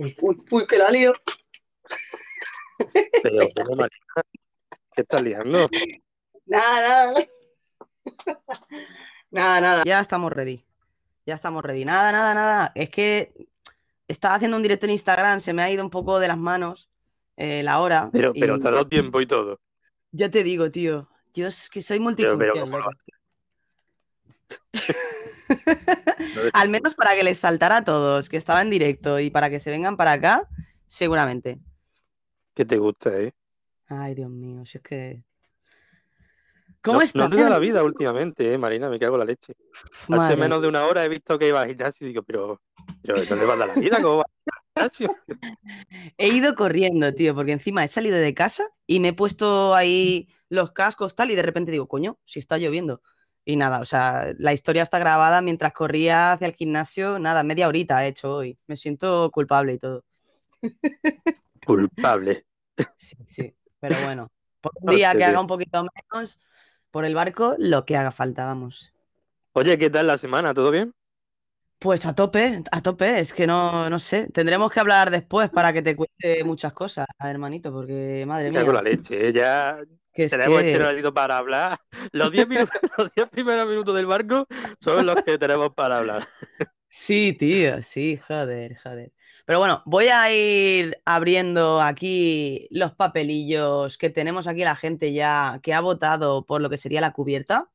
[0.00, 1.12] Uy, uy, uy, que la lío.
[3.22, 4.14] Pero, pero Marina,
[4.96, 5.68] ¿qué estás liando?
[6.46, 7.24] Nada, nada.
[9.30, 9.82] Nada, nada.
[9.84, 10.64] Ya estamos ready.
[11.26, 11.84] Ya estamos ready.
[11.84, 12.72] Nada, nada, nada.
[12.74, 13.34] Es que
[14.08, 16.88] estaba haciendo un directo en Instagram, se me ha ido un poco de las manos
[17.36, 18.08] eh, la hora.
[18.10, 19.60] Pero, pero y te ha dado tiempo y todo.
[20.12, 21.10] ya te digo, tío.
[21.34, 22.66] Yo es que soy Pero, pero,
[26.52, 29.60] Al menos para que les saltara a todos, que estaba en directo y para que
[29.60, 30.48] se vengan para acá,
[30.86, 31.58] seguramente.
[32.54, 33.32] Que te gusta, ¿eh?
[33.88, 35.24] Ay, Dios mío, si es que.
[36.82, 37.28] ¿Cómo no, estás?
[37.28, 38.88] no te da la vida últimamente, ¿eh, Marina?
[38.88, 39.54] Me cago en la leche.
[40.08, 42.62] Hace menos de una hora he visto que iba al gimnasio y digo, pero,
[43.02, 44.00] pero ¿no le va a dar la vida?
[44.00, 44.24] ¿Cómo va
[44.76, 45.16] al gimnasio?
[46.16, 50.28] He ido corriendo, tío, porque encima he salido de casa y me he puesto ahí
[50.48, 53.02] los cascos tal y de repente digo, coño, si está lloviendo.
[53.44, 57.68] Y nada, o sea, la historia está grabada mientras corría hacia el gimnasio, nada, media
[57.68, 58.58] horita he hecho hoy.
[58.66, 60.04] Me siento culpable y todo.
[61.66, 62.44] Culpable.
[62.96, 63.54] Sí, sí.
[63.80, 64.28] Pero bueno,
[64.60, 66.38] por un día que haga un poquito menos
[66.90, 68.92] por el barco, lo que haga falta, vamos.
[69.52, 70.54] Oye, ¿qué tal la semana?
[70.54, 70.92] ¿Todo bien?
[71.80, 74.28] Pues a tope, a tope, es que no, no sé.
[74.32, 78.68] Tendremos que hablar después para que te cuente muchas cosas, hermanito, porque madre Me cago
[78.68, 79.32] en la mía, leche, ¿eh?
[79.32, 79.78] Ya
[80.12, 81.78] que tenemos que- este para hablar.
[82.12, 84.46] Los 10 minutos, los 10 primeros minutos del barco
[84.80, 86.28] son los que tenemos para hablar.
[86.90, 89.12] Sí, tío, sí, joder, joder.
[89.46, 95.60] Pero bueno, voy a ir abriendo aquí los papelillos que tenemos aquí la gente ya
[95.62, 97.70] que ha votado por lo que sería la cubierta.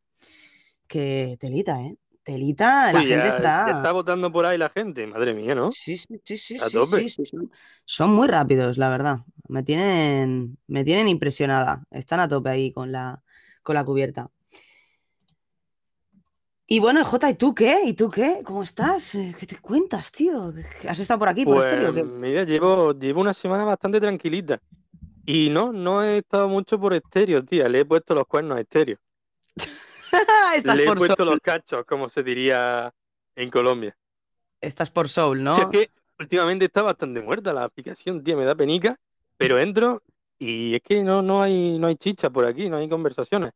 [0.88, 1.98] Que telita, ¿eh?
[2.26, 3.56] Telita, la Uy, gente ya, está.
[3.64, 5.78] ya está votando por ahí la gente, madre mía, ¿no?
[5.78, 7.06] Sí, sí, sí, sí, A sí, tope.
[7.08, 7.52] sí, sí, Son,
[7.86, 9.20] son muy rápidos, la verdad.
[9.50, 11.84] Me tienen, me tienen impresionada.
[11.92, 13.24] Están a tope ahí con la,
[13.64, 14.32] con la cubierta.
[16.68, 17.82] Y bueno, Jota, ¿y tú qué?
[17.86, 18.42] ¿Y tú qué?
[18.44, 19.16] ¿Cómo estás?
[19.16, 20.54] Eh, ¿Qué te cuentas, tío?
[20.88, 22.04] ¿Has estado por aquí, por Pues estéreo?
[22.06, 24.60] mira, llevo, llevo una semana bastante tranquilita.
[25.26, 27.70] Y no, no he estado mucho por estéreo, tía.
[27.70, 28.98] Le he puesto los cuernos a estéreo.
[30.56, 32.94] Estás Le he puesto Soul, los cachos, como se diría
[33.36, 33.96] en Colombia.
[34.62, 35.54] estás por Soul, ¿no?
[35.54, 38.98] Si es que últimamente está bastante muerta la aplicación, tía, me da penica,
[39.38, 40.02] pero entro
[40.38, 43.52] y es que no, no hay, no hay chicha por aquí, no hay conversaciones.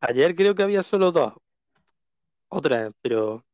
[0.00, 1.32] Ayer creo que había solo dos,
[2.48, 3.44] otras, pero...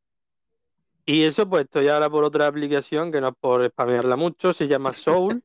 [1.04, 4.68] Y eso pues estoy ahora por otra aplicación que no es por spamearla mucho, se
[4.68, 5.42] llama Soul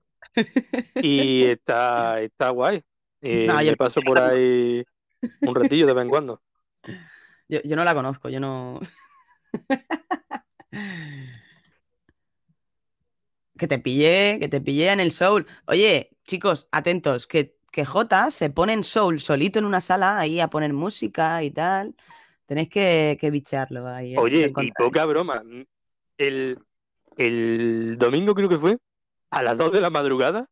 [0.96, 2.84] y está, está guay.
[3.20, 4.84] Eh, No, me paso por ahí
[5.42, 6.40] un ratillo de vez en cuando.
[7.50, 8.80] Yo, yo no la conozco, yo no.
[13.58, 15.48] Que te pillé, que te pillé en el Soul.
[15.66, 20.40] Oye, chicos, atentos, que, que Jota se pone en Soul solito en una sala ahí
[20.40, 21.96] a poner música y tal.
[22.46, 24.14] Tenéis que, que bicharlo ahí.
[24.14, 24.20] ¿eh?
[24.20, 25.42] Oye, y poca broma.
[26.18, 26.60] El,
[27.18, 28.78] el domingo creo que fue,
[29.32, 30.48] a las 2 de la madrugada,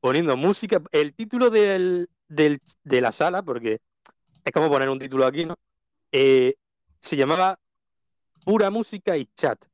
[0.00, 0.82] poniendo música.
[0.90, 3.78] El título del, del- de la sala, porque
[4.44, 5.54] es como poner un título aquí, ¿no?
[6.12, 6.54] Eh,
[7.00, 7.58] se llamaba
[8.44, 9.64] Pura Música y Chat.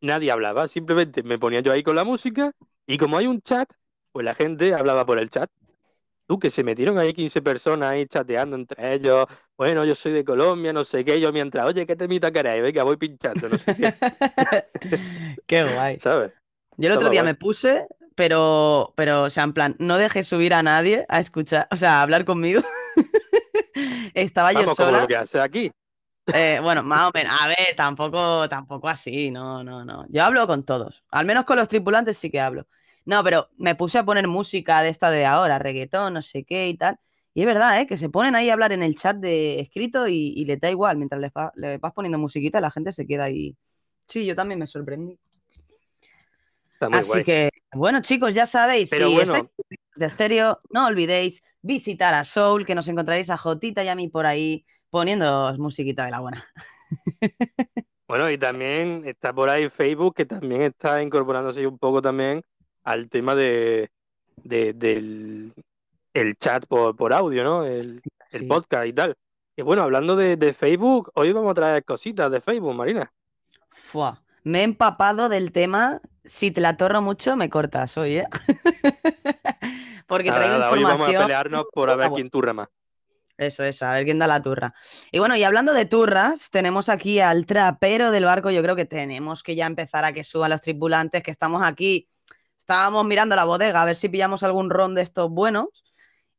[0.00, 2.52] Nadie hablaba, simplemente me ponía yo ahí con la música
[2.86, 3.70] y como hay un chat,
[4.12, 5.50] pues la gente hablaba por el chat.
[6.26, 9.26] Tú, que se metieron ahí 15 personas ahí chateando entre ellos.
[9.56, 11.20] Bueno, yo soy de Colombia, no sé qué.
[11.20, 12.62] Yo mientras, oye, ¿qué temita queréis?
[12.62, 13.94] Venga, voy pinchando, no sé qué,
[15.46, 15.98] Qué guay.
[15.98, 16.32] ¿sabes?
[16.76, 17.32] Yo el otro día guay.
[17.32, 21.66] me puse, pero, pero, o sea, en plan, no dejé subir a nadie a escuchar,
[21.70, 22.62] o sea, a hablar conmigo.
[24.14, 25.00] Estaba yo Vamos, como sola.
[25.00, 25.70] lo que hace aquí.
[26.30, 27.32] Eh, bueno, más o menos.
[27.40, 30.06] A ver, tampoco, tampoco así, no, no, no.
[30.10, 31.02] Yo hablo con todos.
[31.10, 32.66] Al menos con los tripulantes sí que hablo.
[33.06, 36.68] No, pero me puse a poner música de esta de ahora, reggaetón, no sé qué
[36.68, 36.98] y tal.
[37.32, 37.86] Y es verdad, ¿eh?
[37.86, 40.70] Que se ponen ahí a hablar en el chat de escrito y, y les da
[40.70, 40.96] igual.
[40.98, 43.56] Mientras les va- le vas poniendo musiquita, la gente se queda ahí.
[44.06, 45.18] Sí, yo también me sorprendí.
[46.74, 47.24] Está muy Así guay.
[47.24, 49.34] que, bueno, chicos, ya sabéis, Pero si bueno.
[49.34, 49.50] estáis
[49.96, 54.08] de estéreo, no olvidéis visitar a Soul, que nos encontraréis a Jotita y a mí
[54.08, 56.44] por ahí poniendo musiquita de la buena.
[58.08, 62.42] Bueno, y también está por ahí Facebook, que también está incorporándose un poco también
[62.82, 63.90] al tema de,
[64.36, 65.52] de- del
[66.14, 67.64] el chat por, por audio, ¿no?
[67.66, 68.00] El,
[68.48, 69.14] podcast y tal.
[69.56, 73.12] Y bueno, hablando de, de Facebook, hoy vamos a traer cositas de Facebook, Marina.
[73.68, 74.22] Fua.
[74.44, 76.00] Me he empapado del tema.
[76.24, 78.26] Si te la torro mucho, me cortas hoy, ¿eh?
[80.06, 81.22] Porque Nada, traigo nada, hoy vamos a información.
[81.22, 82.68] pelearnos por a ver quién turra más.
[83.36, 84.74] Eso, eso, a ver quién da la turra.
[85.12, 88.50] Y bueno, y hablando de turras, tenemos aquí al trapero del barco.
[88.50, 92.08] Yo creo que tenemos que ya empezar a que suban los tripulantes, que estamos aquí.
[92.58, 95.68] Estábamos mirando la bodega a ver si pillamos algún ron de estos buenos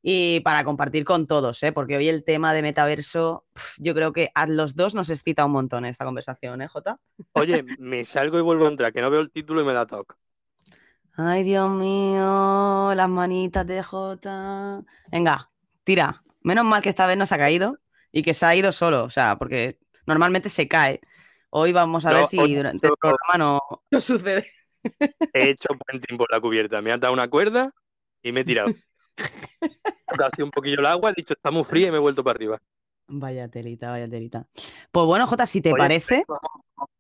[0.02, 1.72] y para compartir con todos, ¿eh?
[1.72, 3.46] Porque hoy el tema de metaverso,
[3.78, 7.00] yo creo que a los dos nos excita un montón esta conversación, ¿eh, Jota?
[7.34, 9.86] Oye, me salgo y vuelvo a entrar, que no veo el título y me da
[9.86, 10.16] toque.
[11.16, 14.82] Ay, Dios mío, las manitas de Jota.
[15.12, 15.52] Venga,
[15.84, 16.24] tira.
[16.42, 17.78] Menos mal que esta vez no se ha caído
[18.14, 21.02] y que se ha ido solo, o sea, porque normalmente se cae.
[21.50, 23.60] Hoy vamos a ver si durante el programa no,
[23.92, 24.50] no sucede.
[25.34, 26.82] He hecho puenting por la cubierta.
[26.82, 27.74] Me han dado una cuerda
[28.22, 28.70] y me he tirado.
[30.38, 32.36] He un poquillo el agua, he dicho está muy fría y me he vuelto para
[32.36, 32.60] arriba.
[33.08, 34.48] Vaya telita, vaya telita.
[34.92, 36.26] Pues bueno, Jota, si te Oye, parece,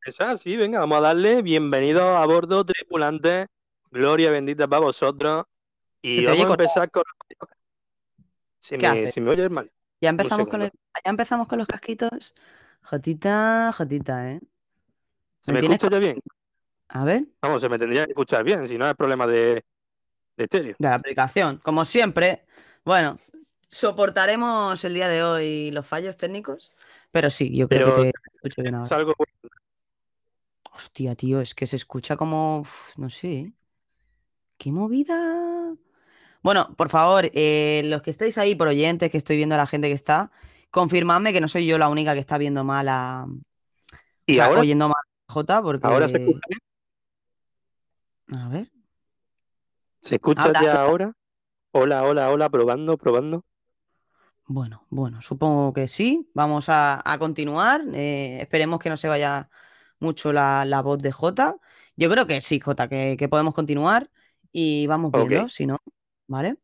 [0.05, 1.41] Esa, sí, venga, vamos a darle.
[1.41, 3.47] Bienvenidos a bordo, tripulantes.
[3.91, 5.45] Gloria bendita para vosotros.
[6.01, 7.03] Y vamos a empezar con.
[8.59, 9.13] Si ¿Qué me, haces?
[9.13, 9.71] si me oyes mal.
[10.01, 10.65] ya empezamos con segundo.
[10.73, 12.33] el- ya empezamos con los casquitos.
[12.83, 14.39] Jotita, Jotita, ¿eh?
[15.41, 16.19] ¿Se ¿Me escucha ya bien?
[16.89, 19.63] A ver, Vamos, se me tendría que escuchar bien, si no es problema de,
[20.47, 21.57] de la aplicación.
[21.57, 22.45] Como siempre,
[22.85, 23.19] bueno,
[23.67, 26.71] soportaremos el día de hoy los fallos técnicos,
[27.11, 28.85] pero sí, yo creo Pero- que te escucho bien ahora.
[28.87, 29.13] Es algo
[30.71, 33.53] Hostia, tío, es que se escucha como, uf, no sé, ¿eh?
[34.57, 35.75] ¿qué movida?
[36.41, 39.67] Bueno, por favor, eh, los que estáis ahí por oyentes, que estoy viendo a la
[39.67, 40.31] gente que está,
[40.71, 43.39] confirmadme que no soy yo la única que está viendo mal a, o
[44.25, 44.61] ¿Y sea, ahora?
[44.61, 44.95] oyendo mal
[45.27, 46.59] a Jota, porque, ¿Ahora se escucha bien?
[48.37, 48.71] a ver,
[50.01, 51.13] ¿Se escucha Ahora, ya ahora.
[51.73, 53.45] Hola, hola, hola, probando, probando.
[54.47, 59.49] bueno, bueno, supongo que sí, vamos a, a continuar, eh, esperemos que no se vaya
[59.99, 61.57] mucho la, la voz de Jota,
[61.95, 64.09] yo creo que sí, Jota, que, que podemos continuar
[64.51, 65.31] y vamos Ok.
[65.31, 65.77] viendo, si no,
[66.27, 66.57] ¿vale?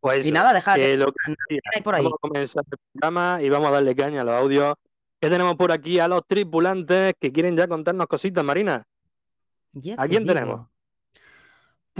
[0.00, 1.34] Pues Y nada, dejar, que lo que
[1.74, 2.04] hay por ahí.
[2.04, 4.74] Vamos a comenzar el programa y vamos a darle caña a los audios.
[5.20, 5.98] que tenemos por aquí?
[5.98, 8.84] A los tripulantes que quieren ya contarnos cositas, Marina.
[9.96, 10.26] ¿A quién digo.
[10.26, 10.69] tenemos?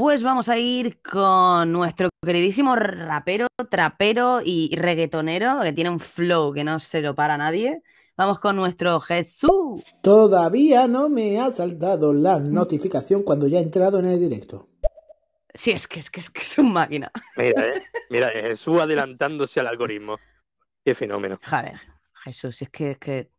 [0.00, 6.54] Pues vamos a ir con nuestro queridísimo rapero, trapero y reggaetonero, que tiene un flow
[6.54, 7.82] que no se lo para nadie.
[8.16, 9.84] Vamos con nuestro Jesús.
[10.00, 14.70] Todavía no me ha saltado la notificación cuando ya he entrado en el directo.
[15.52, 17.12] Sí, es que es que es, que es un máquina.
[17.36, 20.16] Mira, eh, mira, Jesús adelantándose al algoritmo.
[20.82, 21.38] Qué fenómeno.
[21.46, 21.78] Joder,
[22.24, 23.30] Jesús, si es que es que.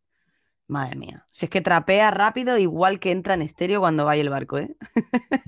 [0.72, 1.24] Madre mía.
[1.30, 4.74] Si es que trapea rápido, igual que entra en estéreo cuando vaya el barco, ¿eh?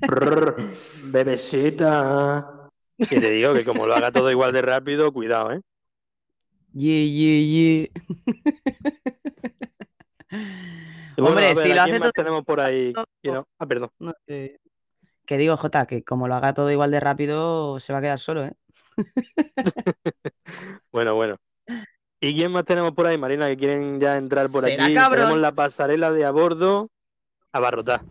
[0.07, 0.57] Brr,
[1.05, 2.69] bebecita.
[2.99, 5.61] Que te digo que como lo haga todo igual de rápido, cuidado, ¿eh?
[6.75, 7.91] Ye, ye, ye.
[11.17, 12.13] Y bueno, Hombre, ver, si ¿a lo hace todo.
[12.13, 12.93] tenemos por ahí?
[13.23, 13.91] No- Ah, perdón.
[13.99, 14.61] no sé.
[15.25, 18.19] Que digo, Jota, que como lo haga todo igual de rápido, se va a quedar
[18.19, 18.53] solo, ¿eh?
[20.93, 21.37] Bueno, bueno.
[22.25, 24.95] ¿Y quién más tenemos por ahí, Marina, que quieren ya entrar por Será aquí?
[24.95, 25.21] cabrón.
[25.25, 26.91] Tenemos la pasarela de a bordo
[27.53, 28.03] abarrotada.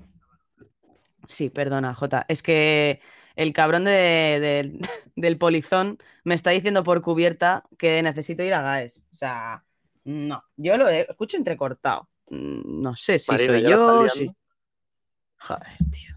[1.28, 2.26] Sí, perdona, Jota.
[2.28, 3.02] Es que
[3.36, 4.80] el cabrón de, de-
[5.16, 9.04] del polizón me está diciendo por cubierta que necesito ir a GAES.
[9.12, 9.64] O sea,
[10.04, 10.44] no.
[10.58, 12.08] Yo lo he- escucho entrecortado.
[12.30, 14.10] Mm, No sé si Marina, soy ¿ya la estás yo.
[14.10, 14.36] si-
[15.40, 16.16] Joder, tío.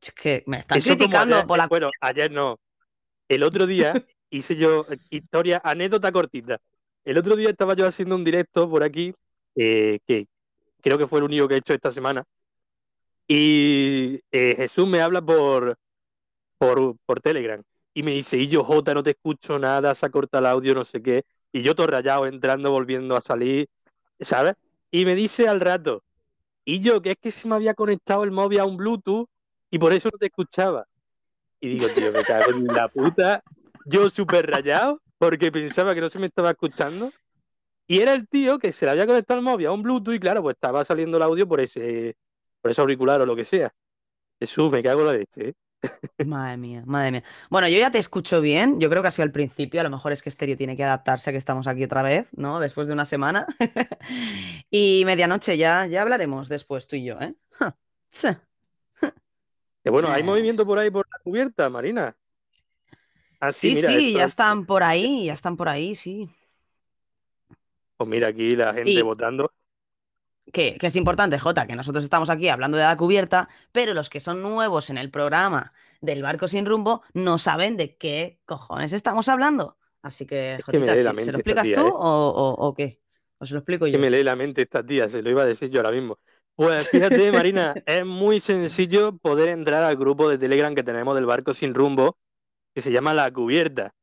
[0.00, 1.66] Es que me están Eso criticando ayer- por la.
[1.66, 2.58] Bueno, ayer no.
[3.28, 3.92] El otro día
[4.30, 6.60] hice yo eh, historia, anécdota cortita.
[7.06, 9.14] El otro día estaba yo haciendo un directo por aquí,
[9.54, 10.26] eh, que
[10.82, 12.24] creo que fue el único que he hecho esta semana.
[13.28, 15.78] Y eh, Jesús me habla por,
[16.58, 17.62] por, por Telegram.
[17.94, 20.74] Y me dice, y yo, Jota, no te escucho nada, se ha cortado el audio,
[20.74, 21.24] no sé qué.
[21.52, 23.68] Y yo todo rayado, entrando, volviendo a salir,
[24.18, 24.56] ¿sabes?
[24.90, 26.02] Y me dice al rato,
[26.64, 29.28] y yo, que es que se me había conectado el móvil a un Bluetooth
[29.70, 30.88] y por eso no te escuchaba.
[31.60, 33.44] Y digo, tío, me cago en la puta.
[33.84, 37.10] Yo súper rayado porque pensaba que no se me estaba escuchando.
[37.88, 40.18] Y era el tío que se le había conectado el móvil a un Bluetooth y
[40.18, 42.16] claro, pues estaba saliendo el audio por ese,
[42.60, 43.72] por ese auricular o lo que sea.
[44.40, 45.48] Jesús, me cago en la leche.
[45.48, 45.54] ¿eh?
[46.26, 47.22] Madre mía, madre mía.
[47.48, 48.80] Bueno, yo ya te escucho bien.
[48.80, 49.80] Yo creo que ha sido al principio.
[49.80, 52.36] A lo mejor es que Stereo tiene que adaptarse a que estamos aquí otra vez,
[52.36, 52.58] ¿no?
[52.58, 53.46] Después de una semana.
[54.70, 57.34] y medianoche ya, ya hablaremos después tú y yo, ¿eh?
[59.82, 62.16] Que bueno, hay movimiento por ahí por la cubierta, Marina.
[63.40, 66.28] Ah, Sí, mira, sí, esto ya es- están por ahí, ya están por ahí, sí.
[67.96, 69.52] Pues mira aquí la gente Y- votando.
[70.52, 74.08] Que, que es importante, Jota, que nosotros estamos aquí hablando de la cubierta, pero los
[74.08, 78.92] que son nuevos en el programa del barco sin rumbo no saben de qué cojones
[78.92, 79.76] estamos hablando.
[80.02, 81.90] Así que, Es que Jotita, lee la ¿se- ¿se mente lo explicas tía, tú ¿eh?
[81.92, 83.00] o, o- o qué?
[83.38, 83.98] ¿O se lo explico que yo?
[83.98, 86.20] me lee la mente esta tía, se lo iba a decir yo ahora mismo.
[86.54, 91.26] Pues fíjate, Marina, es muy sencillo poder entrar al grupo de Telegram que tenemos del
[91.26, 92.18] barco sin rumbo,
[92.76, 93.94] que se llama La Cubierta.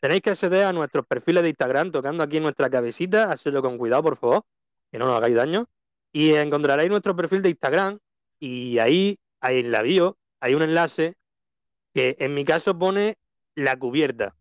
[0.00, 3.76] Tenéis que acceder a nuestros perfiles de Instagram tocando aquí en nuestra cabecita, hacerlo con
[3.76, 4.42] cuidado, por favor,
[4.90, 5.68] que no nos hagáis daño.
[6.12, 7.98] Y encontraréis nuestro perfil de Instagram
[8.40, 11.14] y ahí, ahí en la bio, hay un enlace
[11.92, 13.18] que en mi caso pone
[13.54, 14.34] La Cubierta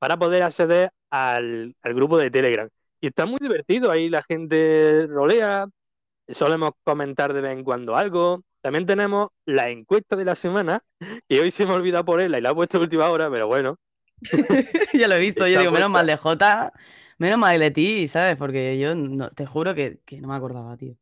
[0.00, 2.68] para poder acceder al, al grupo de Telegram.
[3.00, 5.68] Y está muy divertido, ahí la gente rolea,
[6.26, 10.82] solemos comentar de vez en cuando algo, también tenemos la encuesta de la semana,
[11.28, 13.46] que hoy se me ha olvidado ponerla y la he puesto a última hora, pero
[13.46, 13.78] bueno.
[14.92, 16.72] ya lo he visto, yo digo, menos mal de Jota,
[17.18, 18.36] menos mal de ti, ¿sabes?
[18.36, 20.96] Porque yo no- te juro que, que no me acordaba, tío.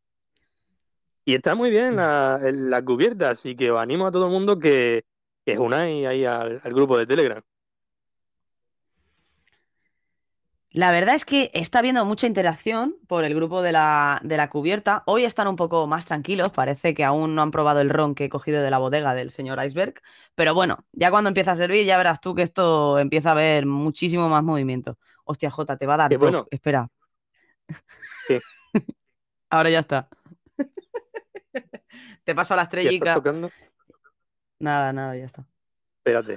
[1.25, 4.59] Y está muy bien la, la cubierta, así que os animo a todo el mundo
[4.59, 5.07] que,
[5.47, 7.43] que os unáis ahí al, al grupo de Telegram.
[10.75, 14.51] La verdad es que está habiendo mucha interacción por el grupo de la, de la
[14.51, 15.05] cubierta.
[15.07, 18.25] Hoy están un poco más tranquilos, parece que aún no han probado el ron que
[18.25, 19.95] he cogido de la bodega del señor Iceberg.
[20.35, 23.67] Pero bueno, ya cuando empieza a servir, ya verás tú que esto empieza a haber
[23.67, 24.99] muchísimo más movimiento.
[25.25, 26.45] Hostia, Jota, te va a dar bueno.
[26.51, 26.89] Espera.
[28.27, 28.41] ¿Qué?
[29.51, 30.09] Ahora ya está.
[32.25, 33.15] Te paso a la ¿Ya estás estrellica.
[33.15, 33.49] tocando?
[34.59, 35.47] Nada, nada, ya está.
[35.99, 36.37] Espérate.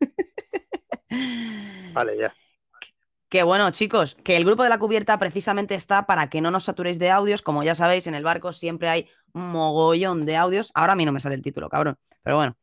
[1.94, 2.32] Vale, ya.
[3.28, 6.64] Que bueno, chicos, que el grupo de la cubierta precisamente está para que no nos
[6.64, 7.42] saturéis de audios.
[7.42, 10.70] Como ya sabéis, en el barco siempre hay mogollón de audios.
[10.74, 11.98] Ahora a mí no me sale el título, cabrón.
[12.22, 12.56] Pero bueno,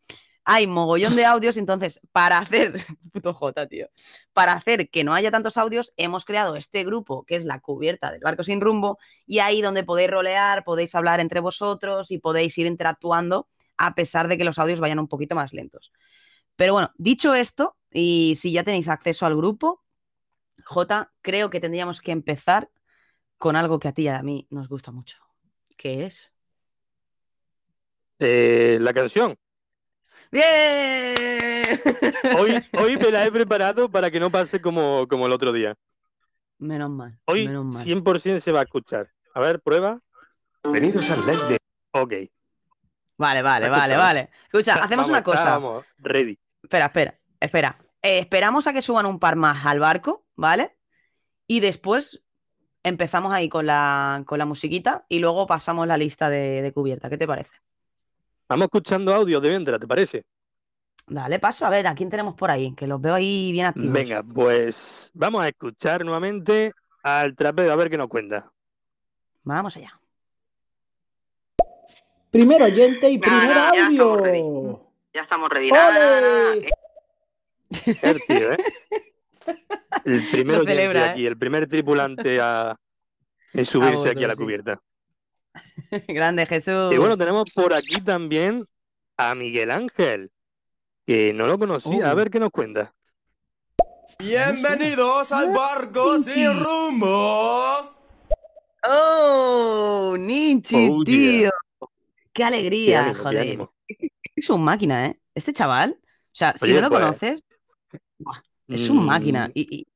[0.45, 1.57] hay mogollón de audios.
[1.57, 2.73] Entonces, para hacer.
[3.11, 3.89] Puto Jota, tío.
[4.31, 8.11] Para hacer que no haya tantos audios, hemos creado este grupo que es la cubierta
[8.11, 8.99] del barco sin rumbo.
[9.25, 14.29] Y ahí donde podéis rolear, podéis hablar entre vosotros y podéis ir interactuando a pesar
[14.29, 15.91] de que los audios vayan un poquito más lentos.
[16.55, 19.82] Pero bueno, dicho esto, y si ya tenéis acceso al grupo,
[20.65, 22.69] J, creo que tendríamos que empezar
[23.37, 25.17] con algo que a ti y a mí nos gusta mucho.
[25.77, 26.31] ¿Qué es?
[28.19, 29.35] Eh, la canción.
[30.31, 31.79] ¡Bien!
[32.37, 35.75] Hoy, hoy me la he preparado para que no pase como, como el otro día.
[36.59, 37.83] Menos mal, Hoy menos mal.
[37.83, 39.09] 100% se va a escuchar.
[39.33, 39.99] A ver, prueba.
[40.63, 41.57] Bienvenidos al live de
[41.91, 42.13] Ok.
[43.17, 43.99] Vale, vale, ¿Me vale, escuchas?
[43.99, 44.29] vale.
[44.45, 45.43] Escucha, hacemos Vamos, una cosa.
[45.45, 46.39] Vamos, ready.
[46.63, 47.77] Espera, espera, espera.
[48.03, 50.77] Eh, esperamos a que suban un par más al barco, ¿vale?
[51.47, 52.21] Y después
[52.83, 57.09] empezamos ahí con la, con la musiquita y luego pasamos la lista de, de cubierta.
[57.09, 57.53] ¿Qué te parece?
[58.49, 60.25] Vamos escuchando audio de mientras, ¿te parece?
[61.07, 63.91] Dale paso a ver a quién tenemos por ahí, que los veo ahí bien activos.
[63.91, 68.51] Venga, pues vamos a escuchar nuevamente al trapero a ver qué nos cuenta.
[69.43, 69.99] Vamos allá.
[72.31, 74.39] Primer oyente y primer ya, ya estamos ready.
[74.39, 74.91] audio.
[75.13, 75.71] Ya estamos ready.
[75.71, 76.51] Na, na, na, na.
[76.51, 76.69] ¡Ole!
[78.01, 78.57] El tío, ¿eh?
[80.05, 81.09] El primer Lo oyente celebra, ¿eh?
[81.09, 82.75] aquí, el primer tripulante a,
[83.53, 84.41] en subirse bordo, aquí a la sí.
[84.41, 84.81] cubierta.
[86.07, 86.93] Grande Jesús.
[86.93, 88.65] Y bueno, tenemos por aquí también
[89.17, 90.31] a Miguel Ángel,
[91.05, 92.09] que no lo conocía.
[92.09, 92.93] A ver qué nos cuenta.
[94.19, 97.63] Bienvenidos al barco sin rumbo.
[98.83, 100.15] ¡Oh!
[100.17, 101.49] Ninchi, Oh, tío.
[101.79, 101.87] ¡Qué
[102.33, 103.05] Qué alegría!
[103.05, 103.59] ánimo, joder.
[104.35, 105.15] Es un máquina, ¿eh?
[105.35, 105.97] Este chaval.
[105.99, 107.45] O sea, si no lo pues, conoces,
[108.71, 109.51] es un Mm, máquina.
[109.53, 109.87] Y, y-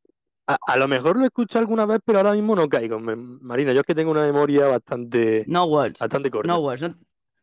[0.47, 2.99] A, a lo mejor lo he escuchado alguna vez, pero ahora mismo no caigo.
[2.99, 5.99] Me- Marina, yo es que tengo una memoria bastante, no words.
[5.99, 6.47] bastante corta.
[6.47, 6.81] No words.
[6.81, 6.95] No,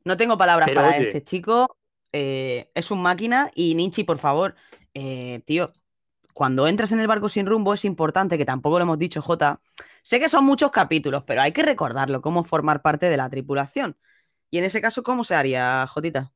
[0.04, 1.06] no tengo palabras Pero, para oye.
[1.06, 1.78] este chico.
[2.12, 3.50] eh, es un máquina.
[3.54, 4.54] Y Ninchi, por favor,
[4.94, 5.72] eh, tío,
[6.34, 9.62] cuando entras en el barco sin rumbo es importante, que tampoco lo hemos dicho, Jota.
[10.02, 13.98] Sé que son muchos capítulos, pero hay que recordarlo, cómo formar parte de la tripulación.
[14.50, 16.33] Y en ese caso, ¿cómo se haría, Jotita?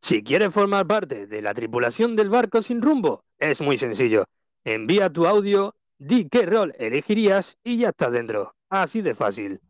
[0.00, 4.24] Si quieres formar parte de la tripulación del barco sin rumbo, es muy sencillo.
[4.64, 8.54] Envía tu audio, di qué rol elegirías y ya estás dentro.
[8.70, 9.60] Así de fácil.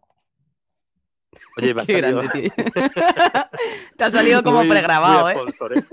[1.57, 2.65] Oye, me ha Qué salido grande, tío.
[3.97, 5.35] Te ha salido como muy- pregrabado, muy ¿eh?
[5.35, 5.85] sponsor, ¿eh?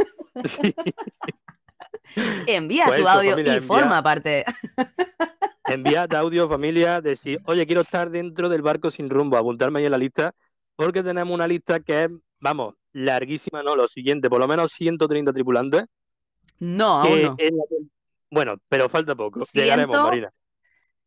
[0.46, 0.76] Sí.
[2.48, 4.46] Envía Pues tu eso, audio familia, y envía- forma parte.
[5.66, 9.92] Enviad audio, familia, decir, oye, quiero estar dentro del barco sin rumbo, apuntarme ahí en
[9.92, 10.34] la lista,
[10.76, 13.76] porque tenemos una lista que es, vamos, larguísima, ¿no?
[13.76, 15.86] Lo siguiente, por lo menos 130 tripulantes.
[16.60, 17.36] No, aún no.
[17.38, 17.52] la-
[18.32, 19.46] Bueno, pero falta poco.
[19.54, 20.32] Llegaremos, Marina.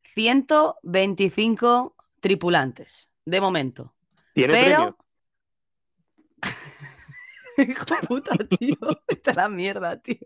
[0.02, 3.94] 125 tripulantes, de momento.
[4.34, 4.76] ¿Tiene Pero.
[4.76, 4.96] premio?
[7.58, 8.76] Hijo de puta, tío.
[9.26, 10.16] A la mierda, tío.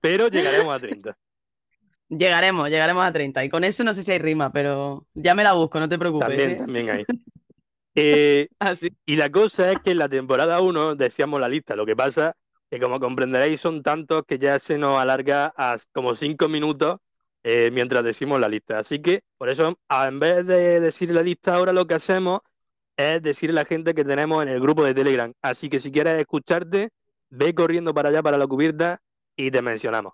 [0.00, 1.16] Pero llegaremos a 30.
[2.08, 3.44] Llegaremos, llegaremos a 30.
[3.44, 5.98] Y con eso no sé si hay rima, pero ya me la busco, no te
[5.98, 6.28] preocupes.
[6.28, 6.56] También, ¿eh?
[6.56, 7.04] también hay.
[7.94, 8.96] Eh, Así.
[9.06, 11.76] y la cosa es que en la temporada 1 decíamos la lista.
[11.76, 12.36] Lo que pasa
[12.70, 16.98] que, como comprenderéis, son tantos que ya se nos alarga a como 5 minutos
[17.42, 18.78] eh, mientras decimos la lista.
[18.78, 22.40] Así que, por eso, en vez de decir la lista ahora, lo que hacemos
[22.96, 25.32] es decirle a la gente que tenemos en el grupo de Telegram.
[25.40, 26.90] Así que si quieres escucharte,
[27.30, 29.00] ve corriendo para allá, para la cubierta,
[29.36, 30.12] y te mencionamos.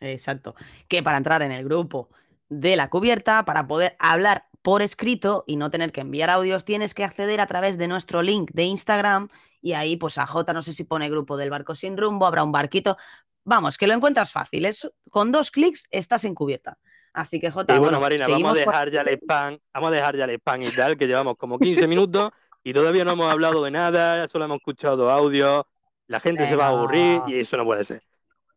[0.00, 0.54] Exacto.
[0.88, 2.10] Que para entrar en el grupo
[2.48, 6.92] de la cubierta, para poder hablar por escrito y no tener que enviar audios, tienes
[6.92, 9.28] que acceder a través de nuestro link de Instagram
[9.62, 12.42] y ahí pues a J no sé si pone grupo del barco sin rumbo, habrá
[12.42, 12.96] un barquito.
[13.44, 14.66] Vamos, que lo encuentras fácil.
[14.66, 16.78] Es, con dos clics estás en cubierta.
[17.12, 20.16] Así que J, Y bueno, Marina, vamos a dejar ya el spam, vamos a dejar
[20.16, 22.32] ya el spam y tal, que llevamos como 15 minutos
[22.64, 25.64] y todavía no hemos hablado de nada, solo hemos escuchado audio,
[26.08, 28.02] la gente se va a aburrir y eso no puede ser.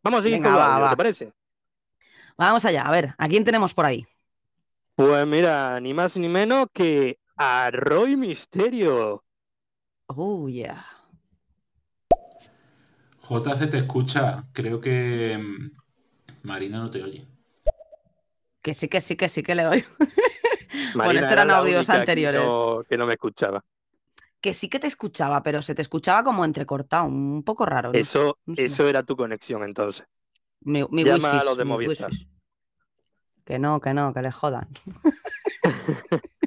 [0.01, 0.89] Vamos a seguir Venga, con los va, audios, va.
[0.89, 1.33] ¿te parece?
[2.35, 4.07] Vamos allá, a ver, ¿a quién tenemos por ahí?
[5.00, 9.24] Pues mira, ni más ni menos que a Roy Misterio.
[10.08, 10.86] Oh, yeah.
[13.29, 14.44] JC te escucha.
[14.51, 15.72] Creo que mm,
[16.44, 17.25] Marina no te oye.
[18.62, 19.88] Que sí, que sí, que sí que le oigo.
[20.96, 22.44] bueno, estos era eran audios que anteriores.
[22.44, 23.63] no- que no me escuchaba.
[24.41, 27.94] Que sí que te escuchaba, pero se te escuchaba como entrecortado, un poco raro.
[27.94, 27.98] ¿no?
[27.98, 28.65] Eso, no sé.
[28.65, 30.06] eso era tu conexión entonces.
[30.60, 32.12] Mi, mi llama a wifi, los de mi Movistar.
[32.12, 32.38] wifi.
[33.50, 34.68] Que no, que no, que le jodan.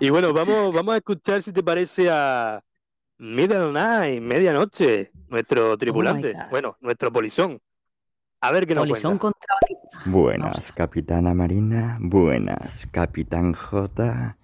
[0.00, 2.62] Y bueno, vamos, vamos a escuchar si te parece a
[3.18, 6.50] Middle Night, medianoche, nuestro tripulante, God.
[6.50, 7.60] bueno, nuestro polizón.
[8.40, 9.46] A ver qué nos Polizón cuenta.
[9.60, 11.98] contra Buenas, Capitana Marina.
[12.00, 14.36] Buenas, Capitán J.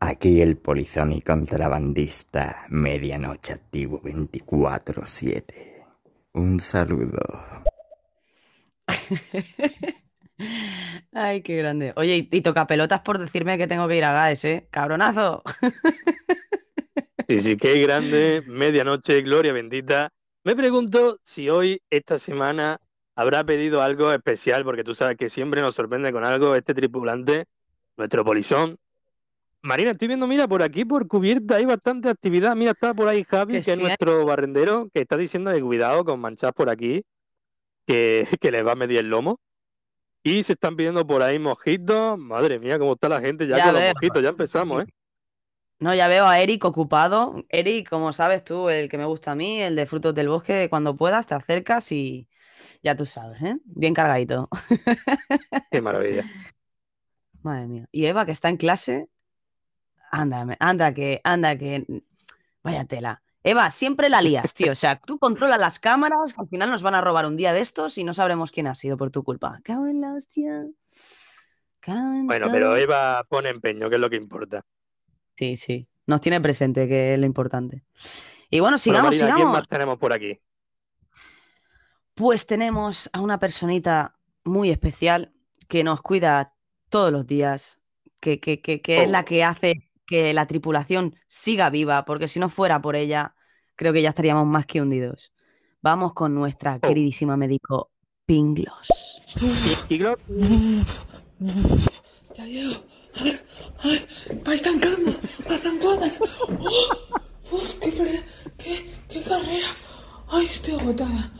[0.00, 2.64] Aquí el polizón y contrabandista.
[2.68, 5.44] Medianoche activo 24-7.
[6.32, 7.20] Un saludo.
[11.12, 11.92] Ay, qué grande.
[11.96, 14.68] Oye, y, y toca pelotas por decirme que tengo que ir a GAES, ¿eh?
[14.70, 15.42] Cabronazo.
[17.28, 20.12] Sí, sí, qué grande, medianoche, gloria bendita.
[20.44, 22.78] Me pregunto si hoy, esta semana,
[23.16, 27.46] habrá pedido algo especial, porque tú sabes que siempre nos sorprende con algo este tripulante,
[27.96, 28.78] nuestro polizón.
[29.62, 32.54] Marina, estoy viendo, mira, por aquí, por cubierta, hay bastante actividad.
[32.54, 33.82] Mira, está por ahí Javi, Que que es ¿eh?
[33.82, 37.02] nuestro barrendero, que está diciendo de cuidado con manchas por aquí,
[37.86, 39.40] que, que le va a medir el lomo.
[40.26, 42.18] Y se están pidiendo por ahí mojitos.
[42.18, 44.86] Madre mía, cómo está la gente ya Ya con los mojitos, ya empezamos, ¿eh?
[45.78, 47.44] No, ya veo a Eric ocupado.
[47.48, 50.68] Eric, como sabes tú, el que me gusta a mí, el de Frutos del Bosque,
[50.68, 52.28] cuando puedas te acercas y
[52.82, 53.56] ya tú sabes, ¿eh?
[53.66, 54.48] Bien cargadito.
[55.70, 56.24] Qué maravilla.
[57.42, 57.86] Madre mía.
[57.92, 59.08] Y Eva, que está en clase,
[60.10, 61.86] anda, anda que, anda que,
[62.64, 63.22] vaya tela.
[63.48, 64.72] Eva, siempre la lías, tío.
[64.72, 67.60] O sea, tú controlas las cámaras, al final nos van a robar un día de
[67.60, 69.58] estos y no sabremos quién ha sido por tu culpa.
[69.62, 70.66] Cago en la hostia.
[71.80, 74.62] Cago en Bueno, pero Eva pone empeño, que es lo que importa.
[75.36, 75.88] Sí, sí.
[76.06, 77.84] Nos tiene presente, que es lo importante.
[78.50, 79.52] Y bueno, Bueno, sigamos, ¿quién sigamos.
[79.52, 80.40] más tenemos por aquí?
[82.14, 85.32] Pues tenemos a una personita muy especial
[85.68, 86.54] que nos cuida
[86.88, 87.78] todos los días,
[88.20, 89.10] que, que- que- que es Oh.
[89.12, 93.34] la que hace que la tripulación siga viva, porque si no fuera por ella,
[93.76, 95.32] creo que ya estaríamos más que hundidos.
[95.82, 96.80] Vamos con nuestra Oh.
[96.86, 97.90] queridísima médico
[98.26, 98.88] Pinglos.
[99.88, 100.18] Glo-
[102.36, 102.74] Ya llego.
[103.18, 103.46] A ver,
[103.82, 104.06] ay,
[104.46, 105.12] va estancando,
[105.50, 106.20] va estancadas.
[106.20, 108.22] Oh, uf, qué,
[108.58, 109.68] qué, qué carrera.
[110.28, 111.30] Ay, estoy agotada.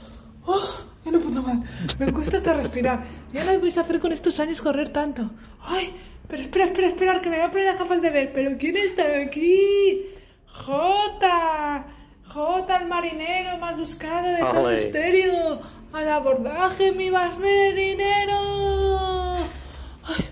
[0.46, 0.62] Oh,
[1.04, 1.58] ya no puedo más.
[1.98, 3.04] Me cuesta hasta respirar.
[3.32, 5.30] Ya no vais a hacer con estos años correr tanto.
[5.60, 5.94] Ay,
[6.28, 8.32] pero espera, espera, espera, que me voy a poner las gafas de ver.
[8.32, 10.06] ¿Pero quién está aquí?
[10.46, 11.86] Jota.
[12.36, 14.70] Jota, el marinero más buscado de todo.
[14.70, 15.58] Misterio.
[15.90, 18.36] Al abordaje, mi marinero.
[20.04, 20.24] Ay,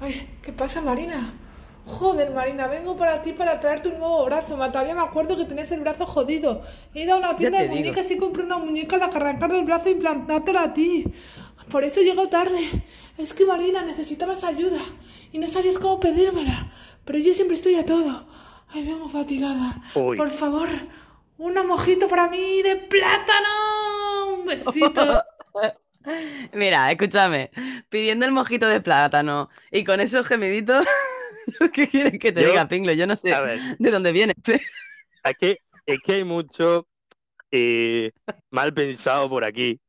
[0.00, 1.34] ay, ¿qué pasa, Marina?
[1.84, 4.56] Joder, Marina, vengo para ti para traerte un nuevo brazo.
[4.56, 6.62] Todavía me acuerdo que tenías el brazo jodido.
[6.94, 7.76] He ido a una tienda de digo.
[7.76, 11.04] muñecas y compré una muñeca a la que arrancar el brazo e implantártela a ti.
[11.70, 12.82] Por eso llego tarde.
[13.18, 14.80] Es que, Marina, necesitabas ayuda
[15.30, 16.72] y no sabías cómo pedírmela.
[17.04, 18.24] Pero yo siempre estoy a todo.
[18.72, 19.82] Ay, vengo fatigada.
[19.94, 20.16] Uy.
[20.16, 20.70] Por favor,
[21.42, 24.34] una mojito para mí de plátano.
[24.38, 25.22] Un besito.
[26.52, 27.50] Mira, escúchame,
[27.88, 30.84] pidiendo el mojito de plátano y con esos gemiditos,
[31.72, 32.92] ¿qué quieres que te Yo- diga, Pinglo?
[32.92, 34.36] Yo no sé A ver, de dónde vienes.
[34.48, 34.60] ¿eh?
[35.24, 36.86] es que, es que hay mucho
[37.50, 38.10] eh,
[38.50, 39.80] mal pensado por aquí.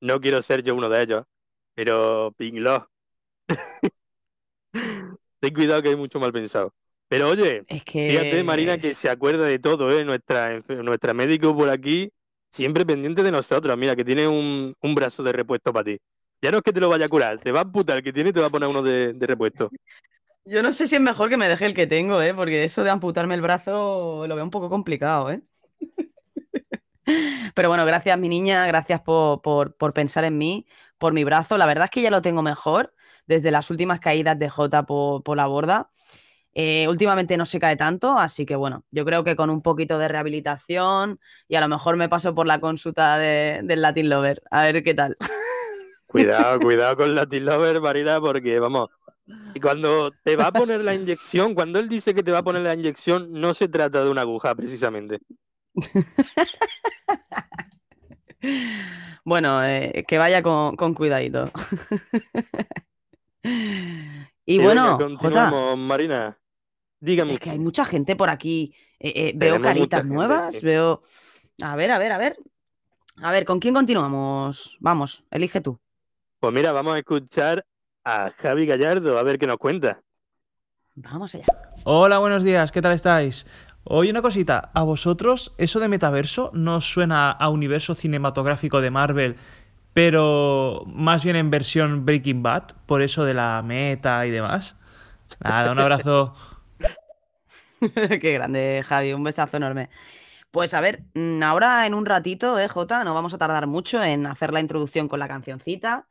[0.00, 1.24] No quiero ser yo uno de ellos,
[1.74, 2.88] pero Pinglo.
[5.40, 6.72] Ten cuidado que hay mucho mal pensado.
[7.08, 7.98] Pero oye, Es que...
[8.06, 10.04] fíjate, Marina, que se acuerda de todo, ¿eh?
[10.04, 12.10] Nuestra, nuestra médico por aquí,
[12.52, 13.76] siempre pendiente de nosotros.
[13.78, 15.98] Mira, que tiene un, un brazo de repuesto para ti.
[16.42, 18.12] Ya no es que te lo vaya a curar, te va a amputar el que
[18.12, 19.72] tiene y te va a poner uno de, de repuesto.
[20.44, 22.34] Yo no sé si es mejor que me deje el que tengo, ¿eh?
[22.34, 25.42] Porque eso de amputarme el brazo lo veo un poco complicado, ¿eh?
[27.54, 30.66] Pero bueno, gracias, mi niña, gracias por, por- por pensar en mí,
[30.98, 31.56] por mi brazo.
[31.58, 32.94] La verdad es que ya lo tengo mejor
[33.26, 35.90] desde las últimas caídas de Jota por, por la borda.
[36.60, 39.96] Eh, últimamente no se cae tanto, así que bueno, yo creo que con un poquito
[39.96, 44.42] de rehabilitación y a lo mejor me paso por la consulta de- del Latin Lover,
[44.50, 45.16] a ver qué tal.
[46.08, 48.88] Cuidado, cuidado con Latin Lover, Marina, porque vamos.
[49.54, 52.42] Y cuando te va a poner la inyección, cuando él dice que te va a
[52.42, 55.18] poner la inyección, no se trata de una aguja, precisamente.
[59.24, 61.50] Bueno, eh, que vaya con, con cuidadito.
[64.46, 66.38] Y Y bueno, venga, continuamos, Marina.
[67.00, 67.34] Dígame.
[67.34, 68.74] Es que hay mucha gente por aquí.
[68.98, 70.64] eh, eh, veo caritas gente, nuevas, sí.
[70.64, 71.02] veo.
[71.62, 72.36] A ver, a ver, a ver.
[73.22, 74.76] A ver, ¿con quién continuamos?
[74.80, 75.80] Vamos, elige tú.
[76.40, 77.64] Pues mira, vamos a escuchar
[78.04, 80.00] a Javi Gallardo, a ver qué nos cuenta.
[80.94, 81.46] Vamos allá.
[81.84, 83.46] Hola, buenos días, ¿qué tal estáis?
[83.84, 89.36] Oye, una cosita, ¿a vosotros eso de metaverso no suena a universo cinematográfico de Marvel,
[89.94, 94.76] pero más bien en versión Breaking Bad, por eso de la meta y demás?
[95.42, 96.34] Nada, un abrazo.
[98.20, 99.88] Qué grande, Javi, un besazo enorme.
[100.50, 104.02] Pues a ver, mm, ahora en un ratito, eh, Jota, no vamos a tardar mucho
[104.02, 106.06] en hacer la introducción con la cancioncita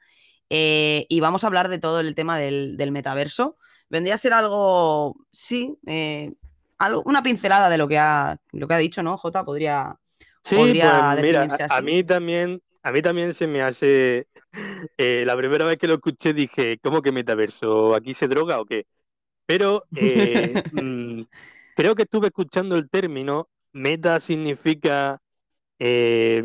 [0.49, 3.57] eh, y vamos a hablar de todo el tema del, del metaverso.
[3.89, 6.33] Vendría a ser algo, sí, eh,
[6.77, 9.43] algo, una pincelada de lo que ha, lo que ha dicho, ¿no, Jota?
[9.43, 9.97] Podría,
[10.47, 14.27] Sí, podría pues mira, a, mí también, a mí también se me hace,
[14.97, 17.93] eh, la primera vez que lo escuché dije, ¿cómo que metaverso?
[17.93, 18.85] ¿Aquí se droga o qué?
[19.45, 21.23] Pero eh, mm,
[21.77, 25.19] creo que estuve escuchando el término, meta significa,
[25.79, 26.43] eh,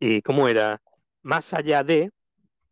[0.00, 0.80] eh, ¿cómo era?
[1.22, 2.10] Más allá de,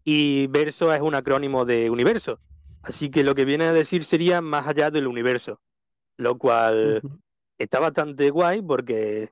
[0.04, 2.40] y verso es un acrónimo de universo.
[2.82, 5.60] Así que lo que viene a decir sería más allá del universo,
[6.18, 7.20] lo cual Ujú.
[7.58, 9.30] está bastante guay porque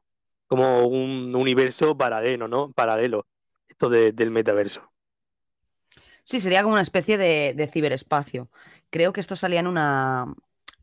[0.49, 2.73] como un universo paralelo, ¿no?
[2.73, 3.27] Paralelo,
[3.69, 4.93] esto de- del metaverso.
[6.25, 8.51] Sí, sería como una especie de, de ciberespacio.
[8.91, 10.35] Creo que esto salía en una.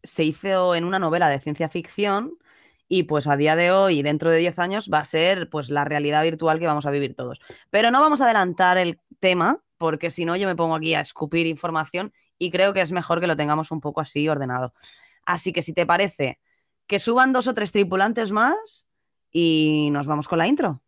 [0.08, 2.34] Se hizo en una novela de ciencia ficción
[2.88, 5.86] y pues a día de hoy, dentro de 10 años, va a ser pues la
[5.86, 7.42] realidad virtual que vamos a vivir todos.
[7.70, 11.02] Pero no vamos a adelantar el tema porque si no yo me pongo aquí a
[11.02, 14.74] escupir información y creo que es mejor que lo tengamos un poco así ordenado.
[15.26, 16.40] Así que si te parece,
[16.88, 18.88] que suban dos o tres tripulantes más
[19.32, 20.82] y nos vamos con la intro.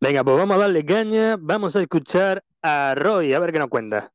[0.00, 3.68] Venga, pues vamos a darle caña, vamos a escuchar a Roy, a ver qué nos
[3.68, 4.10] cuenta.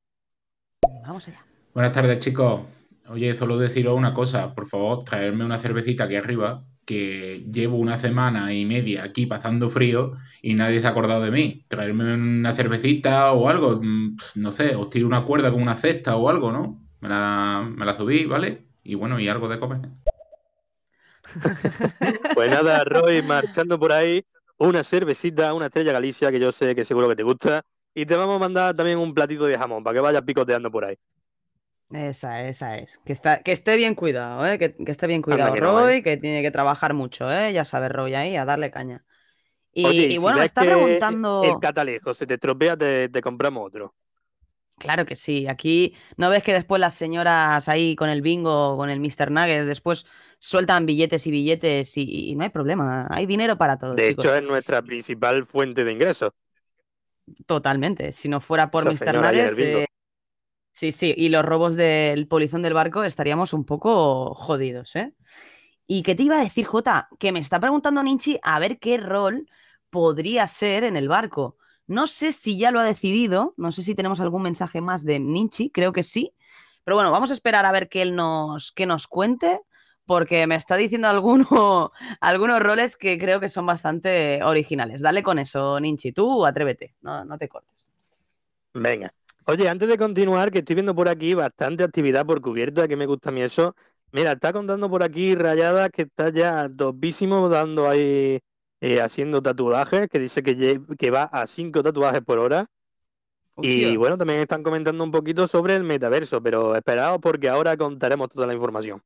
[1.06, 1.46] Vamos allá.
[1.74, 2.62] Buenas tardes, chicos.
[3.08, 7.98] Oye, solo deciros una cosa, por favor, traerme una cervecita aquí arriba, que llevo una
[7.98, 11.65] semana y media aquí pasando frío y nadie se ha acordado de mí.
[11.68, 16.15] Traerme una cervecita o algo, mm, no sé, os tiro una cuerda con una cesta
[16.15, 16.82] o algo, ¿no?
[17.02, 18.65] Me la, me la subí, ¿vale?
[18.84, 19.82] Y bueno, y algo de comer.
[22.34, 24.24] Pues nada, Roy, marchando por ahí,
[24.58, 27.63] una cervecita, una estrella Galicia, que yo sé que seguro que te gusta,
[27.94, 30.86] y te vamos a mandar también un platito de jamón para que vayas picoteando por
[30.86, 30.96] ahí.
[31.91, 33.00] Esa, esa es.
[33.06, 34.58] Que, está, que esté bien cuidado, ¿eh?
[34.58, 36.04] Que, que esté bien cuidado que no, Roy, ¿eh?
[36.04, 37.54] que tiene que trabajar mucho, ¿eh?
[37.54, 39.06] Ya sabes, Roy, ahí, a darle caña.
[39.71, 41.43] Y, Oye, y si bueno, me está preguntando...
[41.43, 43.93] el catalejo se te estropea, te, te compramos otro.
[44.78, 45.48] Claro que sí.
[45.48, 49.32] Aquí no ves que después las señoras ahí con el bingo, con el Mr.
[49.32, 50.06] Nuggets, después
[50.39, 53.08] sueltan billetes y billetes y, y no hay problema.
[53.10, 54.26] Hay dinero para todo, De chicos.
[54.26, 56.32] hecho, es nuestra principal fuente de ingresos.
[57.45, 58.12] Totalmente.
[58.12, 59.19] Si no fuera por Esa Mr.
[59.19, 59.86] Nuggets, eh,
[60.76, 61.14] sí, sí.
[61.18, 65.14] Y los robos del polizón del barco estaríamos un poco jodidos, ¿eh?
[65.88, 67.08] ¿Y qué te iba a decir, Jota?
[67.20, 69.48] Que me está preguntando Ninchi a ver qué rol
[69.90, 71.58] podría ser en el barco.
[71.88, 75.20] No sé si ya lo ha decidido, no sé si tenemos algún mensaje más de
[75.20, 76.34] Ninchi, creo que sí.
[76.84, 79.62] Pero bueno, vamos a esperar a ver que él nos, que nos cuente,
[80.06, 85.02] porque me está diciendo alguno, algunos roles que creo que son bastante originales.
[85.02, 86.12] Dale con eso, Ninchi.
[86.12, 87.90] Tú atrévete, no, no te cortes.
[88.74, 89.14] Venga.
[89.48, 93.06] Oye, antes de continuar, que estoy viendo por aquí bastante actividad por cubierta, que me
[93.06, 93.76] gusta a mí eso.
[94.12, 98.40] Mira, está contando por aquí Rayada que está ya topísimo dando ahí,
[98.82, 102.68] eh, haciendo tatuajes, que dice que, que va a cinco tatuajes por hora.
[103.62, 108.30] Y bueno, también están comentando un poquito sobre el metaverso, pero esperaos porque ahora contaremos
[108.30, 109.02] toda la información.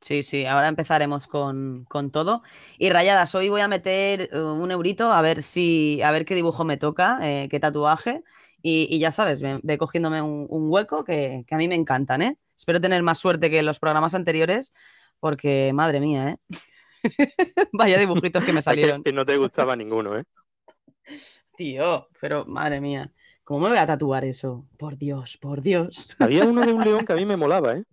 [0.00, 2.42] Sí, sí, ahora empezaremos con, con todo.
[2.78, 6.36] Y rayadas, hoy voy a meter eh, un eurito a ver si, a ver qué
[6.36, 8.22] dibujo me toca, eh, qué tatuaje.
[8.62, 11.74] Y, y ya sabes, ve, ve cogiéndome un, un hueco que, que a mí me
[11.76, 12.38] encantan, ¿eh?
[12.56, 14.72] Espero tener más suerte que en los programas anteriores,
[15.20, 16.36] porque madre mía, ¿eh?
[17.72, 19.02] Vaya dibujitos que me salieron.
[19.02, 20.24] que no te gustaba ninguno, ¿eh?
[21.56, 23.12] Tío, pero madre mía,
[23.44, 24.66] ¿cómo me voy a tatuar eso?
[24.78, 26.16] Por Dios, por Dios.
[26.18, 27.84] Había uno de un león que a mí me molaba, ¿eh?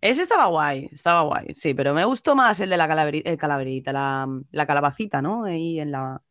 [0.00, 3.92] Ese estaba guay, estaba guay, sí, pero me gustó más el de la el calaverita,
[3.92, 5.44] la, la calabacita, ¿no?
[5.44, 6.22] Ahí en la,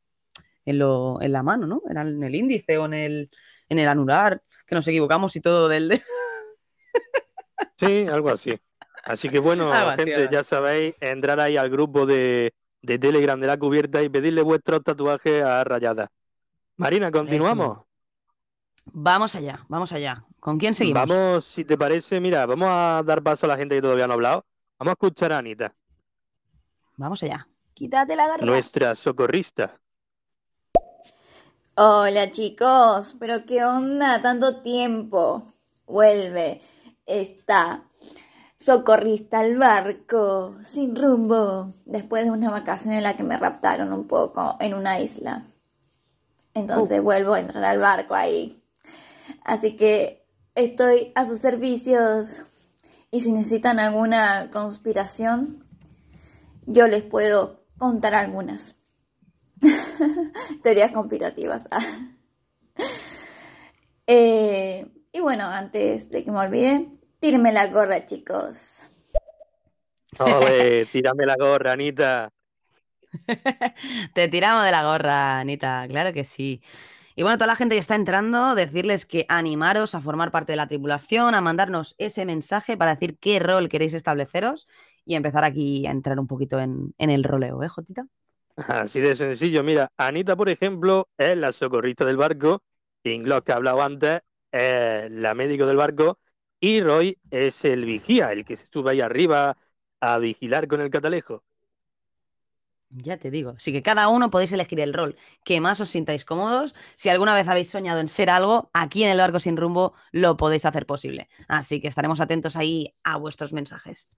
[0.65, 1.81] en, lo, en la mano, ¿no?
[1.89, 3.29] Era en el índice o en el,
[3.69, 6.03] en el anular, que nos equivocamos y todo del de...
[7.77, 8.59] Sí, algo así.
[9.03, 13.57] Así que bueno, gente, ya sabéis, entrar ahí al grupo de, de Telegram de la
[13.57, 16.11] cubierta y pedirle vuestros tatuajes a Rayada.
[16.77, 17.79] Marina, continuamos.
[18.85, 20.23] Vamos allá, vamos allá.
[20.39, 21.07] ¿Con quién seguimos?
[21.07, 24.13] Vamos, si te parece, mira, vamos a dar paso a la gente que todavía no
[24.13, 24.45] ha hablado.
[24.79, 25.75] Vamos a escuchar a Anita,
[26.95, 27.47] Vamos allá.
[27.73, 28.45] Quítate la garra.
[28.45, 29.79] nuestra socorrista.
[31.81, 35.53] Hola chicos, pero qué onda, tanto tiempo.
[35.87, 36.61] Vuelve.
[37.05, 37.85] está
[38.57, 44.07] socorrista al barco, sin rumbo, después de una vacación en la que me raptaron un
[44.07, 45.45] poco en una isla.
[46.53, 48.61] Entonces vuelvo a entrar al barco ahí.
[49.45, 52.35] Así que estoy a sus servicios
[53.09, 55.63] y si necesitan alguna conspiración,
[56.65, 58.75] yo les puedo contar algunas.
[60.63, 61.67] Teorías conspirativas.
[64.11, 66.87] Eh, y bueno, antes de que me olvide,
[67.19, 68.81] tírenme la gorra, chicos.
[70.17, 72.31] Ole, tírame la gorra, Anita.
[74.15, 76.59] Te tiramos de la gorra, Anita, claro que sí.
[77.15, 80.57] Y bueno, toda la gente que está entrando, decirles que animaros a formar parte de
[80.57, 84.67] la tripulación, a mandarnos ese mensaje para decir qué rol queréis estableceros
[85.05, 88.07] y empezar aquí a entrar un poquito en, en el roleo, ¿eh, Jotita?
[88.67, 89.63] Así de sencillo.
[89.63, 92.61] Mira, Anita, por ejemplo, es la socorrista del barco.
[93.03, 96.19] Inglos, que ha hablado antes, es la médico del barco.
[96.59, 99.57] Y Roy es el vigía, el que se sube ahí arriba
[100.01, 101.43] a vigilar con el catalejo.
[102.89, 103.51] Ya te digo.
[103.51, 106.73] Así que cada uno podéis elegir el rol que más os sintáis cómodos.
[106.95, 110.37] Si alguna vez habéis soñado en ser algo, aquí en el barco sin rumbo lo
[110.37, 111.29] podéis hacer posible.
[111.47, 114.09] Así que estaremos atentos ahí a vuestros mensajes.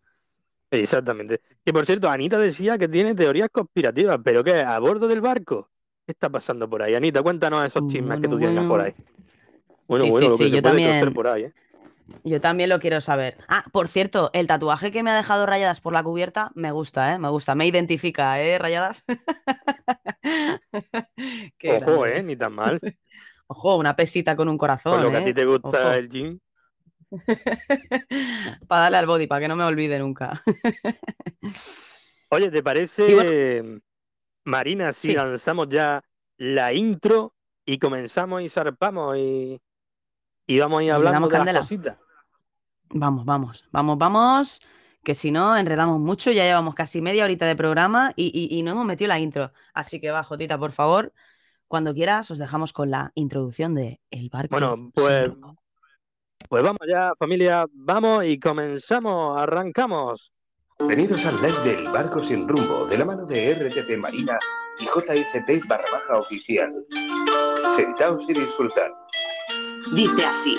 [0.72, 1.42] Exactamente.
[1.66, 4.62] Que por cierto, Anita decía que tiene teorías conspirativas, pero ¿qué?
[4.62, 5.70] ¿A bordo del barco?
[6.06, 6.96] ¿Qué está pasando por ahí?
[6.96, 8.94] Anita, cuéntanos esos chismes que tú Bueno, tienes por ahí.
[9.88, 11.14] Bueno, Sí, bueno, sí, lo que sí, se yo puede también.
[11.14, 11.54] por ahí, ¿eh?
[12.24, 13.38] Yo también lo quiero saber.
[13.48, 17.14] Ah, por cierto, el tatuaje que me ha dejado rayadas por la cubierta me gusta,
[17.16, 17.20] ¿eh?
[17.20, 18.58] Me gusta, me identifica, ¿eh?
[18.60, 19.06] Rayadas.
[21.66, 22.06] Ojo, grande.
[22.06, 22.24] ¿eh?
[22.24, 22.80] Ni tan mal.
[23.48, 25.24] Ojo, una pesita con un corazón, Con lo que a ¿eh?
[25.26, 25.92] ti te gusta Ojo.
[25.94, 26.40] el gym.
[28.68, 30.42] Para darle al body, para que no me olvide nunca.
[32.30, 33.80] Oye, ¿te parece, bueno-
[34.46, 35.14] Marina, si Sí.
[35.14, 36.02] lanzamos ya
[36.38, 37.34] la intro
[37.66, 39.60] y comenzamos y zarpamos y,
[40.48, 41.60] y vamos a ir hablando de las candela.
[41.60, 41.98] cositas?
[42.90, 44.62] Vamos, vamos, vamos, vamos.
[45.04, 46.32] Que si no, enredamos mucho.
[46.32, 49.52] Ya llevamos casi media horita de programa y, y- y no hemos metido la intro.
[49.74, 51.14] Así que va, Jotita, por favor.
[51.68, 54.52] Cuando quieras, os dejamos con la introducción de El barco.
[54.52, 55.32] Bueno, pues.
[56.50, 60.32] Pues vamos ya, familia, vamos y comenzamos, arrancamos.
[60.80, 64.40] Bienvenidos al live del Barco Sin Rumbo, de la mano de RTP Marina
[64.80, 66.74] y JICP barra baja oficial.
[67.76, 68.90] Sentaos y disfrutad.
[69.94, 70.56] Dice así.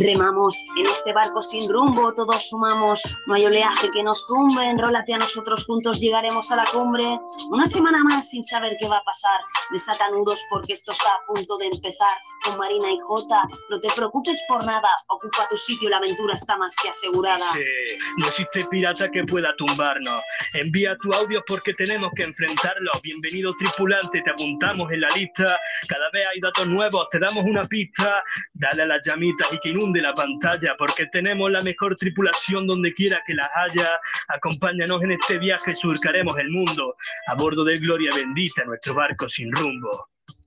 [0.00, 5.12] Remamos en este barco sin rumbo, todos sumamos, no hay oleaje que nos tumbe, enrólate
[5.12, 7.04] a nosotros juntos, llegaremos a la cumbre.
[7.52, 11.26] Una semana más sin saber qué va a pasar, desata nudos porque esto está a
[11.26, 12.08] punto de empezar.
[12.42, 16.56] Con Marina y Jota, no te preocupes por nada, ocupa tu sitio, la aventura está
[16.56, 17.44] más que asegurada.
[17.52, 20.22] Dice, no existe pirata que pueda tumbarnos.
[20.54, 22.90] Envía tu audio porque tenemos que enfrentarlo.
[23.02, 25.54] Bienvenido tripulante, te apuntamos en la lista.
[25.86, 28.24] Cada vez hay datos nuevos, te damos una pista.
[28.54, 32.92] Dale a las llamitas y que inunde la pantalla porque tenemos la mejor tripulación donde
[32.94, 33.88] quiera que las haya.
[34.28, 36.94] Acompáñanos en este viaje, surcaremos el mundo.
[37.26, 39.90] A bordo de Gloria Bendita, nuestro barco sin rumbo.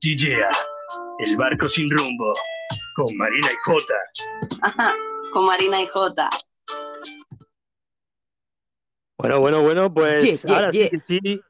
[0.01, 0.51] Gigea,
[1.19, 2.31] el barco sin rumbo.
[2.95, 3.95] Con Marina y Jota.
[4.61, 4.93] Ajá,
[5.31, 6.29] con Marina y Jota.
[9.17, 10.89] Bueno, bueno, bueno, pues Yeah, yeah, ahora yeah.
[10.89, 11.41] sí que sí.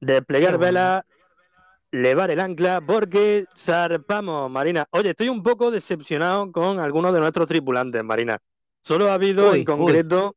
[0.00, 1.04] Desplegar vela,
[1.92, 4.86] levar el ancla, porque zarpamos, Marina.
[4.90, 8.38] Oye, estoy un poco decepcionado con algunos de nuestros tripulantes, Marina.
[8.82, 10.36] Solo ha habido Uy, en concreto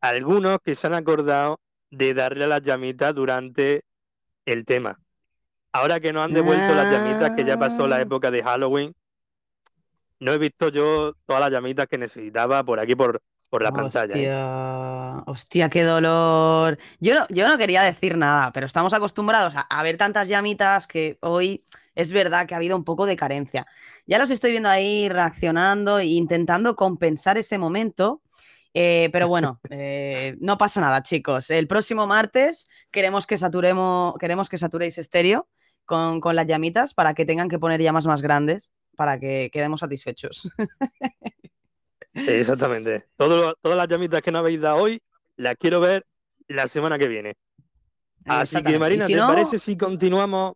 [0.00, 1.60] algunos que se han acordado
[1.90, 3.84] de darle a las llamitas durante
[4.44, 4.98] el tema.
[5.72, 8.02] Ahora que nos han devuelto las llamitas, que ya pasó la Ah.
[8.02, 8.94] época de Halloween,
[10.20, 13.20] no he visto yo todas las llamitas que necesitaba por aquí, por,
[13.52, 14.22] por la pantalla.
[14.22, 14.32] ¿eh?
[14.32, 16.78] Hostia, hostia, qué dolor.
[17.00, 20.86] Yo no, yo no quería decir nada, pero estamos acostumbrados a, a ver tantas llamitas
[20.86, 21.62] que hoy
[21.94, 23.66] es verdad que ha habido un poco de carencia.
[24.06, 28.22] Ya los estoy viendo ahí reaccionando e intentando compensar ese momento.
[28.72, 31.50] eh, pero bueno, eh, no pasa nada, chicos.
[31.50, 35.46] El próximo martes queremos que saturemos, queremos que saturéis estéreo
[35.84, 39.80] con, con las llamitas para que tengan que poner llamas más grandes para que quedemos
[39.80, 40.50] satisfechos.
[42.14, 43.06] Exactamente.
[43.16, 45.02] Todo todas las llamitas que no habéis dado hoy,
[45.36, 46.04] las quiero ver
[46.48, 47.34] la semana que viene.
[48.26, 50.54] Así que, Marina, si ¿te no- parece si continuamos?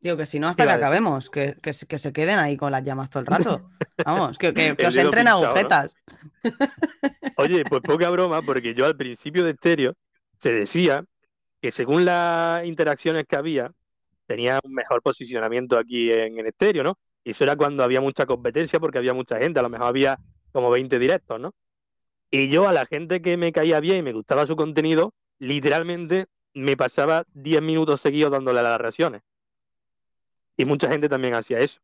[0.00, 2.56] Digo que si no, hasta ¿Qué que acabemos, que, que se que se queden ahí
[2.56, 3.70] con las llamas todo el rato.
[4.06, 5.48] Vamos, que, os entren pinchado, ¿no?
[5.48, 5.94] agujetas.
[7.38, 9.94] Oye, pues poca broma, porque yo al principio de estéreo
[10.38, 11.04] se decía
[11.60, 13.72] que según las interacciones que había,
[14.26, 16.98] tenía un mejor posicionamiento aquí en, en estéreo, ¿no?
[17.26, 20.16] Y eso era cuando había mucha competencia, porque había mucha gente, a lo mejor había
[20.52, 21.50] como 20 directos, ¿no?
[22.30, 26.26] Y yo a la gente que me caía bien y me gustaba su contenido, literalmente
[26.54, 29.22] me pasaba 10 minutos seguidos dándole a las reacciones.
[30.56, 31.80] Y mucha gente también hacía eso.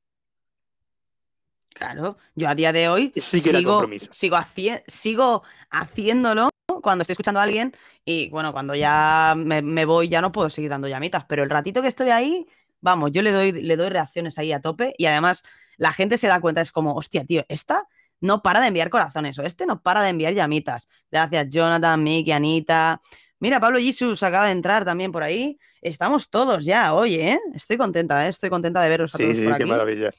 [1.74, 3.80] Claro, yo a día de hoy Sí sigo,
[4.12, 6.50] sigo, haci- sigo haciéndolo
[6.82, 7.74] cuando estoy escuchando a alguien
[8.04, 11.50] y bueno, cuando ya me, me voy ya no puedo seguir dando llamitas, pero el
[11.50, 12.46] ratito que estoy ahí,
[12.82, 15.42] vamos, yo le doy, le doy reacciones ahí a tope y además
[15.78, 17.88] la gente se da cuenta, es como, hostia, tío, esta
[18.20, 20.88] no para de enviar corazones o este no para de enviar llamitas.
[21.10, 23.00] Gracias, Jonathan, Miki, Anita.
[23.40, 25.58] Mira, Pablo Jesus acaba de entrar también por ahí.
[25.80, 27.40] Estamos todos ya, oye, ¿eh?
[27.54, 28.28] Estoy contenta, ¿eh?
[28.28, 29.70] Estoy contenta de veros a Sí, todos sí, por qué aquí.
[29.70, 30.10] maravilla.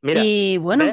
[0.00, 0.86] Mira, y bueno,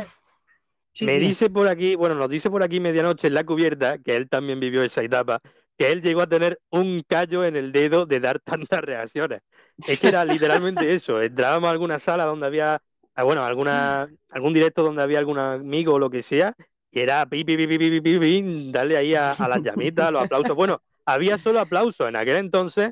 [1.02, 4.30] me dice por aquí, bueno, nos dice por aquí medianoche en la cubierta, que él
[4.30, 5.42] también vivió esa etapa,
[5.80, 8.40] que él llegó a tener un callo en el dedo de dar
[8.70, 9.40] tantas reacciones.
[9.78, 11.22] Es que era literalmente eso.
[11.22, 12.82] Entrábamos a alguna sala donde había,
[13.16, 16.54] ah, bueno, alguna, algún directo donde había algún amigo o lo que sea,
[16.92, 20.54] y era pi, pi, pi, pi darle ahí a, las llamitas, los aplausos.
[20.54, 22.10] Bueno, había solo aplausos.
[22.10, 22.92] En aquel entonces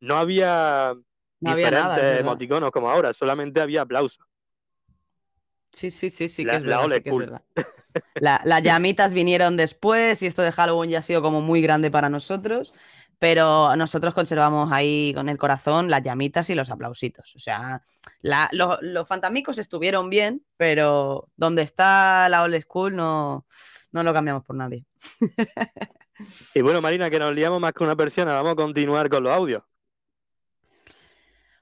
[0.00, 0.94] no había
[1.40, 4.24] no diferentes había nada, emoticonos como ahora, solamente había aplausos.
[5.72, 7.24] Sí, sí, sí, sí, La- que es verdad, old sí que es school.
[7.24, 7.42] verdad.
[8.20, 11.90] La- las llamitas vinieron después y esto de Halloween ya ha sido como muy grande
[11.90, 12.72] para nosotros,
[13.18, 17.34] pero nosotros conservamos ahí con el corazón las llamitas y los aplausitos.
[17.36, 17.82] O sea,
[18.20, 23.46] la- lo- los fantasmicos estuvieron bien, pero donde está la old school no,
[23.92, 24.84] no lo cambiamos por nadie.
[26.54, 29.32] Y bueno, Marina, que nos liamos más que una persiana, vamos a continuar con los
[29.32, 29.62] audios.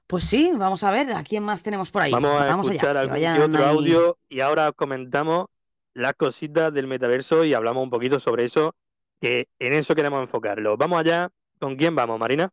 [0.07, 2.11] Pues sí, vamos a ver a quién más tenemos por ahí.
[2.11, 3.75] Vamos a allá, escuchar algún vayan otro ahí.
[3.75, 5.47] audio y ahora os comentamos
[5.93, 8.73] las cositas del metaverso y hablamos un poquito sobre eso,
[9.19, 10.77] que en eso queremos enfocarlo.
[10.77, 11.29] Vamos allá.
[11.59, 12.49] ¿Con quién vamos, Marina?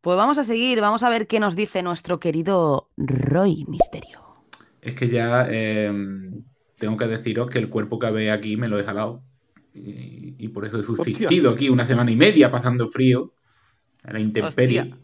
[0.00, 4.24] Pues vamos a seguir, vamos a ver qué nos dice nuestro querido Roy Misterio.
[4.82, 5.92] Es que ya eh,
[6.78, 9.22] tengo que deciros que el cuerpo que habéis aquí me lo he jalado.
[9.72, 13.32] Y, y por eso he subsistido aquí una semana y media pasando frío.
[14.02, 14.80] A la intemperie.
[14.80, 14.98] Hostia.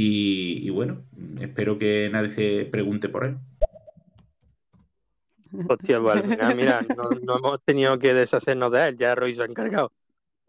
[0.00, 1.02] Y, y bueno,
[1.40, 3.36] espero que nadie se pregunte por él.
[5.68, 9.34] Hostia, pues al final, mira, no, no hemos tenido que deshacernos de él, ya Roy
[9.34, 9.90] se ha encargado.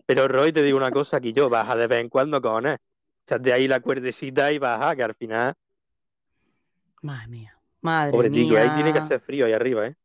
[0.05, 2.77] Pero Roy, te digo una cosa, que yo baja de vez en cuando con él.
[3.25, 5.55] Echate ahí la cuerdecita y baja, que al final,
[7.01, 7.57] Madre mía.
[7.81, 8.61] Madre pobre mía.
[8.61, 9.95] ahí tiene que hacer frío ahí arriba, ¿eh?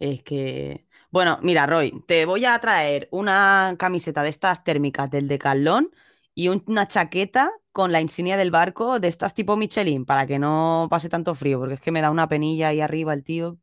[0.00, 0.86] Es que.
[1.12, 5.92] Bueno, mira, Roy, te voy a traer una camiseta de estas térmicas del Decathlon
[6.40, 10.38] y un- una chaqueta con la insignia del barco de estas tipo Michelin para que
[10.38, 13.58] no pase tanto frío, porque es que me da una penilla ahí arriba el tío.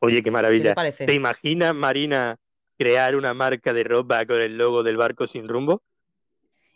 [0.00, 0.74] Oye, qué maravilla.
[0.74, 2.36] ¿Qué te imaginas, Marina,
[2.76, 5.82] crear una marca de ropa con el logo del barco sin rumbo?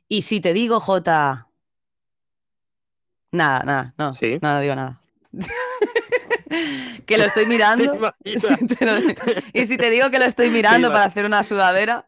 [0.09, 1.51] Y si te digo, Jota.
[3.31, 4.15] Nada, nada, no.
[4.15, 4.39] Sí.
[4.41, 5.03] No, no digo nada.
[7.05, 7.93] que lo estoy mirando.
[8.25, 12.08] Te y si te digo que lo estoy mirando para hacer una sudadera.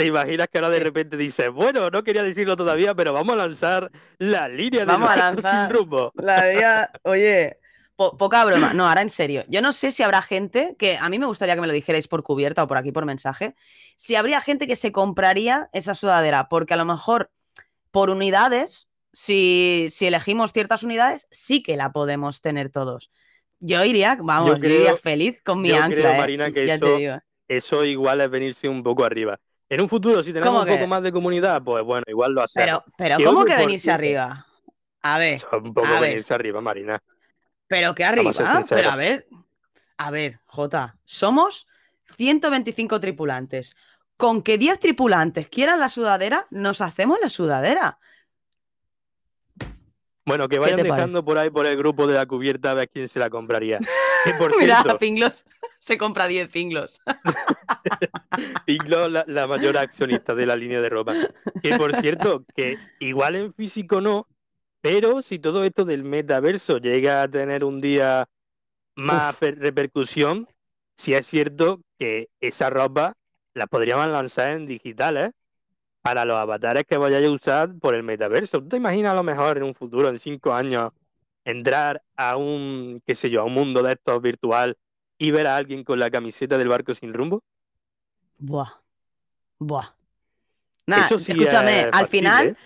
[0.00, 3.46] ¿Te imaginas que ahora de repente dices, bueno, no quería decirlo todavía, pero vamos a
[3.46, 6.14] lanzar la línea del Vamos a lanzar sin rumbo?
[6.16, 7.58] La veía, oye,
[7.96, 8.72] po- poca broma.
[8.74, 9.44] No, ahora en serio.
[9.48, 12.08] Yo no sé si habrá gente que a mí me gustaría que me lo dijerais
[12.08, 13.54] por cubierta o por aquí por mensaje.
[13.96, 17.30] Si habría gente que se compraría esa sudadera, porque a lo mejor
[17.92, 23.10] por unidades, si, si elegimos ciertas unidades, sí que la podemos tener todos.
[23.60, 26.30] Yo iría, vamos, yo, creo- iría feliz con mi yo ancla, creo, ¿eh?
[26.30, 27.20] Marina, que ya eso, te digo.
[27.48, 29.40] eso igual es venirse un poco arriba.
[29.70, 32.42] En un futuro, si tenemos ¿Cómo un poco más de comunidad, pues bueno, igual lo
[32.42, 32.82] hacemos.
[32.96, 34.44] Pero, pero ¿cómo que venirse arriba?
[35.02, 36.10] A ver, un poco a ver.
[36.10, 37.00] venirse arriba, Marina.
[37.68, 39.28] Pero que arriba, a pero a ver,
[39.96, 41.68] a ver, Jota, somos
[42.16, 43.76] 125 tripulantes.
[44.16, 48.00] Con que 10 tripulantes quieran la sudadera, nos hacemos la sudadera.
[50.26, 51.10] Bueno, que ¿Qué vayan parece?
[51.10, 53.82] dejando por ahí por el grupo de la cubierta a ver quién se la compraría.
[54.38, 55.44] Por Mira, cierto, Pinglos
[55.78, 57.00] se compra 10 Pinglos.
[58.64, 61.16] Piglo, la, la mayor accionista de la línea de ropa.
[61.62, 64.28] Que por cierto, que igual en físico no,
[64.80, 68.28] pero si todo esto del metaverso llega a tener un día
[68.96, 70.48] más per- repercusión,
[70.96, 73.14] sí es cierto que esa ropa
[73.54, 75.32] la podríamos lanzar en digitales
[76.02, 78.60] para los avatares que vayáis a usar por el metaverso.
[78.60, 80.92] ¿Tú te imaginas a lo mejor en un futuro, en cinco años,
[81.44, 84.76] entrar a un, qué sé yo, a un mundo de estos virtual
[85.18, 87.42] y ver a alguien con la camiseta del barco sin rumbo?
[88.38, 88.70] Buah,
[89.58, 89.94] buah.
[90.86, 92.56] Nada, Eso sí escúchame, es al final, ¿eh?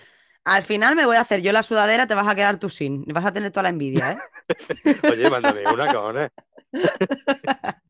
[0.45, 3.05] al final me voy a hacer yo la sudadera, te vas a quedar tú sin.
[3.07, 4.19] Vas a tener toda la envidia, ¿eh?
[5.13, 6.31] Oye, mándame una, cojones.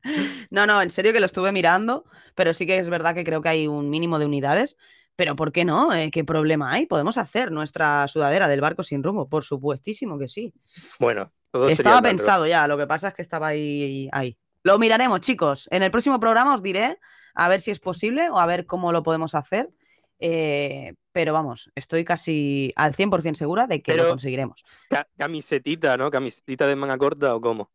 [0.50, 3.40] No, no, en serio que lo estuve mirando, pero sí que es verdad que creo
[3.40, 4.76] que hay un mínimo de unidades.
[5.16, 5.92] Pero ¿por qué no?
[5.94, 6.86] Eh, ¿Qué problema hay?
[6.86, 10.52] Podemos hacer nuestra sudadera del barco sin rumbo, por supuestísimo que sí.
[10.98, 14.36] Bueno, todo Estaba pensado ya, lo que pasa es que estaba ahí, ahí.
[14.64, 15.68] Lo miraremos, chicos.
[15.70, 16.98] En el próximo programa os diré
[17.34, 19.70] a ver si es posible o a ver cómo lo podemos hacer.
[20.18, 24.64] Eh, pero vamos, estoy casi al 100% segura de que lo conseguiremos.
[24.88, 26.10] Ca- camisetita, ¿no?
[26.10, 27.70] Camisetita de manga corta o cómo.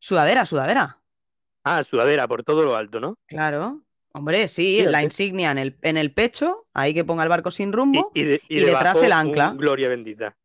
[0.00, 1.00] Sudadera, sudadera.
[1.62, 3.16] Ah, sudadera por todo lo alto, ¿no?
[3.26, 3.83] Claro.
[4.16, 4.90] Hombre, sí, Fíjate.
[4.92, 8.22] la insignia en el, en el pecho, ahí que ponga el barco sin rumbo, Y,
[8.22, 9.54] de- y y detrás el ancla.
[9.56, 10.36] Gloria bendita.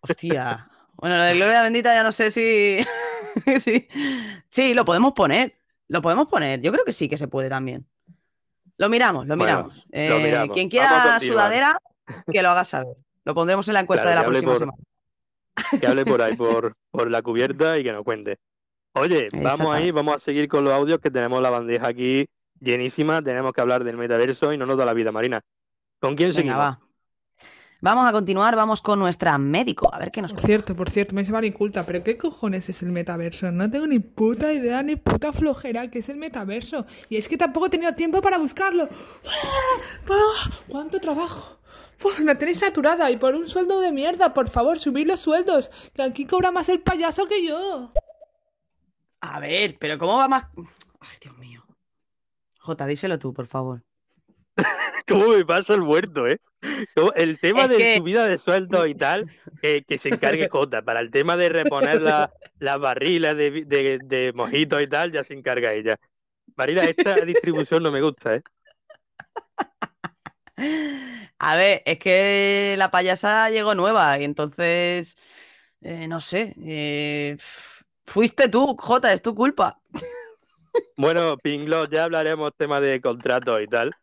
[0.00, 0.68] Hostia.
[0.94, 2.78] Bueno, lo de Gloria Bendita ya no sé si...
[3.60, 3.86] sí.
[4.48, 5.54] Sí, lo podemos poner.
[5.88, 6.60] Lo podemos poner.
[6.62, 7.86] Yo creo que sí que se puede también.
[8.78, 9.86] Lo miramos, lo Bueno, miramos.
[9.90, 10.54] lo Eh, miramos.
[10.54, 11.78] Quien quiera sudadera,
[12.32, 12.96] que lo haga saber.
[13.24, 14.78] Lo pondremos en la encuesta Claro, de la próxima por- semana.
[15.80, 18.38] Que hable por ahí, por, por la cubierta y que nos cuente.
[18.94, 22.26] Oye, vamos ahí, vamos a seguir con los audios que tenemos la bandeja aquí
[22.60, 23.22] llenísima.
[23.22, 25.40] Tenemos que hablar del metaverso y no nos da la vida, Marina.
[26.00, 26.58] ¿Con quién Venga, seguimos?
[26.58, 26.80] va.
[27.82, 31.14] Vamos a continuar, vamos con nuestra médico, a ver qué nos Por cierto, por cierto,
[31.14, 33.50] me dice inculta, pero ¿qué cojones es el metaverso?
[33.52, 36.86] No tengo ni puta idea, ni puta flojera que es el metaverso.
[37.10, 38.88] Y es que tampoco he tenido tiempo para buscarlo.
[40.08, 40.50] ¡Ah!
[40.68, 41.60] ¿Cuánto trabajo?
[41.98, 45.70] Pues me tenéis saturada y por un sueldo de mierda, por favor, subid los sueldos,
[45.94, 47.92] que aquí cobra más el payaso que yo.
[49.20, 50.46] A ver, pero ¿cómo va más...?
[51.00, 51.35] Ay, Dios.
[52.66, 53.82] Jota, díselo tú, por favor.
[55.06, 56.38] ¿Cómo me pasa el muerto, eh?
[57.14, 59.30] El tema Es de que- subida de sueldo y tal,
[59.62, 60.82] eh, que se encargue Jota.
[60.82, 65.12] Para el tema de reponer la- las barrilas de, vi- de, de mojitos y tal,
[65.12, 65.96] ya se encarga ella.
[66.56, 68.42] Marina, esta distribución no me gusta, ¿eh?
[71.38, 75.16] A ver, es que la payasa llegó nueva y entonces,
[75.82, 77.36] eh, no sé, eh,
[78.06, 79.78] fuiste tú, Jota, es tu culpa.
[80.96, 83.96] Bueno, Pinglo, ya hablaremos tema de contratos y tal.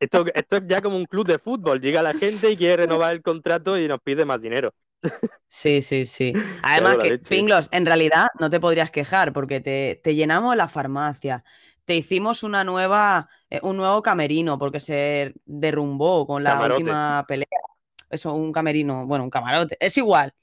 [0.00, 1.80] Esto, esto es ya como un club de fútbol.
[1.80, 4.74] Llega la gente y quiere renovar el contrato y nos pide más dinero.
[5.48, 6.38] Sí, sí, sí.
[6.62, 7.18] Además que.
[7.28, 11.44] Pinglos, en realidad no te podrías quejar porque te, te llenamos la farmacia,
[11.84, 16.82] te hicimos una nueva, eh, un nuevo camerino porque se derrumbó con la Camarote.
[16.82, 17.46] última pelea.
[18.10, 19.76] Eso, un camerino, bueno, un camarote.
[19.80, 20.34] Es igual.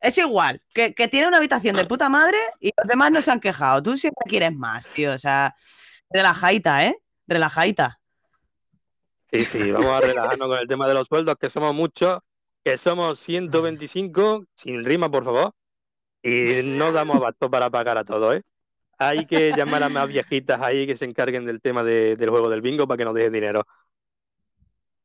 [0.00, 0.62] Es igual.
[0.72, 3.82] Que, que tiene una habitación de puta madre y los demás no se han quejado.
[3.82, 5.12] Tú siempre quieres más, tío.
[5.12, 5.54] O sea,
[6.10, 6.96] relajaita, ¿eh?
[7.26, 8.00] Relajaita.
[9.30, 12.18] Sí, sí, vamos a relajarnos con el tema de los sueldos, que somos muchos,
[12.64, 15.52] que somos 125, sin rima, por favor,
[16.22, 18.42] y no damos abasto para pagar a todos, ¿eh?
[18.98, 22.48] Hay que llamar a más viejitas ahí que se encarguen del tema de- del juego
[22.48, 23.64] del bingo para que nos dejen dinero.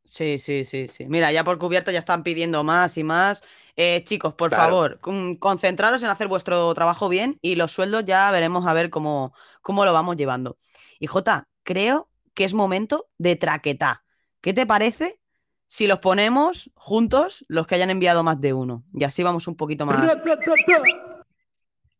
[0.05, 1.05] Sí, sí, sí, sí.
[1.07, 3.43] Mira, ya por cubierto ya están pidiendo más y más.
[3.75, 4.63] Eh, chicos, por Claro.
[4.63, 8.89] favor, con- concentraros en hacer vuestro trabajo bien y los sueldos ya veremos a ver
[8.89, 10.57] cómo, cómo lo vamos llevando.
[10.99, 14.03] Y Jota, creo que es momento de traquetá.
[14.41, 15.21] ¿Qué te parece
[15.67, 18.83] si los ponemos juntos los que hayan enviado más de uno?
[18.93, 20.05] Y así vamos un poquito más.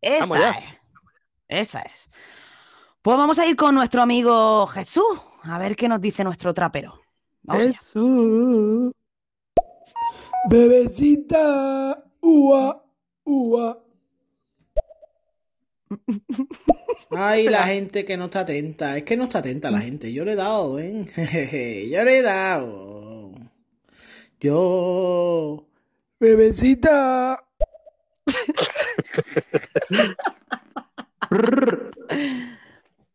[0.02, 0.66] Esa es.
[1.48, 2.10] Esa es.
[3.02, 7.03] Pues vamos a ir con nuestro amigo Jesús, a ver qué nos dice nuestro trapero.
[7.44, 8.92] Vamos allá.
[10.50, 12.86] Bebecita, ua,
[13.24, 13.84] ua.
[17.12, 18.98] Ay, la gente que no está atenta.
[18.98, 20.12] Es que no está atenta la gente.
[20.12, 21.06] Yo le he dado, ¿eh?
[21.92, 23.32] Yo le he dado.
[24.40, 25.68] Yo.
[26.20, 27.44] Bebecita.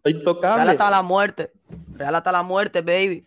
[0.04, 1.52] Real hasta la muerte.
[1.94, 3.26] Real hasta la muerte, baby.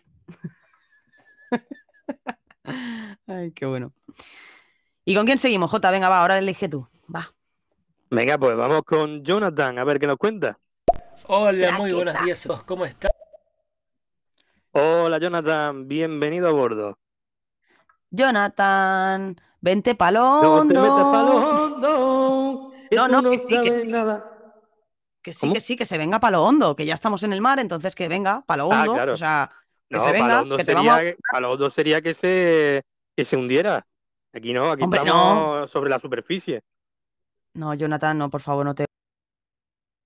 [3.26, 3.92] Ay, qué bueno.
[5.04, 5.90] ¿Y con quién seguimos, Jota?
[5.90, 6.86] Venga, va, ahora elige tú.
[7.14, 7.28] Va.
[8.10, 10.58] Venga, pues vamos con Jonathan, a ver qué nos cuenta.
[11.26, 13.10] Hola, muy buenos días, a todos, ¿cómo están?
[14.72, 16.98] Hola, Jonathan, bienvenido a bordo.
[18.10, 20.74] Jonathan, vente No palondo.
[20.74, 23.88] te metas palo hondo, que No, no, no que sí, que sí.
[23.88, 24.28] nada.
[25.22, 25.54] Que sí, ¿Cómo?
[25.54, 28.08] que sí, que se venga palo hondo, que ya estamos en el mar, entonces que
[28.08, 28.92] venga palo Ah, hondo.
[28.94, 29.12] claro.
[29.12, 29.50] O sea,
[29.92, 31.02] que No, se venga, palo hondo que te sería, vamos.
[32.02, 32.82] que se,
[33.16, 33.86] que se hundiera.
[34.32, 36.62] Aquí no, aquí Hombre, estamos sobre la superficie.
[37.54, 38.86] No, Jonathan, no, por favor, no te.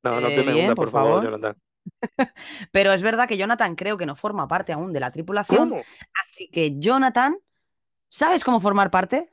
[0.03, 1.25] No, no Eh, te me bien, hundas, por por favor, favor.
[1.25, 1.57] Jonathan.
[2.73, 5.71] Pero es verdad que Jonathan creo que no forma parte aún de la tripulación.
[5.71, 5.87] ¿Cómo?
[6.23, 7.37] Así que, Jonathan,
[8.11, 9.33] ¿sabes cómo formar parte?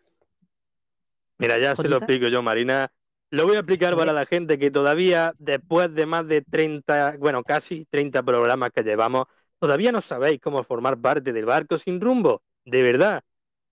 [1.38, 2.90] Mira, ya se lo explico yo, Marina.
[3.30, 7.44] Lo voy a explicar para la gente que todavía, después de más de 30, bueno,
[7.44, 9.26] casi 30 programas que llevamos,
[9.64, 12.42] todavía no sabéis cómo formar parte del barco sin rumbo.
[12.66, 13.24] De verdad.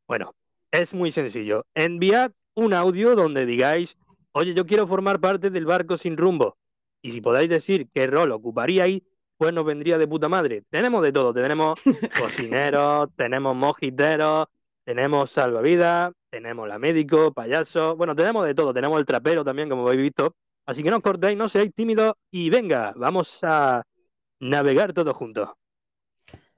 [0.08, 0.34] Bueno,
[0.72, 1.66] es muy sencillo.
[1.76, 3.98] Enviad un audio donde digáis,
[4.32, 6.56] oye, yo quiero formar parte del barco sin rumbo.
[7.02, 9.02] Y si podáis decir qué rol ocuparíais,
[9.36, 10.64] pues nos vendría de puta madre.
[10.70, 11.34] Tenemos de todo.
[11.34, 11.78] Tenemos
[12.18, 14.46] cocineros, tenemos mojiteros,
[14.86, 19.86] tenemos salvavidas, tenemos la médico, payaso, bueno, tenemos de todo, tenemos el trapero también, como
[19.86, 20.38] habéis visto.
[20.66, 23.84] Así que no os cortéis, no seáis tímidos y venga, vamos a
[24.40, 25.50] navegar todos juntos.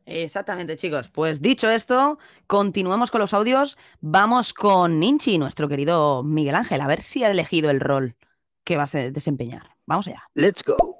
[0.05, 1.09] Exactamente, chicos.
[1.09, 3.77] Pues dicho esto, continuemos con los audios.
[4.01, 8.15] Vamos con Ninchi, nuestro querido Miguel Ángel, a ver si ha elegido el rol
[8.63, 9.63] que vas a desempeñar.
[9.85, 10.23] Vamos allá.
[10.33, 10.97] Let's go.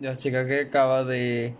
[0.00, 1.54] La chica que acaba de,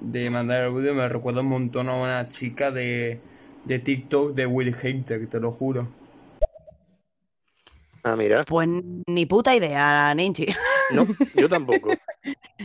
[0.00, 3.20] de mandar el audio me recuerda un montón a una chica de,
[3.64, 5.88] de TikTok de Will Hater, te lo juro.
[8.02, 8.42] Ah, mira.
[8.42, 8.68] Pues
[9.06, 10.46] ni puta idea, Ninchi.
[10.92, 11.90] No, yo tampoco.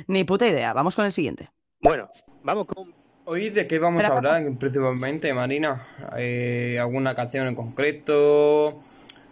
[0.07, 0.73] ni puta idea.
[0.73, 1.49] Vamos con el siguiente.
[1.81, 2.09] Bueno,
[2.43, 2.93] vamos con.
[3.31, 5.85] Hoy de qué vamos a hablar principalmente, Marina.
[6.17, 8.81] Eh, ¿Alguna canción en concreto?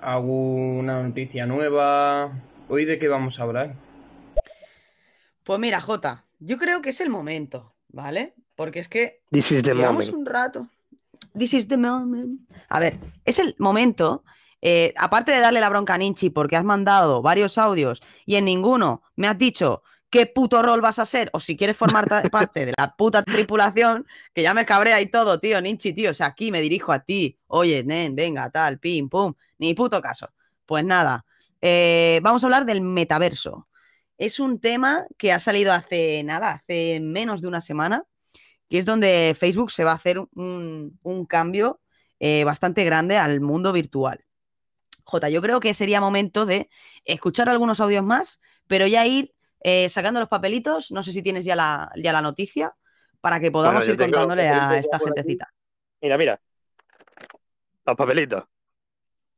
[0.02, 2.32] ¿Alguna noticia nueva?
[2.70, 3.74] Hoy de qué vamos a hablar.
[5.44, 8.36] Pues mira, Jota, yo creo que es el momento, ¿vale?
[8.56, 10.14] Porque es que This is the llevamos moment.
[10.20, 10.68] un rato.
[11.36, 12.42] This is the moment.
[12.70, 14.24] A ver, es el momento.
[14.62, 18.46] eh, aparte de darle la bronca a Ninchi porque has mandado varios audios y en
[18.46, 22.66] ninguno me has dicho qué puto rol vas a ser o si quieres formar parte
[22.66, 26.12] de la puta tripulación, que ya me cabrea y todo, tío, Ninchi, tío.
[26.12, 27.40] O sea, aquí me dirijo a ti.
[27.48, 29.34] Oye, nen, venga, tal, pim, pum.
[29.58, 30.30] Ni puto caso.
[30.66, 31.26] Pues nada,
[31.62, 33.68] eh, vamos a hablar del metaverso.
[34.18, 38.04] Es un tema que ha salido hace nada, hace menos de una semana,
[38.70, 41.80] que es donde Facebook se va a hacer un, un cambio
[42.20, 44.26] eh, bastante grande al mundo virtual.
[45.04, 46.70] Jota, yo creo que sería momento de
[47.06, 50.92] escuchar algunos audios más, pero ya ir eh, sacando los papelitos.
[50.92, 52.74] No sé si tienes ya la, ya la noticia
[53.22, 55.52] para que podamos Bueno, ir tengo contándole a esta gentecita.
[56.02, 56.40] Mira, mira.
[57.86, 58.44] Los papelitos.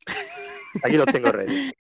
[0.84, 1.72] Aquí los tengo ready.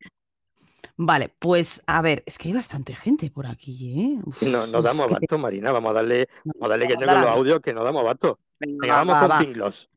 [1.02, 4.22] Vale, pues a ver, es que hay bastante gente por aquí, ¿eh?
[4.26, 5.72] Uf, No, nos uf, damos abasto, Marina.
[5.72, 8.40] Vamos a darle, vamos a darle que con los audios que no damos abasto.
[8.60, 9.40] Venga, vamos va, con va.
[9.40, 9.90] Pinglos.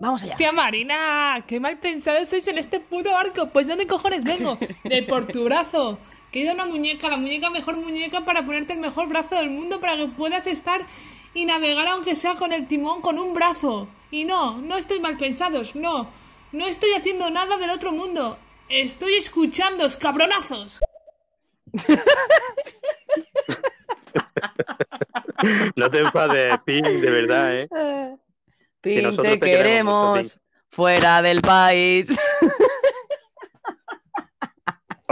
[0.00, 0.32] Vamos allá.
[0.32, 3.50] Hostia, Marina, qué mal pensado sois en este puto barco.
[3.50, 4.56] Pues ¿dónde cojones vengo?
[4.84, 5.98] De por tu brazo.
[6.30, 9.96] Queda una muñeca, la muñeca mejor muñeca para ponerte el mejor brazo del mundo para
[9.96, 10.86] que puedas estar
[11.34, 13.88] y navegar aunque sea con el timón con un brazo.
[14.10, 16.10] Y no, no estoy mal pensados, no.
[16.52, 18.38] No estoy haciendo nada del otro mundo.
[18.68, 20.80] Estoy escuchándoos, cabronazos.
[25.74, 27.68] No te enfades, Ping, de verdad, ¿eh?
[28.82, 32.08] Que Pin, nosotros te te queremos mucho, queremos fuera del país.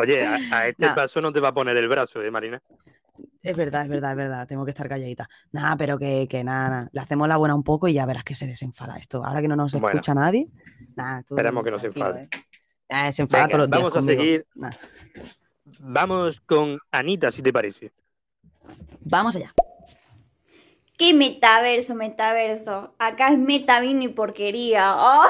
[0.01, 0.95] Oye, a, a este Nah.
[0.95, 2.63] paso no te va a poner el brazo, ¿eh, Marina?
[3.43, 4.47] Es verdad, es verdad, es verdad.
[4.47, 5.29] Tengo que estar calladita.
[5.53, 6.89] Nada, pero que, que nada, nada.
[6.93, 9.25] Le hacemos la buena un poco y ya verás que se desenfada esto.
[9.25, 9.89] Ahora que no nos Bueno.
[9.89, 10.49] escucha nadie.
[10.95, 12.23] Nada, tú Esperemos que no se enfade.
[12.25, 12.29] ¿eh?
[12.89, 14.23] Eh, se enfada Venga, todos los días vamos a conmigo.
[14.23, 14.47] seguir.
[14.55, 14.71] Nah.
[15.81, 17.93] Vamos con Anita, si te parece.
[19.01, 19.53] Vamos allá.
[20.97, 22.95] ¿Qué metaverso, metaverso?
[22.99, 24.95] Acá es metabini y porquería.
[24.97, 25.27] Oh.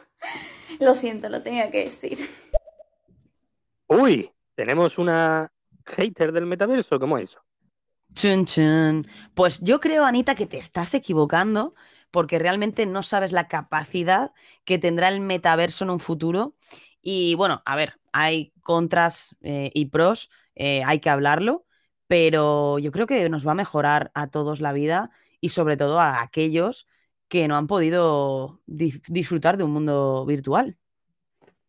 [0.80, 2.18] Lo siento, lo tenía que decir.
[3.88, 5.48] Uy, tenemos una
[5.84, 7.40] hater del metaverso, ¿cómo es eso?
[8.14, 9.06] Chun, chun.
[9.34, 11.74] Pues yo creo, Anita, que te estás equivocando
[12.10, 14.32] porque realmente no sabes la capacidad
[14.64, 16.56] que tendrá el metaverso en un futuro.
[17.02, 21.66] Y bueno, a ver, hay contras eh, y pros, eh, hay que hablarlo,
[22.06, 25.10] pero yo creo que nos va a mejorar a todos la vida
[25.40, 26.86] y sobre todo a aquellos
[27.28, 30.78] que no han podido disfrutar de un mundo virtual.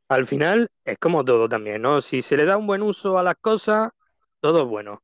[0.10, 2.02] Al final es como todo también, ¿no?
[2.02, 3.92] Si se le da un buen uso a las cosas,
[4.40, 5.02] todo es bueno.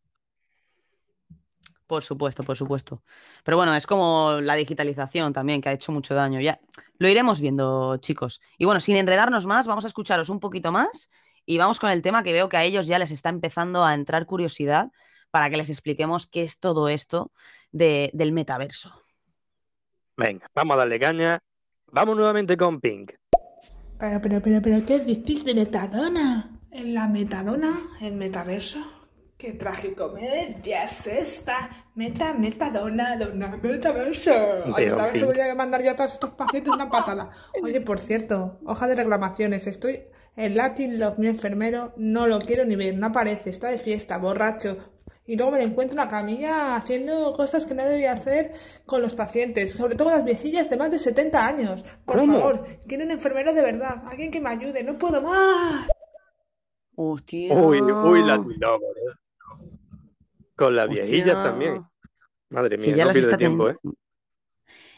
[1.87, 3.03] Por supuesto, por supuesto.
[3.43, 6.39] Pero bueno, es como la digitalización también, que ha hecho mucho daño.
[6.39, 6.59] Ya
[6.97, 8.41] lo iremos viendo, chicos.
[8.57, 11.09] Y bueno, sin enredarnos más, vamos a escucharos un poquito más
[11.45, 13.93] y vamos con el tema que veo que a ellos ya les está empezando a
[13.93, 14.91] entrar curiosidad
[15.29, 17.31] para que les expliquemos qué es todo esto
[17.71, 18.93] de- del metaverso.
[20.15, 21.39] Venga, vamos a darle caña.
[21.87, 23.11] Vamos nuevamente con Pink.
[24.03, 26.59] Pero, pero, pero, pero, ¿qué decís de Metadona?
[26.71, 27.87] ¿En la Metadona?
[28.01, 28.79] ¿El metaverso?
[29.37, 30.13] ¡Qué trágico!
[30.61, 31.85] Ya es esta.
[31.95, 34.33] Meta, Metadona, dona, metaverso.
[34.65, 37.29] Al metaverso voy a mandar yo a todos estos pacientes una patada.
[37.63, 39.67] Oye, por cierto, hoja de reclamaciones.
[39.67, 40.01] Estoy
[40.35, 41.93] en Latin Love, mi enfermero.
[41.95, 43.51] No lo quiero ni ver, no aparece.
[43.51, 44.92] Está de fiesta, borracho.
[45.25, 48.53] Y luego me encuentro en la camilla haciendo cosas que no debía hacer
[48.85, 51.85] con los pacientes, sobre todo las viejillas de más de 70 años.
[52.05, 52.39] Por ¿Cómo?
[52.39, 55.87] favor, quiero un enfermero de verdad, alguien que me ayude, no puedo más.
[56.95, 57.53] Hostia.
[57.53, 59.15] Uy, uy, la Lover, ¿eh?
[60.55, 61.03] Con las Hostia.
[61.05, 61.85] viejillas también.
[62.49, 63.77] Madre mía, ya no las pierde está tiempo, ¿eh?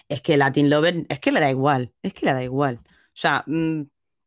[0.10, 2.80] Es que Latin Lover, es que le da igual, es que le da igual.
[2.84, 3.84] O sea, mm,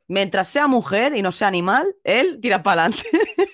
[0.08, 3.04] mientras sea mujer y no sea animal, él tira para adelante.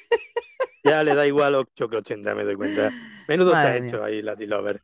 [0.84, 2.90] Ya le da igual 8 que 80, me doy cuenta.
[3.28, 4.82] Menudo Madre está hecho ahí, la Lover.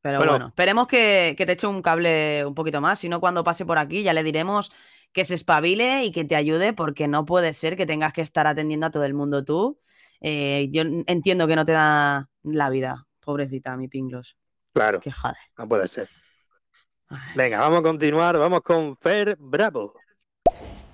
[0.00, 0.32] Pero Bueno.
[0.32, 2.98] bueno, esperemos que, que te eche un cable un poquito más.
[3.00, 4.72] Si no, cuando pase por aquí ya le diremos
[5.12, 8.46] que se espabile y que te ayude, porque no puede ser que tengas que estar
[8.46, 9.78] atendiendo a todo el mundo tú.
[10.20, 14.36] Eh, yo entiendo que no te da la vida, pobrecita, mi pinglos.
[14.72, 15.36] Claro, Es que joder.
[15.58, 16.08] no puede ser.
[17.32, 18.36] Venga, vamos a continuar.
[18.38, 19.94] Vamos con Fer Bravo.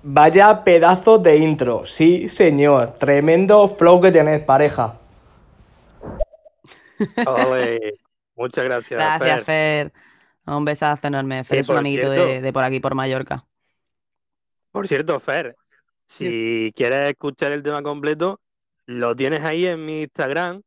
[0.07, 2.98] Vaya pedazo de intro, sí señor.
[2.98, 4.98] Tremendo flow que tenés, pareja.
[8.36, 8.98] Muchas gracias.
[9.00, 9.90] Gracias, Fer.
[9.90, 9.92] Fer.
[10.55, 11.42] Un besazo enorme.
[11.44, 13.46] Fer Eh, es un amiguito cierto- de por aquí, por Mallorca.
[14.72, 15.57] Por cierto, Fer,
[16.07, 18.40] si quieres escuchar el tema completo,
[18.86, 20.61] lo tienes ahí en mi Instagram,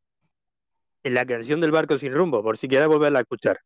[1.04, 3.60] en la canción del barco sin rumbo, por si quieres volverla a escuchar.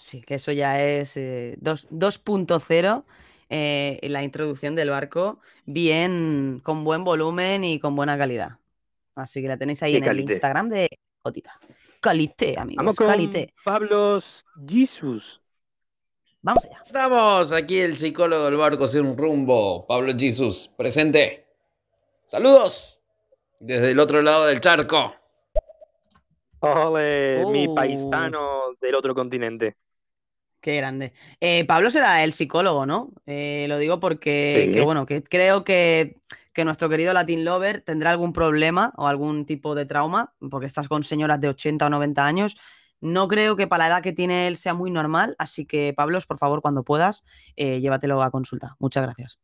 [0.00, 3.04] Sí, que eso ya es eh, dos- 2.0,
[3.50, 8.58] eh, la introducción del barco, bien, con buen volumen y con buena calidad.
[9.14, 10.20] Así que la tenéis ahí en el.
[10.20, 10.88] Instagram de
[11.22, 11.60] Jotita.
[12.00, 13.52] Calité, amigos, Vamos con calité.
[13.62, 14.18] Pablo
[14.66, 15.42] Jesus.
[16.40, 16.82] Vamos allá.
[16.86, 21.46] Estamos aquí el psicólogo del barco sin rumbo, Pablo Jesus, presente.
[22.26, 23.02] Saludos
[23.58, 25.14] desde el otro lado del charco.
[26.60, 27.74] Ole, mi Oh.
[27.74, 29.76] paisano del otro continente.
[30.60, 31.14] Qué grande.
[31.40, 33.10] Eh, Pablo será el psicólogo, ¿no?
[33.26, 34.72] Eh, lo digo porque, Sí.
[34.74, 36.18] que, bueno, que creo que,
[36.52, 40.86] que nuestro querido Latin Lover tendrá algún problema o algún tipo de trauma, porque estás
[40.86, 42.58] con señoras de 80 o 90 años.
[43.00, 46.26] No creo que para la edad que tiene él sea muy normal, así que, Pablos,
[46.26, 47.24] por favor, cuando puedas,
[47.56, 48.76] eh, llévatelo a consulta.
[48.78, 49.38] Muchas gracias.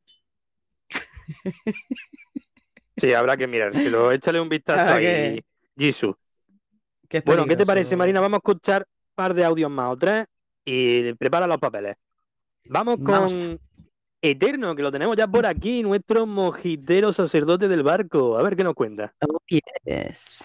[2.98, 4.12] Sí, habrá que mirárselo.
[4.12, 5.44] Échale un vistazo ahí, que-
[5.78, 8.20] es Bueno, ¿qué te parece, Marina?
[8.20, 10.26] Vamos a escuchar un par de audios más o tres
[10.66, 11.96] y prepara los papeles.
[12.68, 13.34] Vamos con Vamos.
[14.20, 18.36] Eterno, que lo tenemos ya por aquí, nuestro mojitero sacerdote del barco.
[18.36, 19.14] A ver qué nos cuenta.
[19.20, 20.44] Oh, yes.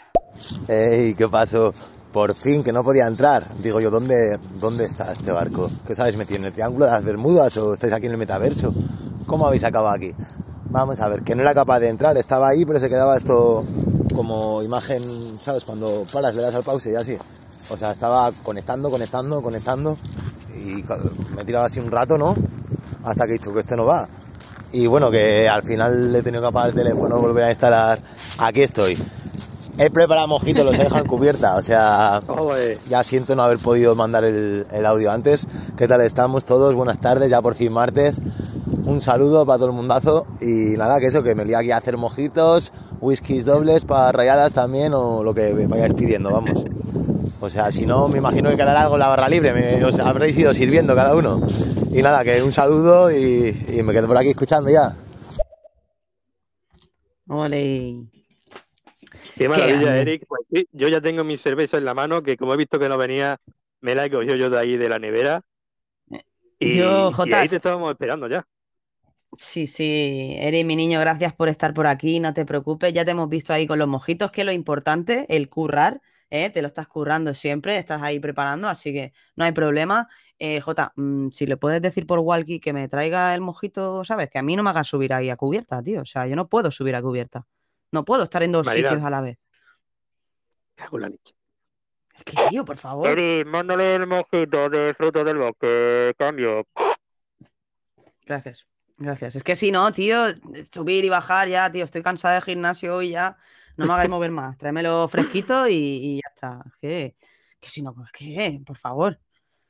[0.68, 1.16] ¡Ey!
[1.16, 1.74] ¿Qué pasó?
[2.14, 3.48] Por fin, que no podía entrar.
[3.64, 5.72] Digo yo, ¿dónde, dónde está este barco?
[5.88, 8.74] ¿Qué sabéis metido en el Triángulo de las Bermudas o estáis aquí en el metaverso?
[9.26, 10.14] ¿Cómo habéis acabado aquí?
[10.66, 12.18] Vamos a ver, que no era capaz de entrar.
[12.18, 13.66] Estaba ahí, pero se quedaba esto
[14.14, 15.04] como imagen,
[15.40, 15.64] ¿sabes?
[15.64, 17.18] Cuando paras, le das al pause y así.
[17.72, 19.98] O sea, estaba conectando, conectando, conectando.
[20.56, 20.84] Y
[21.36, 22.36] me tiraba así un rato, ¿no?
[23.04, 24.08] Hasta que he dicho que este no va.
[24.74, 28.00] Y bueno, que al final le he tenido que apagar el teléfono, volver a instalar.
[28.40, 28.98] Aquí estoy.
[29.78, 31.56] He preparado mojitos, los he dejado en cubierta.
[31.56, 32.22] O sea,
[32.90, 35.48] ya siento no haber podido mandar el, el audio antes.
[35.78, 36.76] ¿Qué tal estamos todos?
[36.76, 38.20] Buenas tardes, ya por fin martes.
[38.86, 40.26] Un saludo para todo el mundazo.
[40.42, 44.52] Y nada, que eso, que me lié aquí a hacer mojitos, whiskies dobles para rayadas
[44.52, 46.66] también o lo que me vayáis pidiendo, vamos.
[47.42, 49.52] O sea, si no, me imagino que quedará algo en la barra libre.
[49.52, 51.42] Me, os habréis ido sirviendo cada uno.
[51.92, 54.96] Y nada, que un saludo y, y me quedo por aquí escuchando ya.
[57.28, 58.06] Ole.
[59.36, 59.98] Qué maravilla.
[59.98, 60.26] Eric.
[60.28, 62.88] Pues sí, yo ya tengo mi cerveza en la mano, que como he visto que
[62.90, 63.38] no venía,
[63.80, 65.42] me la he cogido yo de ahí de la nevera.
[66.60, 67.34] Y, Yo, y Jotas.
[67.34, 68.46] ahí te estábamos esperando ya.
[69.40, 73.12] Sí, sí, Eri, mi niño, gracias por estar por aquí, no te preocupes, ya te
[73.12, 76.02] hemos visto ahí con los mojitos, que es lo importante, el currar,
[76.32, 76.50] ¿eh?
[76.50, 80.08] Te lo estás currando siempre, estás ahí preparando, así que no hay problema.
[80.40, 84.30] Eh, Jota, mm, si le puedes decir por walkie que me traiga el mojito, ¿sabes?
[84.30, 86.48] Que a mí no me hagas subir ahí a cubierta, tío, o sea, yo no
[86.48, 87.46] puedo subir a cubierta,
[87.92, 88.90] no puedo estar en dos Marina.
[88.90, 89.38] sitios a la vez.
[90.76, 91.36] Cago en la leche.
[92.16, 93.08] Es que, tío, por favor.
[93.08, 96.14] Eric, mándale el mojito de fruto del bosque.
[96.18, 96.66] Cambio.
[98.26, 98.66] Gracias,
[98.98, 99.36] gracias.
[99.36, 100.28] Es que si no, tío,
[100.72, 103.38] subir y bajar ya, tío, estoy cansada de gimnasio hoy ya.
[103.82, 104.58] No me hagáis mover más.
[104.58, 106.64] Tráemelo fresquito y, y ya está.
[106.80, 107.16] Que,
[107.60, 109.20] que si no, pues que, por favor.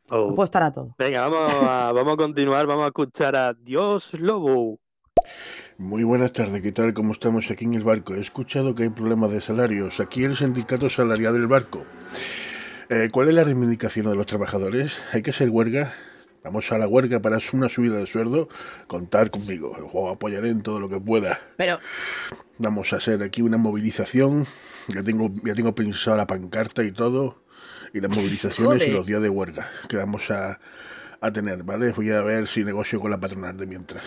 [0.10, 0.36] No Oh.
[0.36, 0.96] puedo estar a todo.
[0.98, 4.80] Venga, vamos a, vamos a continuar, vamos a escuchar a Dios Lobo.
[5.78, 6.94] Muy buenas tardes, ¿qué tal?
[6.94, 8.14] ¿Cómo estamos aquí en el barco?
[8.16, 10.00] He escuchado que hay problemas de salarios.
[10.00, 11.86] Aquí el sindicato salarial del barco.
[12.90, 14.98] Eh, ¿Cuál es la reivindicación de los trabajadores?
[15.14, 15.94] ¿Hay que hacer huelga?
[16.44, 18.50] Vamos a la huelga para una subida de sueldo.
[18.88, 19.76] Contar conmigo.
[19.94, 21.40] Os apoyaré en todo lo que pueda.
[21.58, 21.80] Pero,
[22.58, 24.46] Vamos a hacer aquí una movilización.
[24.88, 27.44] Ya tengo, ya tengo pensado la pancarta y todo.
[27.94, 30.60] Y las movilizaciones y los días de huelga que vamos a,
[31.20, 31.92] a tener, ¿vale?
[31.92, 34.04] Voy a ver si negocio con la patronal de mientras.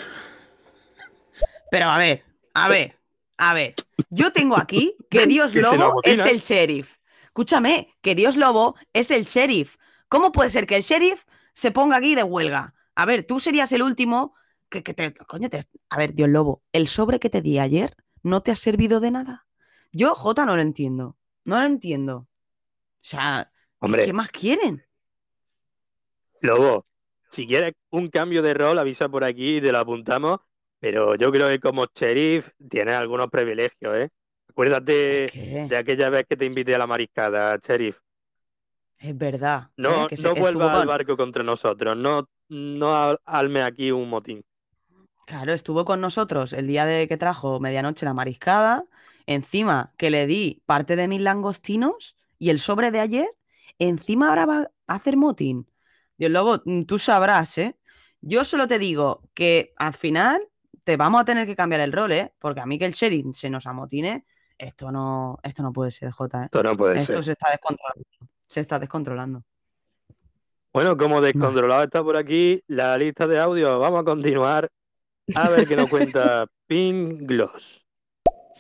[1.70, 2.24] pero a ver,
[2.55, 2.97] a ver,
[3.37, 3.74] a ver.
[4.11, 6.97] Yo tengo aquí que Dios Lobo es el sheriff.
[7.24, 9.76] Escúchame, que Dios Lobo es el sheriff.
[10.09, 11.24] ¿Cómo puede ser que el sheriff
[11.55, 12.74] se ponga aquí de huelga?
[12.94, 14.34] A ver, tú serías el último
[14.68, 15.14] que, que te.
[15.14, 18.57] Coño, te- a ver, Dios Lobo, el sobre que te di ayer no te ha
[18.57, 19.46] servido de nada.
[19.92, 21.16] Yo, Jota, no lo entiendo.
[21.44, 22.16] No lo entiendo.
[22.18, 22.28] O
[23.02, 23.52] sea,
[23.82, 24.05] ¿qué- Hombre.
[24.07, 24.84] ¿qué más quieren?
[26.40, 26.86] Lobo,
[27.30, 30.40] si quieres un cambio de rol, avisa por aquí y te lo apuntamos.
[30.80, 34.11] Pero yo creo que como sheriff tienes algunos privilegios, ¿eh?
[34.50, 37.98] Acuérdate de aquella vez que te invité a la mariscada, sheriff.
[39.05, 39.70] Es verdad.
[39.76, 40.07] No, ¿eh?
[40.09, 44.42] Que no vuelvas al barco contra nosotros, no, no al- alme aquí un motín.
[45.26, 48.84] Claro, estuvo con nosotros el día de que trajo medianoche la mariscada,
[49.26, 53.28] encima que le di parte de mis langostinos y el sobre de ayer,
[53.78, 55.66] encima ahora va a hacer motín.
[56.18, 57.76] Dios Lobo, mm, tú sabrás, ¿eh?
[58.20, 60.46] Yo solo te digo que al final
[60.84, 62.34] te vamos a tener que cambiar el rol, ¿eh?
[62.38, 64.26] Porque a mí que el sheriff se nos amotine,
[64.59, 66.42] esto no, esto no puede ser, J.
[66.42, 66.44] ¿eh?
[66.44, 67.24] Esto no puede Esto ser.
[67.24, 68.05] se está descontrolando.
[68.55, 69.42] Se está descontrolando.
[70.72, 74.70] Bueno, como descontrolado está por aquí la lista de audio, vamos a continuar
[75.34, 76.46] a ver qué nos cuenta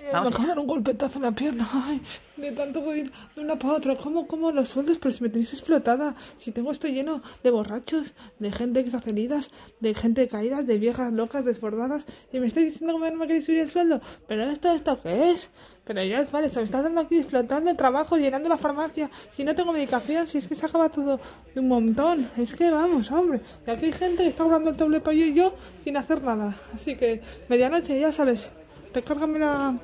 [0.02, 1.70] me acabo de dar un golpetazo en la pierna.
[1.72, 2.02] Ay,
[2.36, 3.96] de tanto ir de una para otra.
[3.96, 4.98] ¿Cómo, cómo los sueldos?
[4.98, 6.14] Pero si me tenéis explotada.
[6.38, 11.44] Si tengo esto lleno de borrachos, de gente heridas, de gente caída, de viejas locas
[11.44, 12.04] desbordadas.
[12.32, 14.00] Y me estáis diciendo que no me queréis subir el sueldo.
[14.26, 15.50] Pero esto, ¿esto qué es?
[15.84, 19.10] Pero ya es vale, se me está dando aquí explotando el trabajo, llenando la farmacia.
[19.36, 21.20] Si no tengo medicación, si es que se acaba todo
[21.54, 22.30] de un montón.
[22.36, 23.40] Es que vamos, hombre.
[23.66, 25.54] Y aquí hay gente que está hablando el doble para yo y yo
[25.84, 26.56] sin hacer nada.
[26.72, 28.50] Así que medianoche, ya sabes.
[28.94, 29.76] Recárgame la,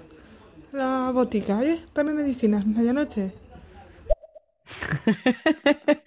[0.73, 1.81] la botica, ¿eh?
[1.95, 3.33] Dame medicinas, medianoche.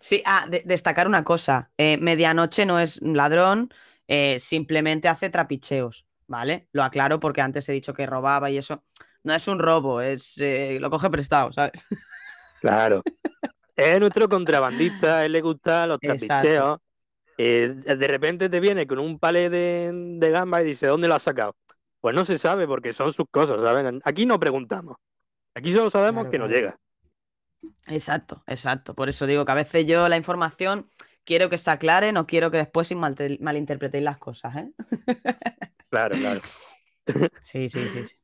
[0.00, 1.70] Sí, ah, de- destacar una cosa.
[1.76, 3.70] eh, medianoche no es un ladrón,
[4.08, 6.68] eh, simplemente hace trapicheos, ¿vale?
[6.72, 8.84] Lo aclaro porque antes he dicho que robaba y eso.
[9.22, 11.86] No es un robo, es eh, lo coge prestado, ¿sabes?
[12.60, 13.02] Claro.
[13.74, 16.42] Es nuestro contrabandista, a él le gustan los Exacto.
[16.42, 16.78] trapicheos.
[17.38, 21.14] Eh, de repente te viene con un palé de, de gamba y dice, ¿dónde lo
[21.14, 21.56] has sacado?
[22.00, 24.00] Pues no se sabe porque son sus cosas, ¿saben?
[24.04, 24.96] Aquí no preguntamos.
[25.54, 26.50] Aquí solo sabemos Claro, que nos claro.
[26.50, 26.78] llega.
[27.88, 28.94] Exacto, exacto.
[28.94, 30.90] Por eso digo que a veces yo la información
[31.24, 34.72] quiero que se aclare, no quiero que después malinterpretéis las cosas, ¿eh?
[35.88, 36.40] Claro, claro.
[37.42, 38.04] Sí, sí, sí.
[38.04, 38.14] sí.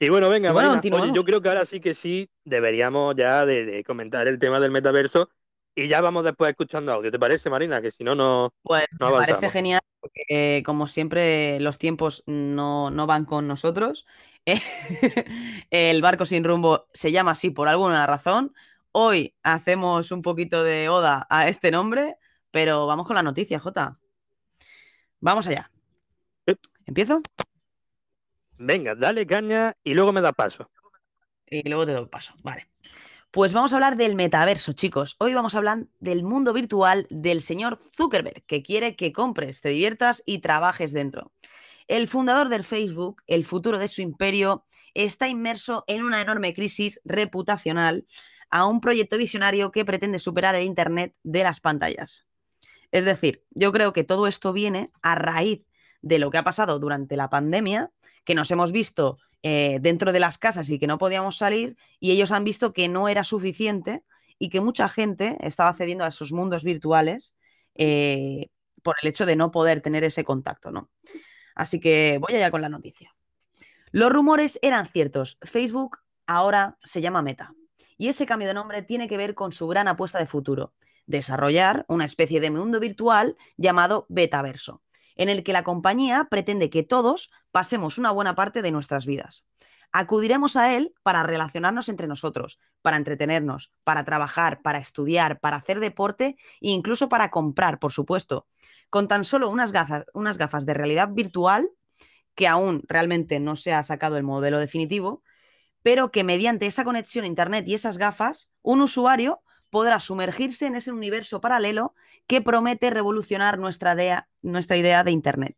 [0.00, 3.14] Y bueno, venga, Y bueno, Marina, oye, yo creo que ahora sí que sí deberíamos
[3.16, 5.30] ya de, de comentar el tema del metaverso
[5.78, 7.10] y ya vamos después escuchando audio.
[7.10, 7.80] ¿Te parece, Marina?
[7.80, 12.24] Que si no, no, Pues no me parece genial, porque eh, como siempre los tiempos
[12.26, 14.06] no, no van con nosotros.
[15.70, 18.54] Eh, El barco sin rumbo se llama así por alguna razón.
[18.92, 22.16] Hoy hacemos un poquito de oda a este nombre,
[22.50, 23.98] pero vamos con la noticia, Jota.
[25.20, 25.70] Vamos allá.
[26.86, 27.22] ¿Empiezo?
[28.58, 30.70] Venga, dale caña y luego me da paso.
[31.46, 32.34] Y luego te doy paso.
[32.42, 32.68] Vale.
[33.30, 35.16] Pues vamos a hablar del metaverso, chicos.
[35.18, 39.68] Hoy vamos a hablar del mundo virtual del señor Zuckerberg, que quiere que compres, te
[39.68, 41.30] diviertas y trabajes dentro.
[41.88, 44.64] El fundador del Facebook, el futuro de su imperio,
[44.94, 48.06] está inmerso en una enorme crisis reputacional
[48.48, 52.24] a un proyecto visionario que pretende superar el Internet de las pantallas.
[52.92, 55.60] Es decir, yo creo que todo esto viene a raíz
[56.02, 57.90] de lo que ha pasado durante la pandemia,
[58.24, 62.10] que nos hemos visto eh, dentro de las casas y que no podíamos salir, y
[62.10, 64.04] ellos han visto que no era suficiente
[64.38, 67.34] y que mucha gente estaba cediendo a esos mundos virtuales
[67.74, 68.50] eh,
[68.82, 70.90] por el hecho de no poder tener ese contacto, ¿no?
[71.54, 73.14] Así que voy allá con la noticia.
[73.90, 75.38] Los rumores eran ciertos.
[75.42, 77.54] Facebook ahora se llama Meta.
[77.96, 80.72] Y ese cambio de nombre tiene que ver con su gran apuesta de futuro,
[81.06, 84.82] desarrollar una especie de mundo virtual llamado Betaverso,
[85.18, 89.46] en el que la compañía pretende que todos pasemos una buena parte de nuestras vidas.
[89.90, 95.80] Acudiremos a él para relacionarnos entre nosotros, para entretenernos, para trabajar, para estudiar, para hacer
[95.80, 98.46] deporte e incluso para comprar, por supuesto,
[98.90, 101.70] con tan solo unas gafas, de realidad virtual
[102.34, 105.22] que aún realmente no se ha sacado el modelo definitivo,
[105.82, 110.76] pero que mediante esa conexión a Internet y esas gafas, un usuario podrá sumergirse en
[110.76, 111.94] ese universo paralelo
[112.26, 115.56] que promete revolucionar nuestra idea, de Internet.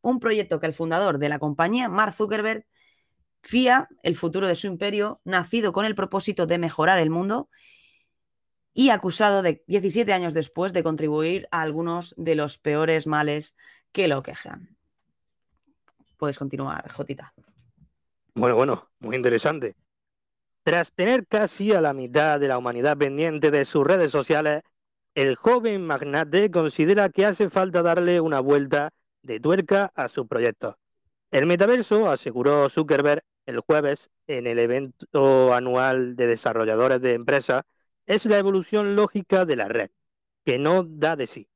[0.00, 2.66] Un proyecto que el fundador de la compañía, Mark Zuckerberg,
[3.42, 7.48] fía el futuro de su imperio, nacido con el propósito de mejorar el mundo
[8.72, 13.56] y acusado de 17 años después de contribuir a algunos de los peores males
[13.92, 14.76] que lo quejan.
[16.18, 17.32] Puedes continuar, Jotita.
[18.34, 19.74] Bueno, bueno, muy interesante.
[20.66, 24.62] Tras tener casi a la mitad de la humanidad pendiente de sus redes sociales,
[25.14, 28.90] el joven magnate considera que hace falta darle una vuelta
[29.22, 30.76] de tuerca a su proyecto.
[31.30, 37.62] El metaverso, aseguró Zuckerberg el jueves en el evento anual de desarrolladores de empresas,
[38.04, 39.90] es la evolución lógica de la red,
[40.44, 41.46] que no da de sí.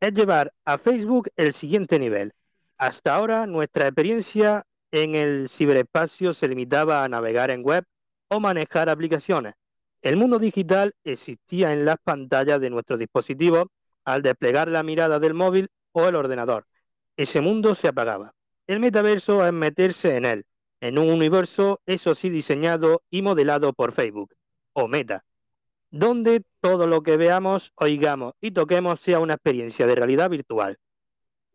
[0.00, 2.34] Es llevar a Facebook el siguiente nivel.
[2.76, 7.86] Hasta ahora nuestra experiencia en el ciberespacio se limitaba a navegar en web
[8.28, 9.54] o manejar aplicaciones.
[10.02, 13.68] El mundo digital existía en las pantallas de nuestros dispositivos
[14.04, 16.66] al desplegar la mirada del móvil o el ordenador.
[17.16, 18.34] Ese mundo se apagaba.
[18.66, 20.46] El metaverso es meterse en él,
[20.80, 24.34] en un universo, eso sí, diseñado y modelado por Facebook,
[24.72, 25.24] o Meta,
[25.90, 30.78] donde todo lo que veamos, oigamos y toquemos sea una experiencia de realidad virtual.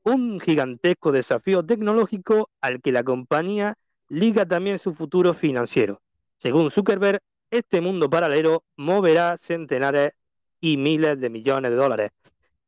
[0.04, 3.76] Un gigantesco desafío tecnológico al que la compañía
[4.08, 6.02] liga también su futuro financiero.
[6.40, 7.20] Según Zuckerberg,
[7.52, 10.14] este mundo paralelo moverá centenares
[10.62, 12.12] y miles de millones de dólares.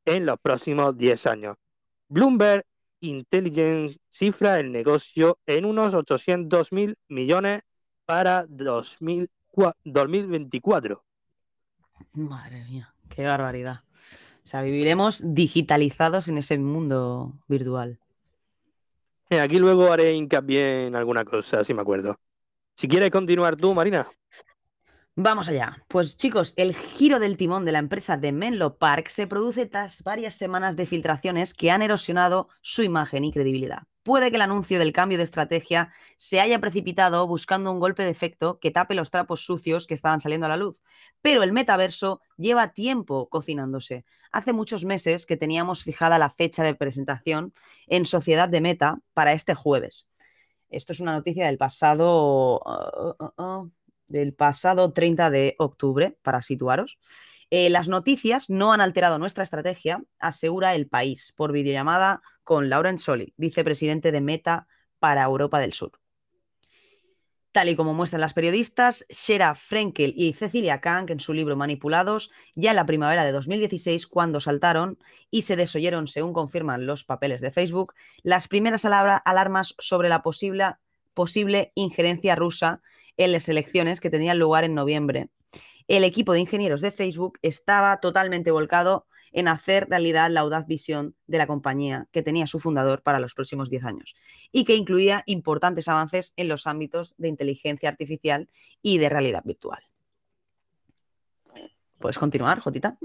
[0.06, 1.58] en los próximos 10 años.
[2.10, 2.66] Bloomberg
[3.02, 7.62] Intelligence cifra el negocio en unos 800 mil millones
[8.06, 9.32] para 2004
[9.84, 11.04] 2024.
[12.14, 13.84] Madre mía, qué barbaridad.
[14.44, 18.00] O sea, viviremos digitalizados en ese mundo virtual.
[19.30, 22.18] Aquí luego haré hincapié en alguna cosa, si me acuerdo.
[22.82, 24.08] Si quieres continuar tú, Marina.
[25.16, 25.78] Vamos allá.
[25.88, 30.02] Pues chicos, el giro del timón de la empresa de Menlo Park se produce tras
[30.02, 33.84] varias semanas de filtraciones que han erosionado su imagen y credibilidad.
[34.02, 38.10] Puede que el anuncio del cambio de estrategia se haya precipitado buscando un golpe de
[38.10, 40.82] efecto que tape los trapos sucios que estaban saliendo a la luz.
[41.22, 44.06] Pero el metaverso lleva tiempo cocinándose.
[44.32, 47.54] Hace muchos meses que teníamos fijada la fecha de presentación
[47.86, 50.10] en Sociedad de Meta para este jueves.
[50.72, 53.72] Esto es una noticia del pasado, uh, uh, uh,
[54.08, 56.98] del pasado 30 de octubre, para situaros.
[57.52, 62.98] Eh, las noticias no han alterado nuestra estrategia, asegura el país, por videollamada con Lauren
[62.98, 64.68] Soli, vicepresidente de Meta
[65.00, 66.01] para Europa del Sur.
[67.52, 72.32] Tal y como muestran las periodistas, Shera Frenkel y Cecilia Kank en su libro Manipulados,
[72.56, 74.98] ya en la primavera de 2016, cuando saltaron
[75.30, 77.94] y se desoyeron, según confirman los papeles de Facebook,
[78.24, 80.76] las primeras alarmas sobre la posible,
[81.14, 82.82] posible injerencia rusa
[83.18, 85.30] en las elecciones que tenían lugar en noviembre.
[85.90, 91.16] El equipo de ingenieros de Facebook estaba totalmente volcado en hacer realidad la audaz visión
[91.28, 94.16] de la compañía que tenía su fundador para los próximos 10 años
[94.52, 98.50] y que incluía importantes avances en los ámbitos de inteligencia artificial
[98.82, 99.82] y de realidad virtual.
[102.00, 102.98] ¿Puedes continuar, Jotita?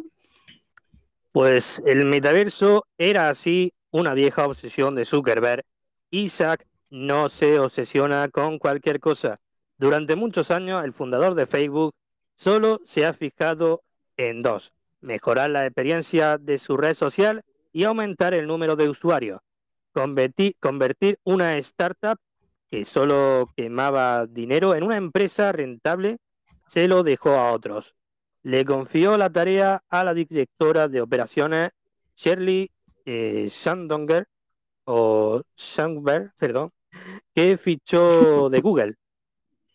[1.32, 5.64] Pues el metaverso era así una vieja obsesión de Zuckerberg.
[6.10, 9.38] Isaac no se obsesiona con cualquier cosa.
[9.76, 11.94] Durante muchos años, el fundador de Facebook
[12.36, 13.82] solo se ha fijado
[14.16, 14.72] en dos,
[15.07, 17.42] mejorar la experiencia de su red social
[17.72, 19.40] y aumentar el número de usuarios.
[19.92, 22.18] Convertir, convertir una startup
[22.70, 26.18] que solo quemaba dinero en una empresa rentable
[26.66, 27.94] se lo dejó a otros.
[28.42, 31.70] Le confió la tarea a la directora de operaciones
[32.16, 32.70] Shirley
[33.04, 34.26] eh, Sandonger,
[34.84, 36.72] o Sandberg, perdón,
[37.34, 38.94] que fichó de Google.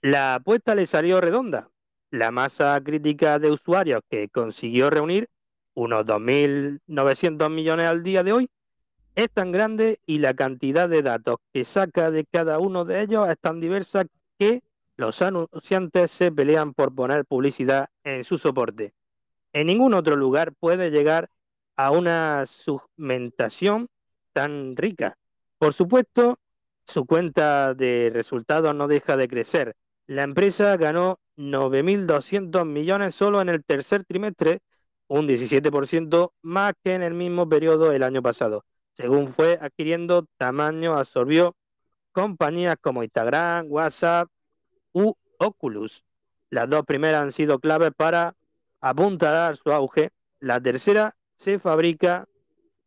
[0.02, 1.70] La apuesta le salió redonda.
[2.12, 5.30] La masa crítica de usuarios que consiguió reunir,
[5.74, 8.50] unos 2.900 millones al día de hoy,
[9.16, 13.30] es tan grande y la cantidad de datos que saca de cada uno de ellos
[13.30, 14.06] es tan diversa
[14.38, 14.62] que
[14.98, 18.94] los anunciantes se pelean por poner publicidad en su soporte.
[19.54, 21.30] En ningún otro lugar puede llegar
[21.78, 23.88] a una segmentación
[24.34, 25.18] tan rica.
[25.58, 26.40] Por supuesto,
[26.86, 29.76] su cuenta de resultados no deja de crecer.
[30.08, 34.60] La empresa ganó 9.200 millones solo en el tercer trimestre,
[35.08, 38.64] un 17% más que en el mismo periodo el año pasado.
[38.94, 41.56] Según fue adquiriendo tamaño, absorbió
[42.12, 44.30] compañías como Instagram, WhatsApp
[44.94, 46.04] u Oculus.
[46.50, 48.36] Las dos primeras han sido claves para
[48.80, 50.12] apuntalar su auge.
[50.40, 52.28] La tercera se fabrica,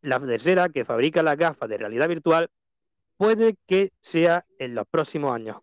[0.01, 2.49] la tercera que fabrica las gafas de realidad virtual
[3.17, 5.57] puede que sea en los próximos años.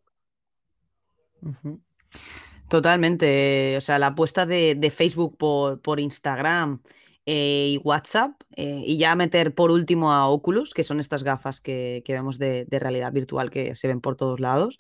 [2.69, 3.77] Totalmente.
[3.77, 6.81] O sea, la apuesta de, Facebook por, Instagram
[7.27, 11.61] eh, y WhatsApp, eh, y ya meter por último a Oculus, que son estas gafas
[11.61, 14.79] que, vemos de, de realidad virtual que se ven por todos lados.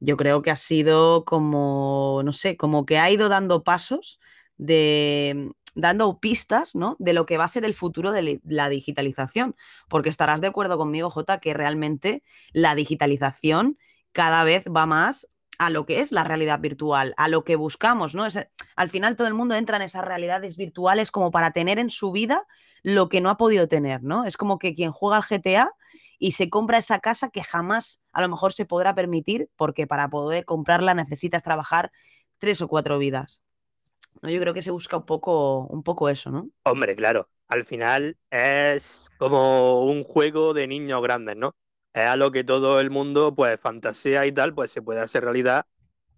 [0.00, 4.20] Yo creo que ha sido como, no sé, como que ha ido dando pasos
[4.56, 6.96] de dando pistas, ¿no?
[6.98, 9.56] De lo que va a ser el futuro de la digitalización.
[9.88, 12.22] Porque estarás de acuerdo conmigo, Jota, que realmente
[12.52, 13.78] la digitalización
[14.12, 15.28] cada vez va más
[15.58, 18.26] a lo que es la realidad virtual, a lo que buscamos, ¿no?
[18.26, 18.38] Es,
[18.76, 22.12] al final todo el mundo entra en esas realidades virtuales como para tener en su
[22.12, 22.46] vida
[22.82, 24.24] lo que no ha podido tener, ¿no?
[24.24, 25.72] Es como que quien juega al GTA
[26.18, 30.08] y se compra esa casa que jamás a lo mejor se podrá permitir porque para
[30.08, 31.90] poder comprarla necesitas trabajar
[32.38, 33.42] tres o cuatro vidas.
[34.22, 34.30] ¿no?
[34.30, 36.48] Yo creo que se busca un poco, un poco eso, ¿no?
[36.64, 41.54] Hombre, claro, al final es como un juego de niños grandes, ¿no?
[41.94, 45.24] Es a lo que todo el mundo pues fantasea y tal, pues se puede hacer
[45.24, 45.66] realidad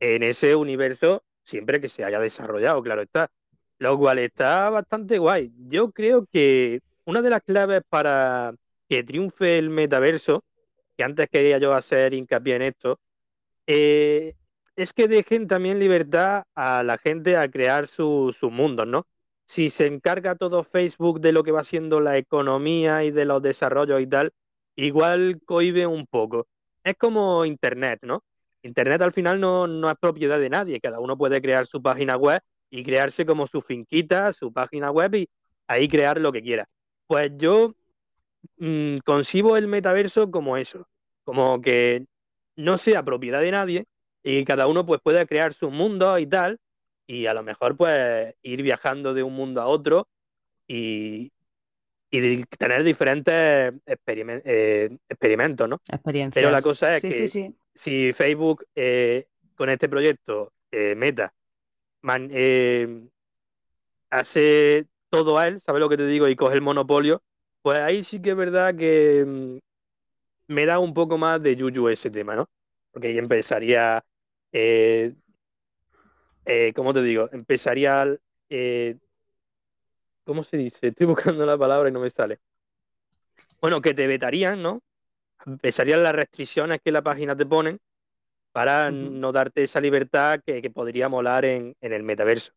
[0.01, 3.31] en ese universo siempre que se haya desarrollado, claro está.
[3.79, 5.53] Lo cual está bastante guay.
[5.69, 8.55] Yo creo que una de las claves para
[8.89, 10.45] que triunfe el metaverso,
[10.97, 13.01] que antes quería yo hacer hincapié en esto,
[13.67, 14.35] eh,
[14.77, 19.07] es que dejen también libertad a la gente a crear su- sus mundos, ¿no?
[19.47, 23.43] Si se encarga todo Facebook de lo que va siendo la economía y de los
[23.43, 24.33] desarrollos y tal,
[24.77, 26.47] igual cohibe un poco.
[26.85, 28.23] Es como Internet, ¿no?
[28.63, 32.17] Internet al final no, no es propiedad de nadie, cada uno puede crear su página
[32.17, 35.29] web y crearse como su finquita, su página web y
[35.69, 36.69] ahí crear lo que quiera.
[37.07, 37.75] Pues yo
[38.59, 40.89] mm, concibo el metaverso como eso,
[41.25, 42.07] como que
[42.57, 43.87] no sea propiedad de nadie
[44.23, 46.59] y cada uno pues pueda crear su mundo y tal,
[47.07, 50.09] y a lo mejor pues ir viajando de un mundo a otro
[50.67, 51.33] y,
[52.25, 53.75] y tener diferentes
[54.45, 55.81] eh, experimentos, ¿no?
[55.89, 56.33] Experiencias.
[56.35, 61.35] Pero la cosa es Sí, que sí, si Facebook eh, con este proyecto eh, Meta
[62.03, 62.31] man-
[64.11, 66.29] hace todo a él, ¿sabes lo que te digo?
[66.29, 67.23] Y coge el monopolio,
[67.63, 69.59] pues ahí sí que es verdad que mm,
[70.55, 72.47] me da un poco más de yuyu ese tema, ¿no?
[72.93, 74.05] Porque ahí empezaría,
[74.53, 75.15] eh,
[76.45, 77.29] eh, ¿cómo te digo?
[77.33, 78.07] Empezaría,
[78.49, 78.97] eh,
[80.27, 80.89] ¿cómo se dice?
[80.89, 82.39] Estoy buscando la palabra y no me sale.
[83.61, 84.81] Bueno, que te vetarían, ¿no?
[85.47, 87.79] Empezarían las restricciones que la página te ponen
[88.53, 92.53] para no darte esa libertad que, que podría molar en, en el metaverso.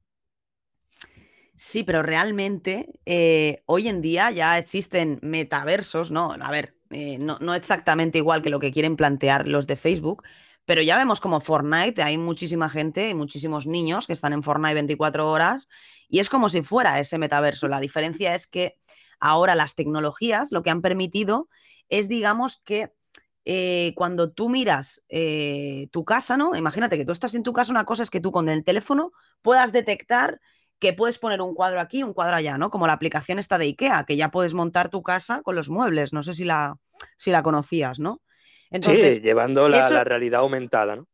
[1.55, 6.31] Sí, pero realmente eh, hoy en día ya existen metaversos, ¿no?
[6.39, 10.23] A ver, eh, no, no exactamente igual que lo que quieren plantear los de Facebook,
[10.69, 14.75] pero ya vemos como Fortnite, hay muchísima gente y muchísimos niños que están en Fortnite
[14.75, 15.67] 24 horas
[16.07, 17.67] y es como si fuera ese metaverso.
[17.67, 18.77] La diferencia es que
[19.19, 21.49] ahora las tecnologías lo que han permitido
[21.89, 22.93] es, digamos, que
[23.45, 26.55] eh, cuando tú miras eh, tu casa, ¿no?
[26.55, 29.11] Imagínate que tú estás en tu casa, una cosa es que tú con el teléfono
[29.41, 30.39] puedas detectar
[30.77, 32.69] que puedes poner un cuadro aquí, un cuadro allá, ¿no?
[32.69, 36.13] Como la aplicación esta de IKEA, que ya puedes montar tu casa con los muebles.
[36.13, 36.77] No sé si la,
[37.17, 38.21] si la conocías, ¿no?
[38.71, 41.07] Entonces, sí, llevando la, eso- la realidad aumentada, ¿no?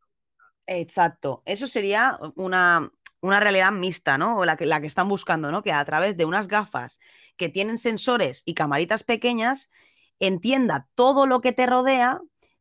[0.68, 2.92] Exacto, eso sería una,
[3.22, 4.38] una realidad mixta, ¿no?
[4.40, 5.62] O la que, la que están buscando, ¿no?
[5.62, 7.00] Que a través de unas gafas
[7.38, 9.70] que tienen sensores y camaritas pequeñas,
[10.20, 12.20] entienda todo lo que te rodea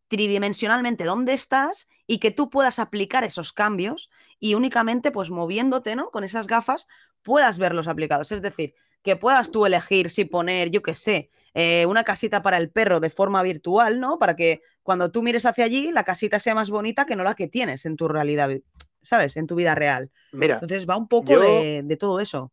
[0.08, 6.10] tridimensionalmente dónde estás y que tú puedas aplicar esos cambios y únicamente pues moviéndote, ¿no?
[6.10, 6.86] Con esas gafas
[7.22, 8.32] puedas verlos aplicados.
[8.32, 12.58] Es decir, que puedas tú elegir si poner, yo qué sé, eh, una casita para
[12.58, 14.18] el perro de forma virtual, ¿no?
[14.18, 17.34] Para que cuando tú mires hacia allí, la casita sea más bonita que no la
[17.34, 18.50] que tienes en tu realidad,
[19.02, 19.36] ¿sabes?
[19.36, 20.10] En tu vida real.
[20.32, 22.52] Mira, Entonces va un poco yo- de, de todo eso.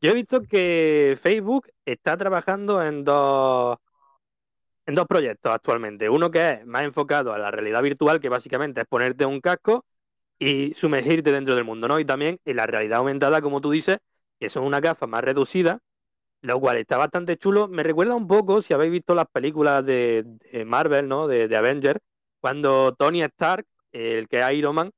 [0.00, 3.78] Yo he visto que Facebook está trabajando en dos,
[4.86, 6.08] en dos proyectos actualmente.
[6.08, 9.84] Uno que es más enfocado a la realidad virtual, que básicamente es ponerte un casco
[10.38, 12.00] y sumergirte dentro del mundo, ¿no?
[12.00, 13.98] Y también en la realidad aumentada, como tú dices,
[14.40, 15.78] que son unas gafas más reducidas,
[16.42, 17.68] lo cual está bastante chulo.
[17.68, 20.24] Me recuerda un poco, si habéis visto las películas de,
[20.66, 21.26] Marvel, ¿no?
[21.26, 22.00] De, de Avengers,
[22.40, 24.90] cuando Tony Stark, el que es Iron Man,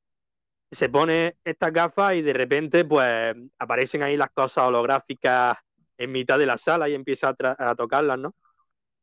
[0.71, 5.57] se pone estas gafas y de repente pues aparecen ahí las cosas holográficas
[5.97, 8.35] en mitad de la sala y empieza a, a tocarlas, ¿no?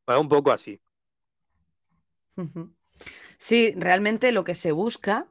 [0.03, 0.79] Pues un poco así.
[3.37, 5.27] Sí, realmente lo que se busca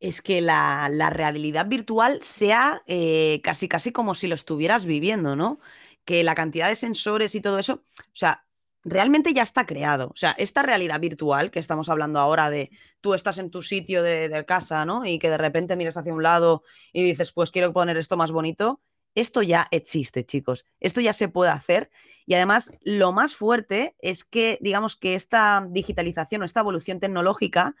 [0.00, 5.36] es que la, la realidad virtual sea eh, casi casi como si lo estuvieras viviendo,
[5.36, 5.60] ¿no?
[6.08, 8.46] Que la cantidad de sensores y todo eso, o sea,
[8.82, 10.08] realmente ya está creado.
[10.08, 12.70] O sea, esta realidad virtual que estamos hablando ahora de
[13.02, 15.04] tú estás en tu sitio de, casa, ¿no?
[15.04, 16.62] Y que de repente miras hacia un lado
[16.94, 18.80] y dices, pues quiero poner esto más bonito.
[19.14, 20.64] Esto ya existe, chicos.
[20.80, 21.90] Esto ya se puede hacer.
[22.24, 27.76] Y además, lo más fuerte es que, digamos que esta digitalización o esta evolución tecnológica,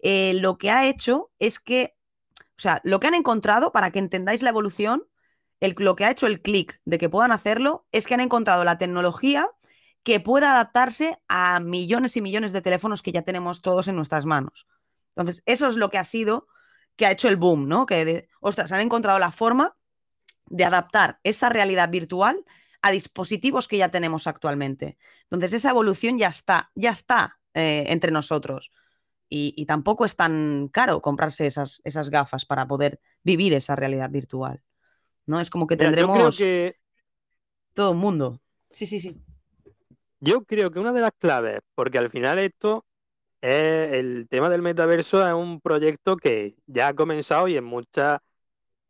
[0.00, 1.94] eh, lo que ha hecho es que,
[2.56, 5.04] o sea, lo que han encontrado, para que entendáis la evolución,
[5.62, 8.64] el- lo que ha hecho el clic de que puedan hacerlo, es que han encontrado
[8.64, 9.48] la tecnología
[10.02, 14.26] que pueda adaptarse a millones y millones de teléfonos que ya tenemos todos en nuestras
[14.26, 14.66] manos.
[15.10, 16.48] Entonces, eso es lo que ha sido,
[16.96, 17.86] que ha hecho el boom, ¿no?
[17.86, 19.76] Que, de- ostras, han encontrado la forma
[20.46, 22.44] de adaptar esa realidad virtual
[22.82, 24.98] a dispositivos que ya tenemos actualmente.
[25.24, 28.72] Entonces, esa evolución ya está, ya está eh, entre nosotros.
[29.28, 34.62] Y, tampoco es tan caro comprarse esas gafas para poder vivir esa realidad virtual.
[35.26, 35.40] ¿No?
[35.40, 36.76] Es como que Mira, yo creo tendremos que
[37.74, 38.40] todo el mundo.
[38.70, 39.16] Sí, sí, sí.
[40.20, 42.84] Yo creo que una de las claves, porque al final esto
[43.40, 48.20] es el tema del metaverso es un proyecto que ya ha comenzado y en muchas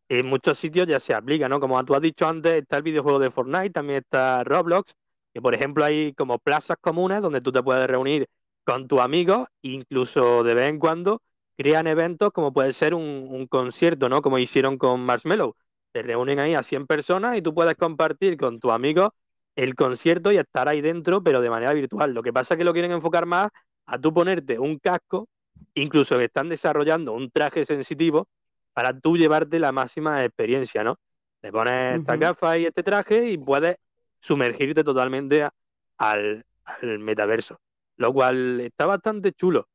[0.09, 1.59] en muchos sitios ya se aplica, ¿no?
[1.59, 4.95] Como tú has dicho antes, está el videojuego de Fortnite, también está Roblox,
[5.33, 8.27] que por ejemplo hay como plazas comunes donde tú te puedes reunir
[8.65, 11.23] con tus amigos, incluso de vez en cuando
[11.57, 14.21] crean eventos como puede ser un, un concierto, ¿no?
[14.21, 15.57] Como hicieron con Marshmello.
[15.93, 19.11] Te reúnen ahí a 100 personas y tú puedes compartir con tus amigos
[19.57, 22.15] el concierto y estar ahí dentro, pero de manera virtual.
[22.15, 23.51] Lo que pasa es que lo quieren enfocar más
[23.87, 25.29] a tú ponerte un casco,
[25.75, 28.29] incluso que están desarrollando un traje sensitivo
[28.73, 30.97] para tú llevarte la máxima experiencia, ¿no?
[31.41, 32.19] Te pones estas Ujú.
[32.19, 33.77] gafas y este traje y puedes
[34.21, 35.53] sumergirte totalmente a-
[35.99, 37.61] al, al metaverso,
[37.97, 39.69] lo cual está bastante chulo.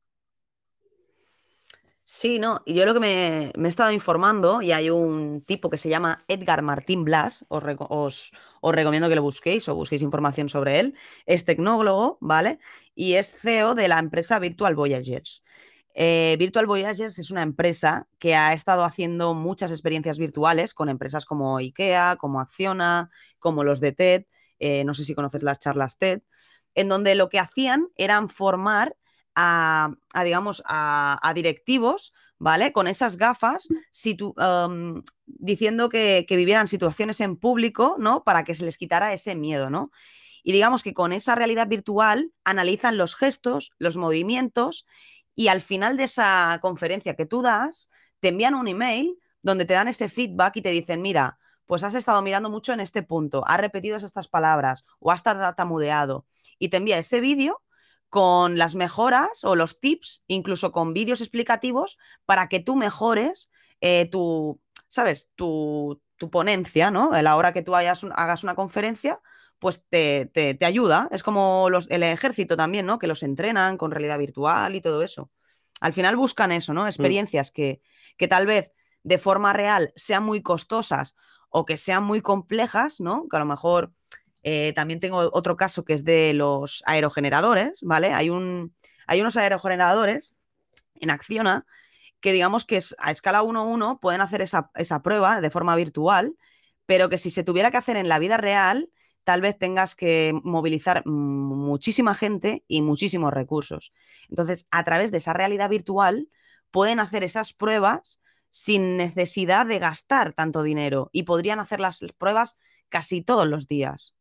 [2.10, 5.78] Sí, no, y yo lo que me, he estado informando, y hay un tipo que
[5.78, 7.64] se llama Edgar Martín Blas, os
[8.62, 10.96] recomiendo que lo busquéis o busquéis información sobre él,
[11.26, 12.60] es tecnólogo, ¿vale?
[12.96, 15.44] Y es CEO de la empresa Virtual Voyagers.
[15.96, 21.26] Eh, Virtual Voyagers es una empresa que ha estado haciendo muchas experiencias virtuales con empresas
[21.26, 24.26] como IKEA, como Acciona, como los de TED,
[24.60, 26.22] eh, no sé si conoces las charlas TED,
[26.74, 28.96] en donde lo que hacían eran formar
[29.40, 32.72] a, digamos, a, directivos, ¿vale?
[32.72, 33.68] Con esas gafas,
[35.26, 38.24] diciendo que, que vivieran situaciones en público, ¿no?
[38.24, 39.92] Para que se les quitara ese miedo, ¿no?
[40.44, 44.88] Y digamos que con esa realidad virtual analizan los gestos, los movimientos
[45.36, 49.76] y al final de esa conferencia que tú das, te envían un email donde te
[49.76, 53.44] dan ese feedback y te dicen, mira, pues has estado mirando mucho en este punto,
[53.46, 56.26] has repetido estas palabras o has tartamudeado
[56.58, 57.62] y te envía ese vídeo
[58.10, 63.50] con las mejoras o los tips, incluso con vídeos explicativos para que tú mejores
[63.82, 65.30] eh, tu, ¿sabes?
[65.36, 67.14] Tu, tu ponencia, ¿no?
[67.14, 69.20] A la hora que tú hayas un- hagas una conferencia,
[69.60, 71.08] pues te, te- te ayuda.
[71.12, 73.00] Es como los, el ejército también, ¿no?
[73.00, 75.30] Que los entrenan con realidad virtual y todo eso.
[75.82, 76.88] Al final buscan eso, ¿no?
[76.88, 77.82] Experiencias que,
[78.18, 78.72] que tal vez
[79.04, 81.16] de forma real sean muy costosas
[81.50, 83.28] o que sean muy complejas, ¿no?
[83.30, 83.92] Que a lo mejor
[84.44, 88.14] eh, también tengo otro caso que es de los aerogeneradores, ¿vale?
[88.14, 88.76] Hay, un,
[89.10, 90.36] unos aerogeneradores
[90.96, 91.66] en Acciona
[92.20, 94.72] que digamos que a escala 1-1 pueden hacer esa,
[95.04, 96.36] prueba de forma virtual,
[96.86, 98.90] pero que si se tuviera que hacer en la vida real,
[99.24, 103.92] tal vez tengas que movilizar muchísima gente y muchísimos recursos.
[104.30, 106.30] Entonces, a través de esa realidad virtual,
[106.72, 112.58] pueden hacer esas pruebas sin necesidad de gastar tanto dinero y podrían hacer las pruebas
[112.90, 114.17] casi todos los días.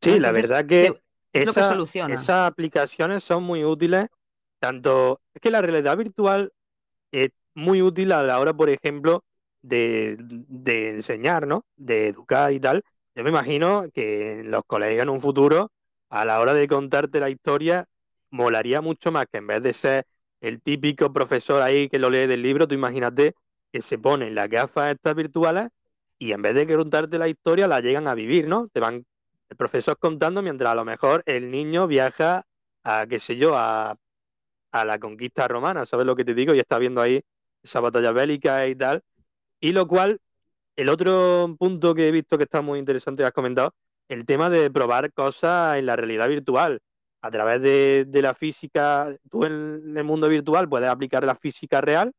[0.00, 0.94] Sí, la verdad que se-
[1.32, 4.08] es lo que esa- esas aplicaciones son muy útiles,
[4.60, 6.52] tanto es que la realidad virtual
[7.12, 9.24] es muy útil a la hora, por ejemplo,
[9.62, 11.64] de, de enseñar, ¿no?
[11.76, 12.82] De educar y tal.
[13.14, 15.72] Yo me imagino que los colegas en un futuro,
[16.10, 17.86] a la hora de contarte la historia,
[18.30, 20.06] molaría mucho más que en vez de ser
[20.40, 23.34] el típico profesor ahí que lo lee del libro, tú imagínate
[23.72, 25.68] que se ponen las gafas estas virtuales
[26.18, 28.68] y en vez de contarte la historia, la llegan a vivir, ¿no?
[28.72, 29.04] Te van
[29.48, 32.44] el profesor contando mientras a lo mejor el niño viaja
[32.84, 33.96] a, qué sé yo, a,
[34.72, 36.54] a la conquista romana, ¿sabes lo que te digo?
[36.54, 37.22] Y está viendo ahí
[37.62, 39.02] esa batalla bélica y tal.
[39.60, 40.20] Y lo cual,
[40.76, 43.74] el otro punto que he visto que está muy interesante, has comentado,
[44.08, 46.80] el tema de probar cosas en la realidad virtual.
[47.20, 51.80] A través de, de la física, tú en el mundo virtual puedes aplicar la física
[51.80, 52.12] real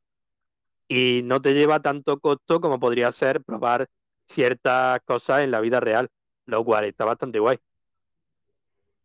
[0.90, 3.88] y no te lleva tanto costo como podría ser probar
[4.28, 6.10] ciertas cosas en la vida real,
[6.50, 7.60] lo cual está bastante guay.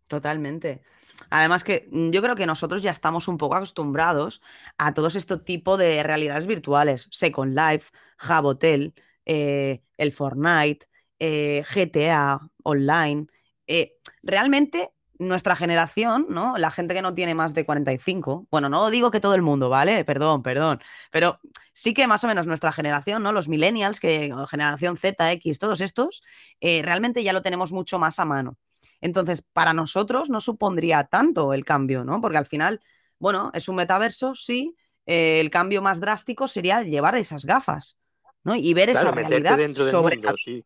[0.09, 0.83] Totalmente.
[1.31, 4.43] Además que mm, yo creo que nosotros ya estamos un poco acostumbrados
[4.79, 7.09] a todos estos tipos de realidades virtuales.
[7.11, 10.87] Second Life, Jabotel, eh, el Fortnite,
[11.19, 13.27] eh, GTA Online.
[13.67, 16.57] Eh, realmente nuestra generación, ¿no?
[16.59, 19.69] La gente que no tiene más de 45, bueno, no digo que todo el mundo,
[19.69, 20.05] ¿vale?
[20.05, 21.39] Perdón, perdón, pero
[21.73, 23.33] sí que más o menos nuestra generación, ¿no?
[23.33, 26.23] Los millennials, que generación Z, X, todos estos,
[26.61, 28.57] eh, realmente ya lo tenemos mucho más a mano.
[29.01, 32.21] Entonces, para nosotros no supondría tanto el cambio, ¿no?
[32.21, 32.81] Porque al final,
[33.19, 34.77] bueno, es un metaverso, sí.
[35.07, 37.97] eh, el cambio más drástico sería llevar esas gafas,
[38.43, 38.55] ¿no?
[38.57, 40.65] Y ver esa Claro, realidad dentro sobre mundo, la sí.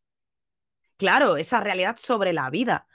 [0.97, 2.87] Claro, esa realidad sobre la vida.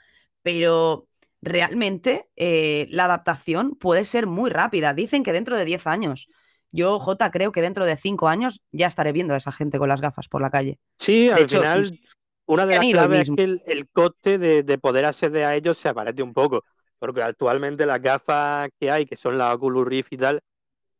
[0.42, 1.08] Pero
[1.44, 4.94] realmente eh, la adaptación puede ser muy rápida.
[4.94, 6.28] Dicen que dentro de 10 años.
[6.72, 9.88] Yo, Jota, creo que dentro de 5 años ya estaré viendo a esa gente con
[9.88, 10.78] las gafas por la calle.
[10.98, 12.00] Sí, De al hecho, final, pues,
[12.46, 15.78] una de las claves es que el, el coste de, de poder acceder a ellos
[15.78, 16.64] se abarate un poco,
[16.98, 20.40] porque actualmente las gafas que hay, que son las Oculus Rift y tal,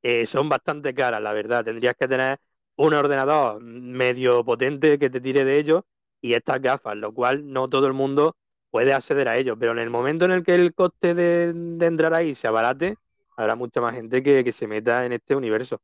[0.02, 1.64] eh, son bastante caras, la verdad.
[1.64, 2.38] Tendrías que tener
[2.76, 5.82] un ordenador medio potente que te tire de ellos
[6.20, 8.36] y estas gafas, lo cual no todo el mundo
[8.74, 11.50] puede acceder a ellos, pero en el momento en el que el coste de,
[11.86, 12.96] entrar ahí se abarate,
[13.36, 15.80] habrá mucha más gente que, se meta en este universo.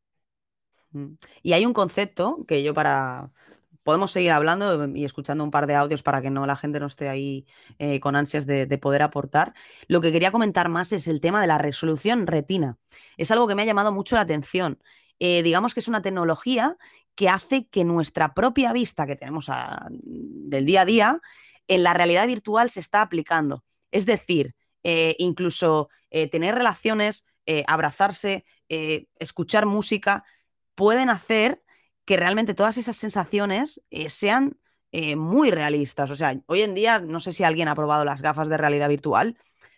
[0.90, 1.12] Mm.
[1.40, 3.30] Y hay un concepto que yo para...
[3.84, 6.86] Podemos seguir hablando y escuchando un par de audios para que no la gente no
[6.86, 7.46] esté ahí
[7.78, 9.54] eh, con ansias de, de poder aportar.
[9.86, 12.76] Lo que quería comentar más es el tema de la resolución retina.
[13.16, 14.80] Es algo que me ha llamado mucho la atención.
[15.20, 16.76] Eh, digamos que es una tecnología
[17.14, 19.48] que hace que nuestra propia vista que tenemos
[19.92, 21.20] del día a día
[21.70, 23.64] en la realidad virtual se está aplicando.
[23.92, 28.44] Es decir, eh, incluso eh, tener relaciones, eh, abrazarse,
[29.18, 30.24] escuchar música,
[30.76, 31.60] pueden hacer
[32.04, 34.60] que realmente todas esas sensaciones sean
[35.16, 36.08] muy realistas.
[36.12, 38.88] O sea, hoy en día, no sé si alguien ha probado las gafas de realidad
[38.88, 39.36] virtual.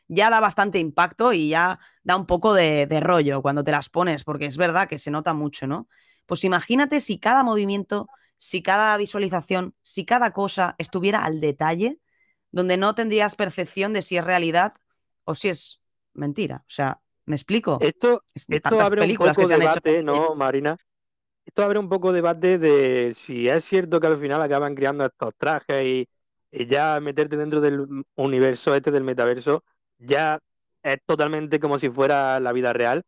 [0.09, 3.89] ya da bastante impacto y ya da un poco de, de rollo cuando te las
[3.89, 5.89] pones, porque es verdad que se nota mucho, ¿no?
[6.27, 8.09] Pues imagínate si cada movimiento,
[8.43, 12.01] si cada visualización, si cada cosa estuviera al detalle,
[12.51, 14.75] donde no tendrías percepción de si es realidad
[15.25, 15.81] o si es
[16.13, 16.65] mentira.
[16.67, 17.89] O sea, ¿me explico?
[17.89, 20.03] Esto, Es- esto abre un poco debate, hecho.
[20.03, 20.77] ¿no, Marina?
[21.47, 25.35] Esto abre un poco debate de si es cierto que al final acaban creando estos
[25.37, 26.09] trajes y,
[26.53, 27.87] y ya meterte dentro del
[28.17, 29.65] universo este del metaverso
[29.99, 30.41] ya
[30.83, 33.03] es totalmente como si fuera la vida real.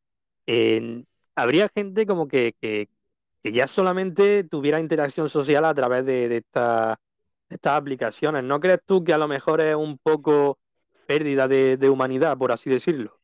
[0.46, 1.06] En-
[1.36, 2.88] habría gente como que, que,
[3.44, 6.98] que ya solamente tuviera interacción social a través de, de esta-
[7.50, 8.42] de estas aplicaciones.
[8.42, 10.58] ¿No crees tú que a lo mejor es un poco
[11.06, 13.20] pérdida de, humanidad, por así decirlo?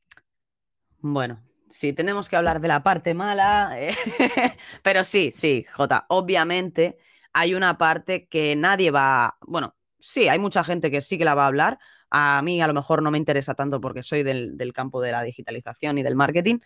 [0.98, 3.94] Bueno, sí, tenemos que hablar de la parte mala, eh,
[4.82, 6.98] pero sí, sí, Jota, obviamente
[7.32, 11.34] hay una parte que nadie va, bueno, sí, hay mucha gente que sí que la
[11.34, 11.78] va a hablar.
[12.10, 15.22] A mí a lo mejor no me interesa tanto porque soy del campo de la
[15.22, 16.58] digitalización y del marketing,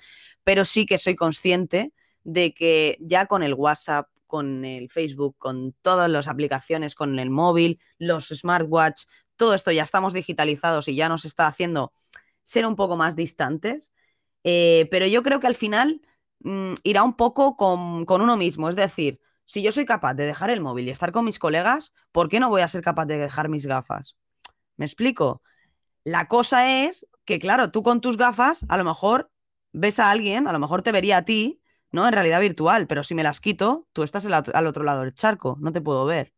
[0.42, 1.92] pero sí que soy consciente
[2.24, 7.30] de que ya con el WhatsApp, con el Facebook, con todas las aplicaciones, con el
[7.30, 9.04] móvil, los smartwatch,
[9.36, 11.92] todo esto ya estamos digitalizados y ya nos está haciendo
[12.44, 13.92] ser un poco más distantes.
[14.42, 16.00] Eh, pero yo creo que al final
[16.40, 18.68] mm, irá un poco con, con uno mismo.
[18.68, 21.92] Es decir, si yo soy capaz de dejar el móvil y estar con mis colegas,
[22.12, 24.18] ¿por qué no voy a ser capaz de dejar mis gafas?
[24.76, 25.42] ¿Me explico?
[26.04, 29.30] La cosa es que, claro, tú con tus gafas a lo mejor
[29.72, 31.60] ves a alguien, a lo mejor te vería a ti,
[31.94, 32.06] ¿no?
[32.06, 35.14] En realidad virtual, pero si me las quito, tú estás al, al otro lado del
[35.14, 36.34] charco, no te puedo ver.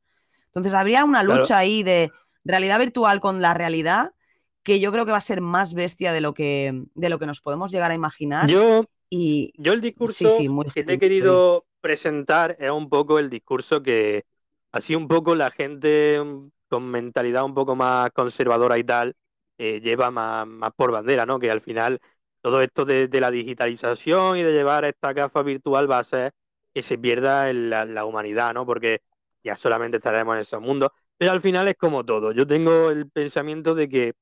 [0.46, 1.24] Entonces habría una Claro.
[1.24, 2.12] lucha ahí de
[2.44, 4.14] realidad virtual con la realidad
[4.62, 7.26] que yo creo que va a ser más bestia de lo que, de lo que
[7.26, 8.50] nos podemos llegar a imaginar.
[8.50, 12.88] Yo, y yo el discurso sí, sí, muy que te he querido presentar es un
[12.90, 14.24] poco el discurso que
[14.72, 19.16] así un poco la gente mm, con mentalidad un poco más conservadora y tal
[19.58, 21.38] eh, lleva más, más por bandera, ¿no?
[21.38, 22.00] Que al final
[22.46, 26.32] todo esto de, de la digitalización y de llevar esta gafa virtual va a hacer
[26.72, 28.64] que se pierda en la, la humanidad, ¿no?
[28.66, 29.00] Porque
[29.42, 30.90] ya solamente estaremos en esos mundos.
[31.16, 32.30] Pero al final es como todo.
[32.32, 34.12] Yo tengo el pensamiento de que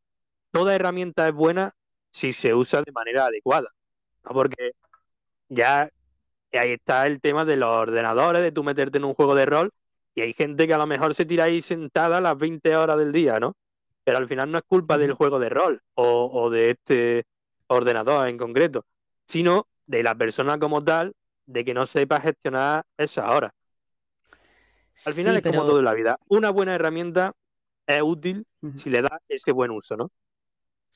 [0.52, 1.74] toda herramienta es buena
[2.12, 3.68] si se usa de manera adecuada,
[4.24, 4.32] ¿no?
[4.32, 4.72] Porque
[5.48, 5.90] ya
[6.52, 9.72] ahí está el tema de los ordenadores, de tú meterte en un juego de rol,
[10.14, 13.12] y hay gente que a lo mejor se tira ahí sentada las 20 horas del
[13.12, 13.56] día, ¿no?
[14.04, 17.24] Pero al final no es culpa del juego de rol o, o de este
[17.74, 18.86] ordenador en concreto,
[19.28, 21.14] sino de la persona como tal,
[21.46, 23.52] de que no sepa gestionar esas horas.
[25.04, 26.18] Al final Sí, es como todo en la vida.
[26.28, 27.32] Una buena herramienta
[27.86, 28.46] es útil
[28.76, 30.10] si le da ese buen uso, ¿no?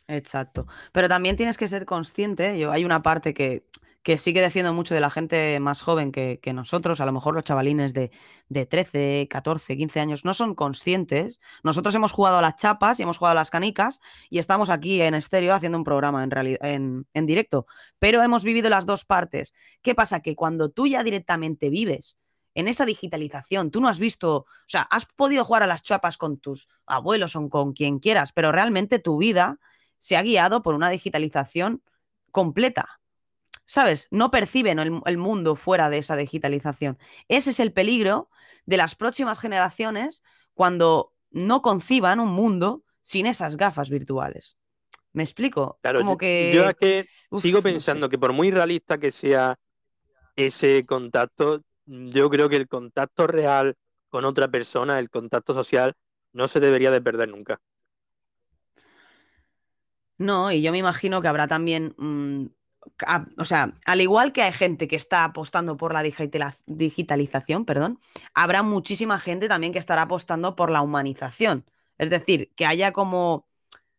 [0.06, 0.66] Exacto.
[0.92, 2.58] Pero también tienes que ser consciente.
[2.58, 3.64] Yo, hay una parte que,
[4.02, 7.00] que sí que defiendo mucho de la gente más joven que, que nosotros.
[7.00, 8.10] A lo mejor los chavalines de,
[8.48, 11.40] de 13, 14, 15 años no son conscientes.
[11.62, 14.00] Nosotros hemos jugado a las chapas y hemos jugado a las canicas
[14.30, 17.66] y estamos aquí en estéreo haciendo un programa en, en, en directo.
[17.98, 19.52] Pero hemos vivido las dos partes.
[19.82, 20.20] ¿Qué pasa?
[20.20, 22.18] Que cuando tú ya directamente vives
[22.54, 26.16] en esa digitalización, tú no has visto, o sea, has podido jugar a las chapas
[26.16, 29.58] con tus abuelos o con quien quieras, pero realmente tu vida
[29.98, 31.82] se ha guiado por una digitalización
[32.30, 33.00] completa.
[33.68, 34.08] ¿Sabes?
[34.12, 36.98] No perciben el, el mundo fuera de esa digitalización.
[37.28, 38.30] Ese es el peligro
[38.66, 40.24] de las próximas generaciones
[40.54, 44.58] cuando no conciban un mundo sin esas gafas virtuales.
[45.12, 45.80] ¿Me explico?
[45.82, 46.28] Claro, Como yo, que...
[46.40, 47.82] yo es que Uf, sigo no sé.
[47.82, 49.56] pensando que por muy realista que sea
[50.36, 53.76] ese contacto, yo creo que el contacto real
[54.10, 55.94] con otra persona, el contacto social,
[56.32, 57.60] no se debería de perder nunca.
[60.18, 62.46] No, y yo me imagino que habrá también, mm,
[63.38, 67.98] o sea, al igual que hay gente que está apostando por la digitalización, perdón,
[68.34, 71.64] habrá muchísima gente también que estará apostando por la humanización.
[71.98, 73.46] Es decir, que haya como,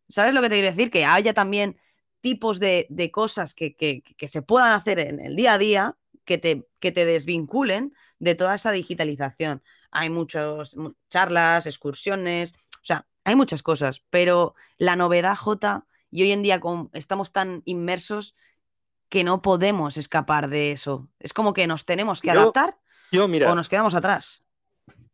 [0.09, 0.91] ¿sabes lo que te quiero decir?
[0.91, 1.77] Que haya también
[2.21, 6.37] tipos de, de cosas que, que- se puedan hacer en el día a día que
[6.37, 9.63] te, que te desvinculen de toda esa digitalización.
[9.91, 10.75] Hay muchas
[11.09, 16.59] charlas, excursiones, o sea, hay muchas cosas, pero la novedad, J, y hoy en día
[16.93, 18.35] estamos tan inmersos
[19.09, 21.09] que no podemos escapar de eso.
[21.19, 22.77] Es como que nos tenemos que Yo- adaptar
[23.11, 24.47] Yo, mira, o nos quedamos atrás.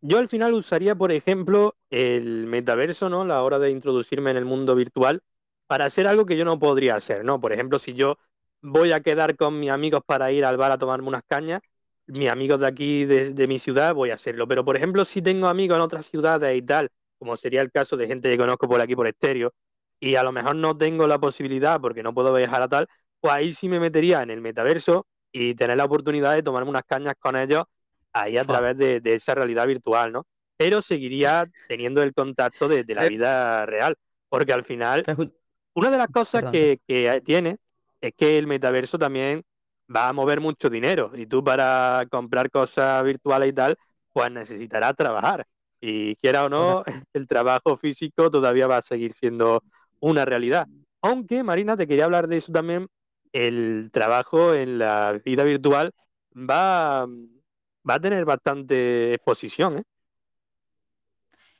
[0.01, 3.25] yo al final usaría, por ejemplo, el metaverso, ¿no?
[3.25, 5.21] La hora de introducirme en el mundo virtual
[5.67, 7.39] para hacer algo que yo no podría hacer, ¿no?
[7.41, 8.17] Por ejemplo, si yo
[8.61, 11.61] voy a quedar con mis amigos para ir al bar a tomarme unas cañas,
[12.07, 14.47] mis amigos de aquí, de, de mi ciudad, voy a hacerlo.
[14.47, 17.97] Pero, por ejemplo, si tengo amigos en otras ciudades y tal, como sería el caso
[17.97, 19.53] de gente que conozco por aquí por estéreo,
[19.99, 22.87] y a lo mejor no tengo la posibilidad porque no puedo viajar a tal,
[23.25, 26.83] pues ahí sí me metería en el metaverso y tener la oportunidad de tomarme unas
[26.83, 27.63] cañas con ellos
[28.13, 30.25] ahí a través de, de esa realidad virtual, ¿no?
[30.57, 33.95] Pero seguiría teniendo el contacto de, de la Pero- vida real,
[34.29, 35.03] porque al final
[35.73, 37.57] Una de las cosas que, que tiene
[37.99, 39.43] es que el metaverso también
[39.93, 43.75] va a mover mucho dinero y tú para comprar cosas virtuales y tal,
[44.13, 45.45] pues necesitarás trabajar.
[45.81, 46.83] Y quiera o no,
[47.13, 49.61] el trabajo físico todavía va a seguir siendo
[49.99, 50.67] una realidad.
[51.01, 52.87] Aunque, Marina, te quería hablar de eso también,
[53.35, 55.91] el trabajo en la vida virtual
[56.35, 59.83] va, va a tener bastante exposición, ¿eh?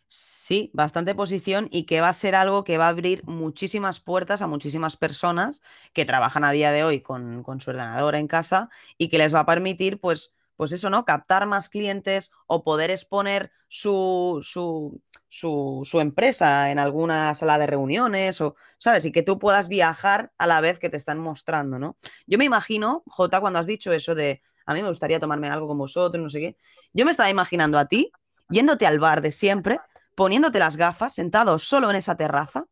[0.07, 4.41] Sí, bastante posición y que va a ser algo que va a abrir muchísimas puertas
[4.41, 5.61] a muchísimas personas
[5.93, 8.69] que trabajan a día de hoy con, con su ordenador en casa
[8.99, 11.05] y que les va a permitir, pues, pues eso, ¿no?
[11.05, 18.39] Captar más clientes o poder exponer su, su, su, empresa en alguna sala de reuniones
[18.41, 19.05] o, ¿sabes?
[19.05, 21.95] Y que tú puedas viajar a la vez que te están mostrando, ¿no?
[22.25, 25.67] Yo me imagino, Jota, cuando has dicho eso de a mí me gustaría tomarme algo
[25.67, 26.57] con vosotros, no sé qué,
[26.93, 28.11] yo me estaba imaginando a ti
[28.49, 29.79] yéndote al bar de siempre,
[30.15, 32.65] poniéndote las gafas, sentado solo en esa terraza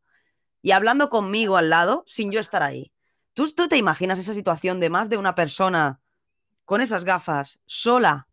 [0.62, 2.92] y hablando conmigo al lado sin yo estar ahí.
[3.34, 6.00] ¿Tú, tú te imaginas esa situación de más de una persona
[6.66, 8.28] con esas gafas, sola,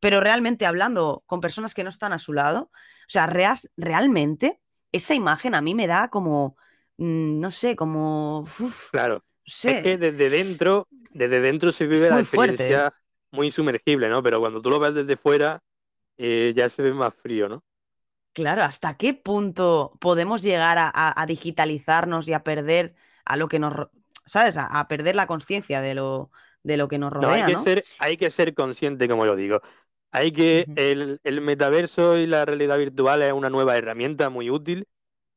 [0.00, 2.70] pero realmente hablando con personas que no están a su lado?
[2.72, 4.60] O sea, reas- realmente
[4.92, 6.56] esa imagen a mí me da como,
[6.98, 8.40] mm, no sé, como...
[8.42, 9.24] uf, Claro.
[9.46, 9.64] sé.
[9.64, 12.92] Es que desde dentro, desde dentro se vive la fuerte, experiencia ¿eh?
[13.32, 14.22] muy sumergible, ¿no?
[14.22, 15.60] Pero cuando tú lo ves desde fuera,
[16.18, 17.64] eh, ya se ve más frío, ¿no?
[18.32, 23.46] Claro, ¿hasta qué punto podemos llegar a, a- a digitalizarnos y a perder a lo
[23.48, 23.88] que nos,
[24.26, 24.56] ¿sabes?
[24.56, 26.30] A, a perder la conciencia de lo,
[26.64, 27.62] de lo que nos No, hay rodea, que ¿no?
[27.62, 29.60] ser, hay que ser consciente, como yo digo.
[30.12, 34.86] Hay que, el, el metaverso y la realidad virtual es una nueva herramienta muy útil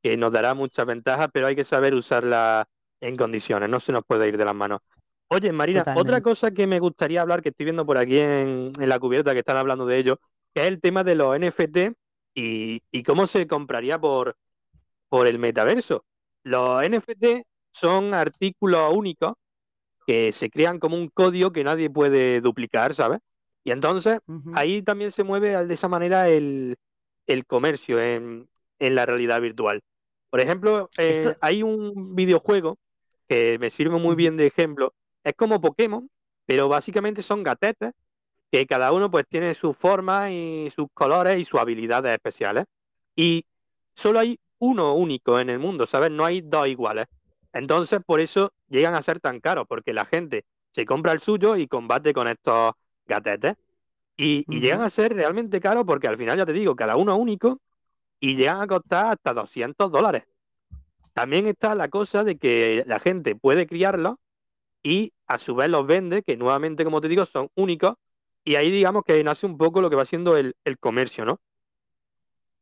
[0.04, 2.68] que nos dará muchas ventajas, pero hay que saber usarla
[3.02, 4.82] en condiciones, no se nos puede ir de las manos.
[5.30, 8.90] Oye, Marina, otra cosa que me gustaría hablar, que estoy viendo por aquí en, en
[8.90, 10.20] la cubierta que están hablando de ello,
[10.54, 11.94] que es el tema de los NFT
[12.34, 14.38] y, y cómo se compraría por,
[15.10, 16.06] por el metaverso.
[16.44, 19.34] Los NFT son artículos únicos
[20.08, 23.22] que se crean como un código que nadie puede duplicar, ¿sabes?
[23.66, 24.20] Y entonces
[24.52, 26.78] ahí también se mueve de esa manera el,
[27.28, 29.82] el comercio en, en la realidad virtual.
[30.32, 32.78] Por ejemplo, eh, Esto- hay un videojuego
[33.28, 34.94] que me sirve muy bien de ejemplo.
[35.24, 36.10] Es como Pokémon,
[36.46, 37.92] pero básicamente son gatetes
[38.52, 42.66] que cada uno pues tiene su forma y sus colores y sus habilidades especiales.
[43.16, 43.44] Y
[43.96, 46.12] solo hay uno único en el mundo, ¿sabes?
[46.12, 47.08] No hay dos iguales.
[47.54, 51.56] Entonces, por eso llegan a ser tan caros, porque la gente se compra el suyo
[51.58, 52.74] y combate con estos
[53.06, 53.56] gatetes.
[54.18, 57.16] Y, y llegan a ser realmente caros porque al final, ya te digo, cada uno
[57.16, 57.60] es único
[58.20, 60.24] y llegan a costar hasta 200 dólares.
[61.14, 64.16] También está la cosa de que la gente puede criarlos
[64.84, 67.96] y a su vez los vende, que nuevamente, como te digo, son únicos.
[68.46, 71.40] Y ahí digamos que nace un poco lo que va siendo el, el comercio, ¿no?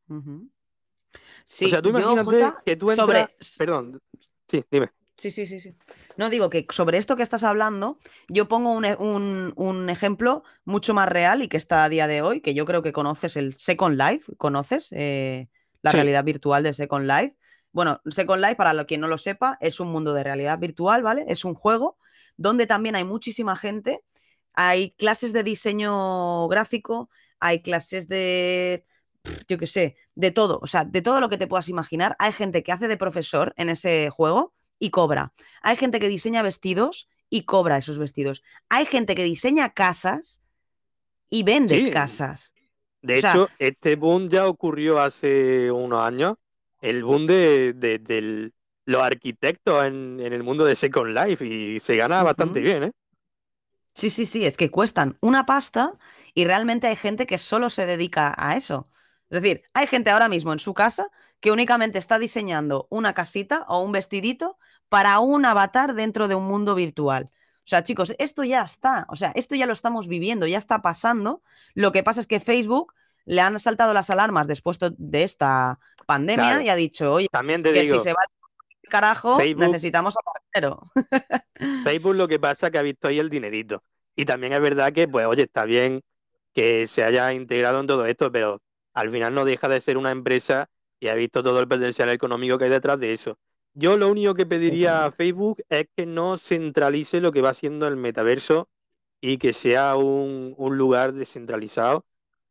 [0.09, 0.49] Ujú.
[1.61, 3.27] o Sí, sea, tú yo, imagínate Jota, que tú entras...
[3.27, 3.99] sobre, Perdón,
[4.47, 4.91] sí, dime.
[5.17, 5.73] Sí, sí, sí, sí.
[6.17, 7.97] No digo que sobre esto que estás hablando,
[8.27, 12.07] yo pongo un, e- un- un ejemplo mucho más real y que está a día
[12.07, 14.89] de hoy, que yo creo que conoces el Second Life, ¿conoces?
[14.91, 15.47] Eh,
[15.81, 15.97] la Sí.
[15.97, 17.35] realidad virtual de Second Life.
[17.71, 21.23] Bueno, Second Life, para quien no lo sepa, es un mundo de realidad virtual, ¿vale?
[21.27, 21.97] Es un juego
[22.37, 24.01] donde también hay muchísima gente,
[24.53, 27.09] hay clases de diseño gráfico,
[27.39, 28.85] hay clases de,
[29.47, 32.15] yo qué sé, de todo, o sea, de todo lo que te puedas imaginar.
[32.19, 35.31] Hay gente que hace de profesor en ese juego y cobra.
[35.61, 38.43] Hay gente que diseña vestidos y cobra esos vestidos.
[38.69, 40.41] Hay gente que diseña casas
[41.29, 41.89] y vende Sí.
[41.91, 42.53] casas.
[43.01, 46.35] De O sea- hecho, este boom ya ocurrió hace unos años,
[46.81, 48.53] el boom de, de- del-
[48.85, 52.91] los arquitectos en, en el mundo de Second Life y se gana bastante bien, ¿eh?
[53.93, 55.93] Sí, sí, sí, es que cuestan una pasta
[56.33, 58.89] y realmente hay gente que solo se dedica a eso.
[59.29, 61.07] Es decir, hay gente ahora mismo en su casa
[61.39, 64.57] que únicamente está diseñando una casita o un vestidito
[64.89, 67.29] para un avatar dentro de un mundo virtual.
[67.31, 70.81] O sea, chicos, esto ya está, o sea, esto ya lo estamos viviendo, ya está
[70.83, 71.41] pasando.
[71.73, 72.93] Lo que pasa es que Facebook
[73.25, 76.61] le han saltado las alarmas después de esta pandemia Claro.
[76.61, 78.27] y ha dicho, oye, También te que digo, si se va al
[78.89, 80.83] carajo, Facebook- necesitamos apartero.
[81.83, 83.81] Facebook lo que pasa es que ha visto ahí el dinerito.
[84.15, 86.01] Y también es verdad que, pues, oye, está bien
[86.53, 88.61] que se haya integrado en todo esto, pero
[88.95, 90.69] al final no deja de ser una empresa
[90.99, 93.39] y ha visto todo el potencial económico que hay detrás de eso.
[93.75, 97.87] Yo lo único que pediría a Facebook es que no centralice lo que va siendo
[97.87, 98.69] el metaverso
[99.21, 102.05] y que sea un, un lugar descentralizado,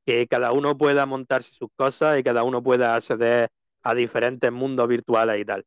[0.07, 3.51] que cada uno pueda montarse sus cosas y cada uno pueda acceder
[3.83, 5.65] a diferentes mundos virtuales y tal.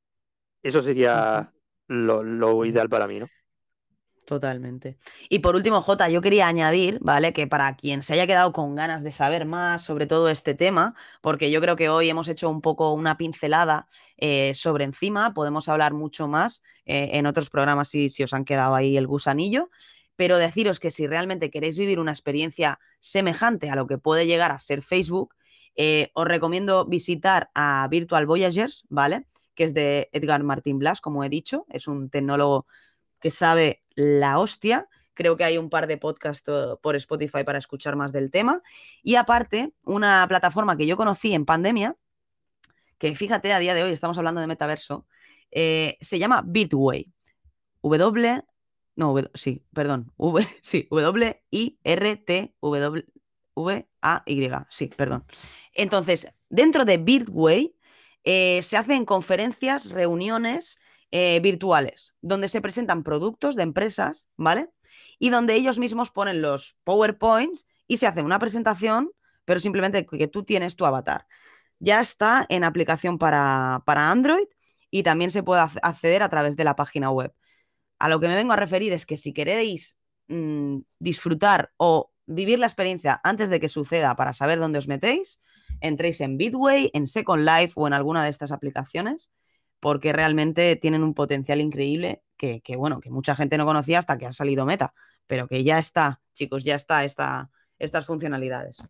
[0.64, 1.54] Eso sería
[1.88, 3.28] lo, lo ideal para mí, ¿no?
[4.28, 4.98] Totalmente.
[5.30, 7.32] Y por último, Jota, yo quería añadir, ¿vale?
[7.32, 10.96] Que para quien se haya quedado con ganas de saber más sobre todo este tema,
[11.22, 13.88] porque yo creo que hoy hemos hecho un poco una pincelada
[14.18, 18.44] eh, sobre encima, podemos hablar mucho más eh, en otros programas si, si os han
[18.44, 19.70] quedado ahí el gusanillo,
[20.18, 24.52] pero deciros que si realmente queréis vivir una experiencia semejante a lo que puede llegar
[24.52, 25.36] a ser Facebook,
[25.78, 29.26] eh, os recomiendo visitar a Virtual Voyagers, ¿vale?
[29.56, 32.68] Que es de Edgar Martín Blas, como he dicho, es un tecnólogo
[33.20, 34.88] que sabe la hostia.
[35.14, 38.62] Creo que hay un par de podcasts eh, por Spotify para escuchar más del tema.
[39.04, 41.96] Y aparte, una plataforma que yo conocí en pandemia,
[42.98, 45.08] que fíjate, a día de hoy estamos hablando de metaverso,
[45.52, 47.12] eh, se llama Bitway.
[47.82, 48.44] W,
[48.96, 51.76] no, w, sí, perdón, V, sí, W-I-R-T-W-A-Y,
[54.70, 55.26] sí, perdón.
[55.74, 57.76] Entonces, dentro de Bitway
[58.24, 60.80] eh, se hacen conferencias, reuniones
[61.12, 64.70] eh, virtuales, donde se presentan productos de empresas, ¿vale?
[65.20, 69.12] Y donde ellos mismos ponen los PowerPoints y se hace una presentación,
[69.46, 71.26] pero simplemente que tú tienes tu avatar.
[71.80, 74.48] Ya está en aplicación para, para Android
[74.92, 77.34] y también se puede acceder a través de la página web.
[78.00, 79.98] A lo que me vengo a referir es que si queréis
[80.28, 85.40] mmm, disfrutar o vivir la experiencia antes de que suceda para saber dónde os metéis,
[85.80, 89.32] entréis en Bitway, en Second Life o en alguna de estas aplicaciones
[89.88, 94.18] porque realmente tienen un potencial increíble que, que, bueno, que mucha gente no conocía hasta
[94.18, 94.94] que ha salido Meta,
[95.28, 97.50] pero que ya está, chicos, ya está esta,
[97.80, 98.84] estas funcionalidades.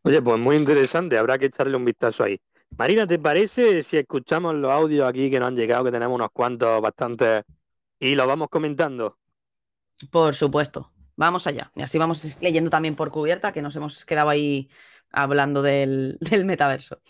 [0.00, 2.40] Oye, pues muy interesante, habrá que echarle un vistazo ahí.
[2.78, 6.30] Marina, ¿te parece si escuchamos los audios aquí que nos han llegado, que tenemos unos
[6.32, 7.42] cuantos bastantes,
[8.00, 9.18] y los vamos comentando?
[10.10, 11.70] Por supuesto, vamos allá.
[11.74, 14.70] Y así vamos leyendo también por cubierta, que nos hemos quedado ahí
[15.12, 17.02] hablando del, del metaverso.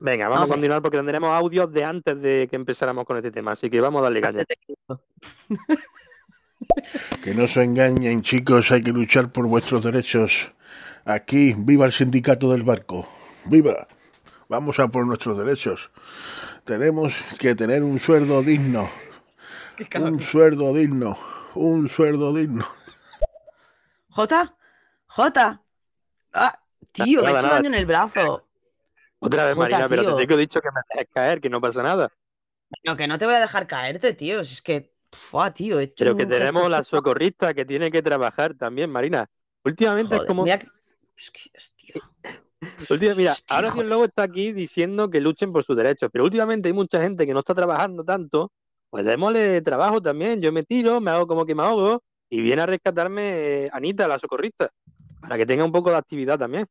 [0.00, 3.32] Venga, vamos, vamos a continuar porque tendremos audios de antes de que empezáramos con este
[3.32, 4.44] tema, así que vamos a darle caña.
[7.22, 10.52] Que no se engañen, chicos, hay que luchar por vuestros derechos.
[11.04, 13.08] Aquí, viva el sindicato del barco.
[13.46, 13.86] ¡Viva!
[14.48, 15.90] Vamos a por nuestros derechos.
[16.64, 18.90] Tenemos que tener un sueldo digno.
[19.94, 21.16] Un sueldo digno.
[21.54, 22.64] Un sueldo digno.
[24.10, 24.56] Jota,
[25.06, 25.62] Jota.
[26.32, 26.58] Ah,
[26.92, 28.47] tío, me he hecho daño en el brazo.
[29.20, 31.82] Otra vez, Jota, Marina, pero te tengo dicho que me dejes caer, que no pasa
[31.82, 32.08] nada.
[32.84, 34.44] No, que no te voy a dejar caerte, tío.
[34.44, 38.54] Si es que, fua, tío, he Pero que tenemos la socorrista que tiene que trabajar
[38.54, 39.26] también, Marina.
[39.64, 40.44] Últimamente es como.
[40.44, 40.68] mira que-
[41.16, 41.94] es que, hostia.
[42.90, 46.10] Última- mira, Hostia, ahora sí el lobo está aquí diciendo que luchen por sus derechos,
[46.12, 48.52] pero últimamente hay mucha gente que no está trabajando tanto,
[48.90, 50.40] pues démosle trabajo también.
[50.40, 54.06] Yo me tiro, me hago como que me ahogo y viene a rescatarme eh, Anita,
[54.06, 54.70] la socorrista,
[55.20, 56.66] para que tenga un poco de actividad también.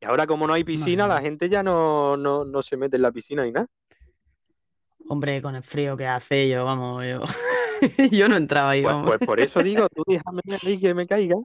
[0.00, 3.02] Y ahora como no hay piscina, la gente ya no, no, no se mete en
[3.02, 3.66] la piscina ni nada.
[5.08, 7.20] Hombre, con el frío que hace yo, vamos, yo,
[8.12, 9.08] yo no entraba ahí, Pues, vamos.
[9.08, 11.36] pues por eso digo, tú déjame ahí que me caiga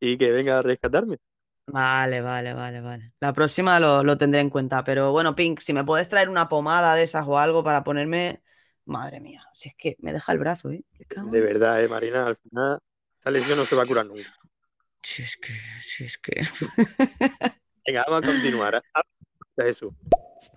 [0.00, 1.18] y que venga a rescatarme.
[1.66, 3.12] Vale, vale, vale, vale.
[3.20, 4.82] La próxima lo, lo tendré en cuenta.
[4.84, 8.42] Pero bueno, Pink, si me puedes traer una pomada de esas o algo para ponerme.
[8.84, 10.84] Madre mía, si es que me deja el brazo, ¿eh?
[10.98, 12.78] De verdad, eh, Marina, al final
[13.16, 14.34] esta lesión no se va a curar nunca.
[15.02, 16.40] Si es que, si es que.
[17.86, 18.74] Venga, vamos a continuar.
[18.76, 18.82] ¿eh?
[19.56, 19.92] Jesús.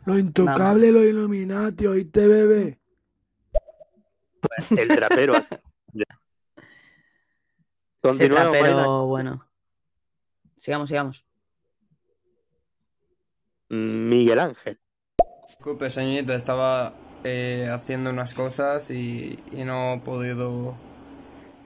[0.05, 2.79] Lo intocable, lo Illuminati, oíste, bebé.
[4.77, 5.33] El trapero.
[5.93, 6.05] Ese
[8.01, 9.47] Continuemos, trapero, bueno.
[10.57, 11.25] Sigamos, sigamos.
[13.69, 14.79] Miguel Ángel.
[15.47, 16.93] Disculpe, señorita, estaba
[17.23, 20.75] eh, haciendo unas cosas y, y no he podido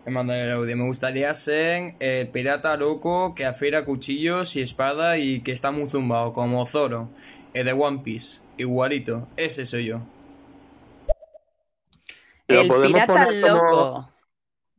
[0.09, 0.75] mandar el audio.
[0.77, 5.89] Me gustaría ser el pirata loco que afiera cuchillos y espada y que está muy
[5.89, 7.09] zumbado, como Zoro,
[7.53, 9.27] el de One Piece, igualito.
[9.37, 10.01] Ese soy yo.
[12.47, 14.13] Lo El podemos pirata poner como- loco.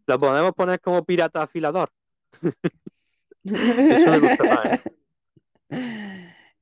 [0.06, 1.90] Lo podemos poner como pirata afilador.
[3.44, 4.64] Eso me gusta más.
[4.66, 4.80] ¿eh?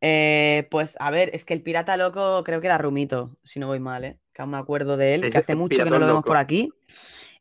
[0.00, 3.66] Eh, pues a ver, es que el pirata loco creo que era Rumito, si no
[3.66, 4.18] voy mal, ¿eh?
[4.32, 6.26] Que aún me acuerdo de él, que hace mucho que no lo vemos loco.
[6.28, 6.70] por aquí.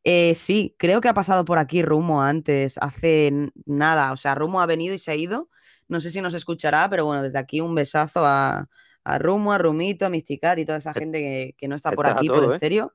[0.10, 3.30] Eh, sí, creo que ha pasado por aquí Rumo antes, hace
[3.66, 5.50] nada, o sea, Rumo ha venido y se ha ido.
[5.90, 8.70] No sé si nos escuchará, pero bueno, desde aquí un besazo a,
[9.04, 12.06] a Rumo, a Rumito, a Misticat y toda esa gente que, que no está por
[12.06, 12.56] Estás aquí, todo, por ¿eh?
[12.56, 12.94] estéreo,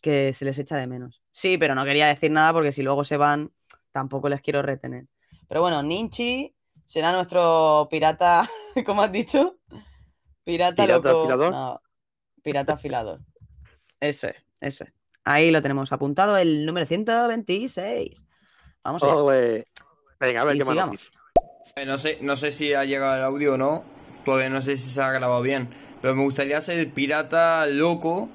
[0.00, 1.22] que se les echa de menos.
[1.32, 3.52] Sí, pero no quería decir nada porque si luego se van,
[3.92, 5.08] tampoco les quiero retener.
[5.48, 6.56] Pero bueno, Ninchi
[6.86, 8.48] será nuestro pirata,
[8.86, 9.58] ¿cómo has dicho?
[10.44, 11.20] Pirata, ¿Pirata loco.
[11.24, 11.52] afilador?
[11.52, 11.82] No,
[12.42, 13.20] pirata afilador.
[14.00, 15.01] Eso es, eso es.
[15.24, 18.24] Ahí lo tenemos apuntado, el número 126.
[18.82, 19.14] Vamos allá.
[19.14, 19.64] Oh, güey.
[20.18, 20.92] Venga, a ver Y qué más sigamos.
[20.94, 21.22] noticias.
[21.76, 23.84] Eh, no sé, no sé si ha llegado el audio o no,
[24.24, 25.68] porque no sé si se ha grabado bien,
[26.00, 28.28] pero me gustaría ser el pirata loco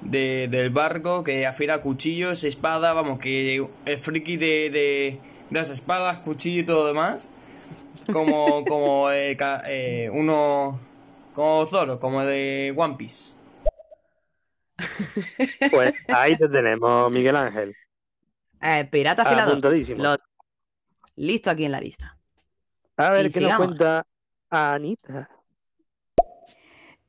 [0.00, 5.68] de- del barco que afiera cuchillos, espadas, vamos, que el friki de, de, de las
[5.70, 7.28] espadas, cuchillo y todo lo demás.
[8.10, 10.80] Como, como eh, ca- eh, uno,
[11.34, 13.34] como Zoro, como de One Piece.
[15.70, 17.74] Pues ahí te tenemos, Miguel Ángel.
[18.62, 19.52] Eh, pirata afilador.
[19.52, 20.02] Apuntadísimo.
[20.02, 20.16] Lo-
[21.16, 22.16] Listo aquí en la lista.
[22.96, 24.06] A ver Y qué nos cuenta
[24.50, 25.28] Anita.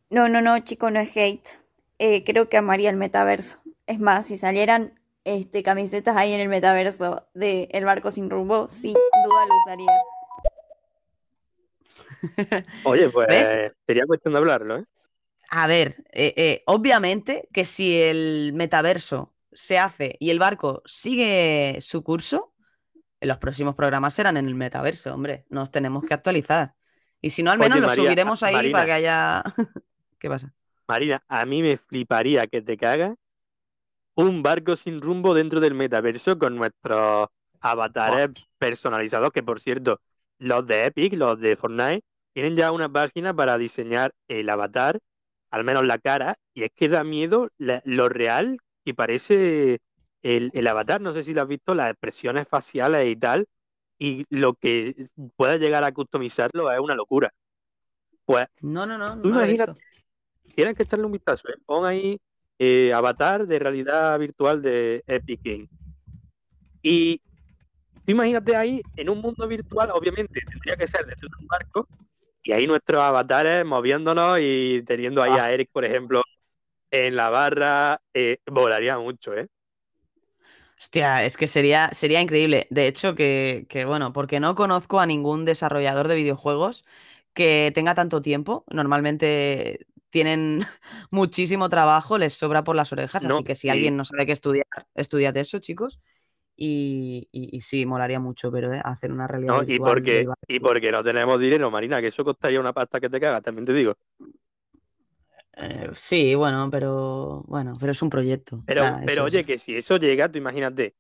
[0.10, 1.48] No, no, no, chico, no es hate.
[2.00, 3.58] Eh, creo que amaría el metaverso.
[3.88, 8.70] Es más, si salieran este, camisetas ahí en el metaverso de El barco sin rumbo,
[8.72, 9.92] sin duda lo usaría.
[12.84, 13.58] Oye, pues ¿Ves?
[13.88, 14.86] sería cuestión de hablarlo, ¿eh?
[15.54, 21.78] A ver, eh, eh, obviamente que si el metaverso se hace y el barco sigue
[21.82, 22.54] su curso,
[23.20, 25.46] los próximos programas serán en el metaverso, hombre.
[25.50, 26.74] Nos tenemos que actualizar.
[27.20, 28.72] Y si no, al menos Oye, lo María, subiremos ahí Marina.
[28.72, 29.44] para que haya.
[30.20, 30.54] ¿Qué pasa?
[30.88, 33.16] Marina, a mí me fliparía que te cagas
[34.16, 37.28] un barco sin rumbo dentro del metaverso con nuestros
[37.60, 40.00] avatares personalizados, que por cierto,
[40.40, 42.04] los de Epic, los de Fortnite,
[42.34, 45.00] tienen ya una página para diseñar el avatar,
[45.52, 49.80] al menos la cara, y es que da miedo la- lo real que parece
[50.24, 51.02] el, el avatar.
[51.02, 53.48] No sé si lo has visto, las expresiones faciales y tal,
[54.00, 54.96] y lo que
[55.36, 57.32] pueda llegar a customizarlo es una locura.
[58.26, 59.22] Pues No, no, no.
[59.22, 59.82] Tú no imagínate,
[60.56, 61.56] tienes que echarle un vistazo, ¿eh?
[61.66, 62.20] Pon ahí
[62.60, 65.70] eh, avatar de realidad virtual de Epic Games.
[66.82, 67.18] Y
[68.06, 71.88] tú imagínate ahí, en un mundo virtual, obviamente tendría que ser dentro de un barco,
[72.44, 76.24] y ahí nuestros avatares moviéndonos y teniendo ahí a Eric, por ejemplo,
[76.92, 79.48] en la barra, eh, volaría mucho, ¿eh?
[80.80, 82.68] Hostia, es que sería, sería increíble.
[82.72, 86.86] De hecho, que, que, bueno, porque no conozco a ningún desarrollador de videojuegos
[87.34, 88.66] que tenga tanto tiempo.
[88.72, 90.62] Normalmente tienen
[91.12, 93.24] muchísimo trabajo, les sobra por las orejas.
[93.24, 94.66] No, así que si alguien no sabe qué estudiar,
[94.96, 96.00] estudiad eso, chicos.
[96.64, 99.64] Y, y- y sí, molaría mucho, pero eh, hacer una realidad ¿no?
[99.66, 103.20] Y porque, y porque no tenemos dinero, Marina, que eso costaría una pasta que te
[103.20, 103.98] cagas, también te digo.
[105.54, 108.64] Eh, sí, bueno, pero bueno, pero es un proyecto.
[108.66, 110.96] Pero, Nada, pero es- oye, que si eso llega, tú imagínate,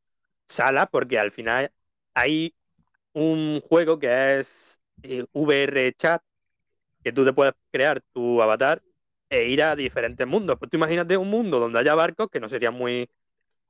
[0.47, 1.71] sala, porque al final
[2.13, 2.55] hay
[3.13, 6.23] un juego que es eh, VR Chat,
[7.03, 8.83] que tú te puedes crear tu avatar
[9.29, 10.57] e ir a diferentes mundos.
[10.59, 13.09] Pues tú imagínate un mundo donde haya barcos, que no sería muy,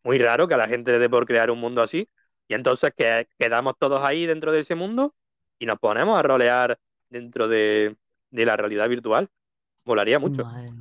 [0.03, 2.10] muy raro que a la gente le dé por crear un mundo así,
[2.48, 5.15] y entonces que quedamos todos ahí dentro de ese mundo
[5.60, 6.78] y nos ponemos a rolear
[7.10, 7.95] dentro de,
[8.32, 9.30] de la realidad virtual.
[9.86, 10.44] Molaría mucho.
[10.44, 10.72] Madre.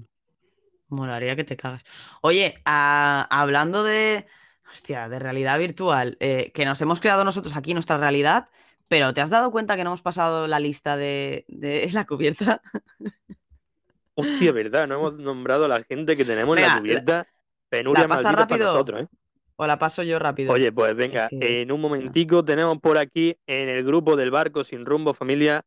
[0.89, 1.85] Molaría que te cagas.
[2.21, 4.27] Oye, a- hablando de,
[4.71, 8.49] hostia, de realidad virtual, eh, que nos hemos creado nosotros aquí nuestra realidad,
[8.89, 12.61] pero ¿te has dado cuenta que no hemos pasado la lista de, de la cubierta?
[14.17, 17.27] Hostia, verdad, no hemos nombrado a la gente que tenemos en Venga, la- cubierta.
[17.71, 18.73] Penuria ¿La pasa para rápido?
[18.73, 19.09] nosotros, ¿eh?
[19.57, 20.53] ¿O la paso yo rápido?
[20.53, 24.31] Oye, pues venga, Es que- en un momentico tenemos por aquí en el grupo del
[24.31, 25.63] barco sin rumbo familia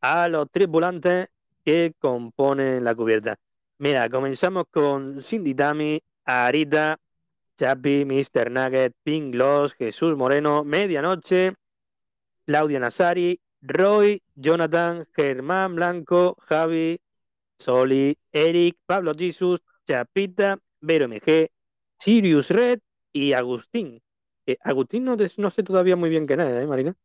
[0.00, 1.28] a los tripulantes
[1.64, 3.36] que componen la cubierta.
[3.78, 6.98] Mira, comenzamos con Cindy Tami, Arita,
[7.56, 8.50] Chapi, Mr.
[8.50, 9.36] Nugget, Pink
[9.78, 11.54] Jesús Moreno, Medianoche,
[12.46, 16.98] Claudia Nazari, Roy, Jonathan, Germán Blanco, Javi,
[17.58, 21.50] Soli, Eric, Pablo Jesus, Chapita, Vero MG,
[21.98, 22.80] Sirius Red
[23.12, 24.02] y Agustín.
[24.46, 26.96] Eh, Agustín no, no sé todavía muy bien quién es, ¿eh, Marina?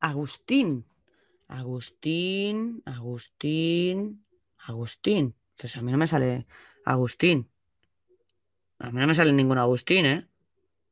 [0.00, 0.84] Agustín.
[1.48, 4.24] Agustín, Agustín,
[4.58, 5.34] Agustín.
[5.56, 6.46] Pues a mí no me sale
[6.84, 7.48] Agustín.
[8.78, 10.26] A mí no me sale ningún Agustín, ¿eh?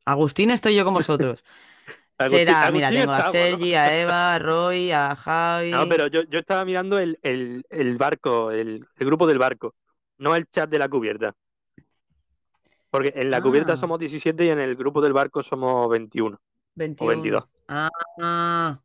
[0.05, 1.43] Agustín estoy yo con vosotros.
[2.19, 3.31] Agustín- Será, mira, tengo a.
[3.31, 5.73] Sergi, a Eva, a Roy, a Javi.
[5.73, 9.75] No, pero yo, yo estaba mirando el, el- el barco, el, el grupo del barco,
[10.19, 11.35] no el chat de la cubierta.
[12.91, 13.77] Porque en la cubierta Ah.
[13.77, 16.41] somos 17 y en el grupo del barco somos 21 o
[16.77, 17.09] 21.
[17.11, 17.45] 22.
[17.69, 18.81] Ah,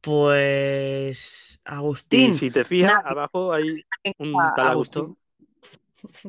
[0.00, 2.34] pues Y Agustín.
[2.34, 3.82] si te fijas, abajo hay
[4.18, 5.16] un tal Agustín.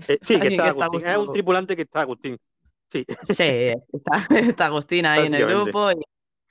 [0.07, 1.09] Eh, sí, que está que Agustín.
[1.09, 2.37] Es un tripulante que está Agustín.
[2.91, 3.05] Sí.
[3.23, 3.43] Sí,
[3.91, 4.11] está,
[4.55, 5.95] está Agustín ahí en el grupo y,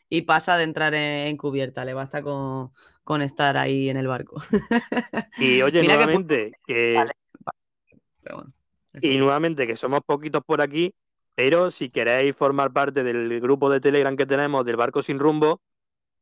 [0.09, 1.85] y pasa de entrar en, en cubierta.
[1.85, 2.73] Le basta con,
[3.05, 4.43] con estar ahí en el barco.
[5.39, 7.13] Y oye, Mira que nuevamente, que, Vale,
[8.23, 8.53] Pero bueno,
[9.01, 10.95] y nuevamente que somos poquitos por aquí,
[11.35, 15.61] pero si queréis formar parte del grupo de Telegram que tenemos del Barco Sin Rumbo,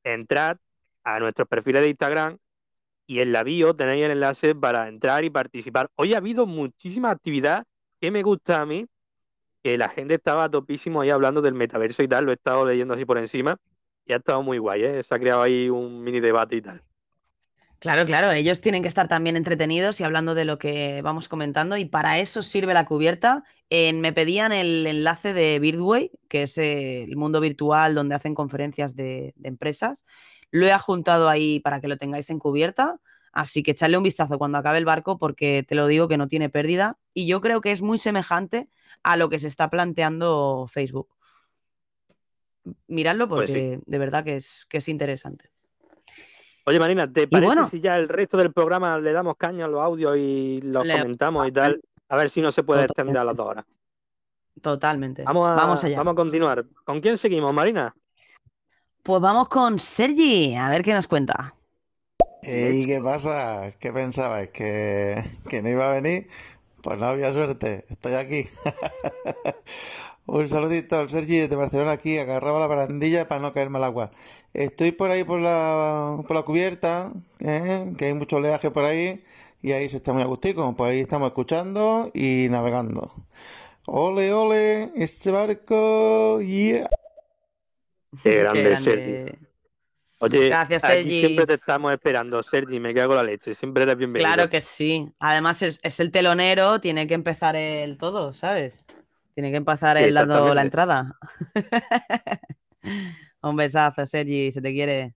[0.04, 0.58] entrad
[1.04, 2.38] a nuestros perfiles de Instagram
[3.06, 5.90] y en la bio tenéis el enlace para entrar y participar.
[5.96, 7.64] Hoy ha habido muchísima actividad
[8.00, 8.86] que me gusta a mí,
[9.62, 12.94] que la gente estaba topísimo ahí hablando del metaverso y tal, lo he estado leyendo
[12.94, 13.56] así por encima
[14.06, 15.02] y ha estado muy guay, ¿eh?
[15.02, 16.84] Se ha creado ahí un mini debate y tal.
[17.80, 21.78] Claro, claro, ellos tienen que estar también entretenidos y hablando de lo que vamos comentando
[21.78, 23.42] y para eso sirve la cubierta.
[23.70, 28.34] En- me pedían el enlace de Birdway, que es eh, el mundo virtual donde hacen
[28.34, 30.04] conferencias de, de empresas.
[30.50, 33.00] Lo he adjuntado ahí para que lo tengáis en cubierta,
[33.32, 36.28] así que echarle un vistazo cuando acabe el barco porque te lo digo que no
[36.28, 38.68] tiene pérdida y yo creo que es muy semejante
[39.02, 41.08] a lo que se está planteando Facebook.
[42.88, 45.50] Miradlo Pues porque de verdad que es, que es interesante.
[46.66, 47.68] Oye, Marina, ¿te parece bueno.
[47.68, 51.00] si ya el resto del programa le damos caña a los audios y los Le-
[51.00, 51.80] comentamos y tal?
[52.08, 53.64] A ver si no se puede extender a las dos horas.
[54.60, 55.24] Totalmente.
[55.24, 55.96] Vamos a, Vamos allá.
[55.96, 56.64] vamos a continuar.
[56.84, 57.94] ¿Con quién seguimos, Marina?
[59.02, 61.54] Pues vamos con Sergi, a ver qué nos cuenta.
[62.42, 63.72] ¿Y qué pasa?
[63.78, 64.50] ¿Qué pensabais?
[64.50, 66.28] ¿Que, que no iba a venir?
[66.82, 68.48] Pues no había suerte, estoy aquí.
[70.26, 74.10] Un saludito al Sergi de Barcelona aquí, agarraba la barandilla para no caerme al agua.
[74.54, 77.92] Estoy por ahí por la, por la cubierta, ¿eh?
[77.98, 79.24] que hay mucho oleaje por ahí,
[79.60, 80.76] y ahí se está muy agustico.
[80.76, 83.12] Por ahí estamos escuchando y navegando.
[83.86, 86.88] Ole, ole, este barco, yeah.
[88.22, 88.76] Qué grande, grande.
[88.76, 89.38] Sergi.
[90.22, 91.20] Oye, Gracias, aquí Sergi.
[91.20, 94.28] siempre te estamos esperando, Sergi, me cago en la leche, siempre eres bienvenido.
[94.32, 95.10] Claro que sí.
[95.18, 98.84] Además es, es el telonero, tiene que empezar el todo, ¿sabes?
[99.34, 101.16] Tiene que empezar él dando la entrada.
[103.42, 105.14] Un besazo, Sergi, se te quiere.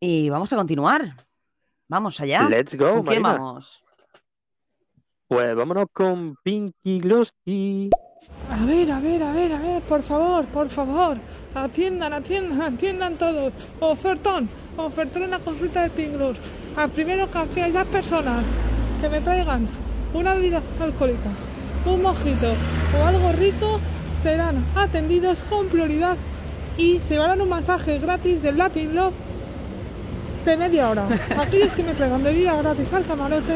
[0.00, 1.26] Y vamos a continuar.
[1.88, 2.48] Vamos allá.
[2.48, 3.32] Let's go, ¿Con Marina.
[3.32, 3.82] vamos?
[5.28, 7.90] Pues vámonos con Pinky Glosky.
[8.50, 11.18] A ver, a ver, a ver, a ver, por favor, por favor.
[11.54, 13.52] Atiendan, atiendan, atiendan todos.
[13.80, 16.36] Ofertón, ofertón en la consulta de Pinglur.
[16.76, 18.44] Al primero que aquellas personas
[19.00, 19.66] que me traigan
[20.14, 21.30] una bebida alcohólica,
[21.92, 22.54] un mojito
[22.98, 23.80] o algo rico,
[24.22, 26.16] serán atendidos con prioridad
[26.76, 29.14] y se dar un masaje gratis del Latin Love
[30.44, 31.06] de media hora.
[31.38, 33.54] Aquellos que me traigan bebida gratis al camarote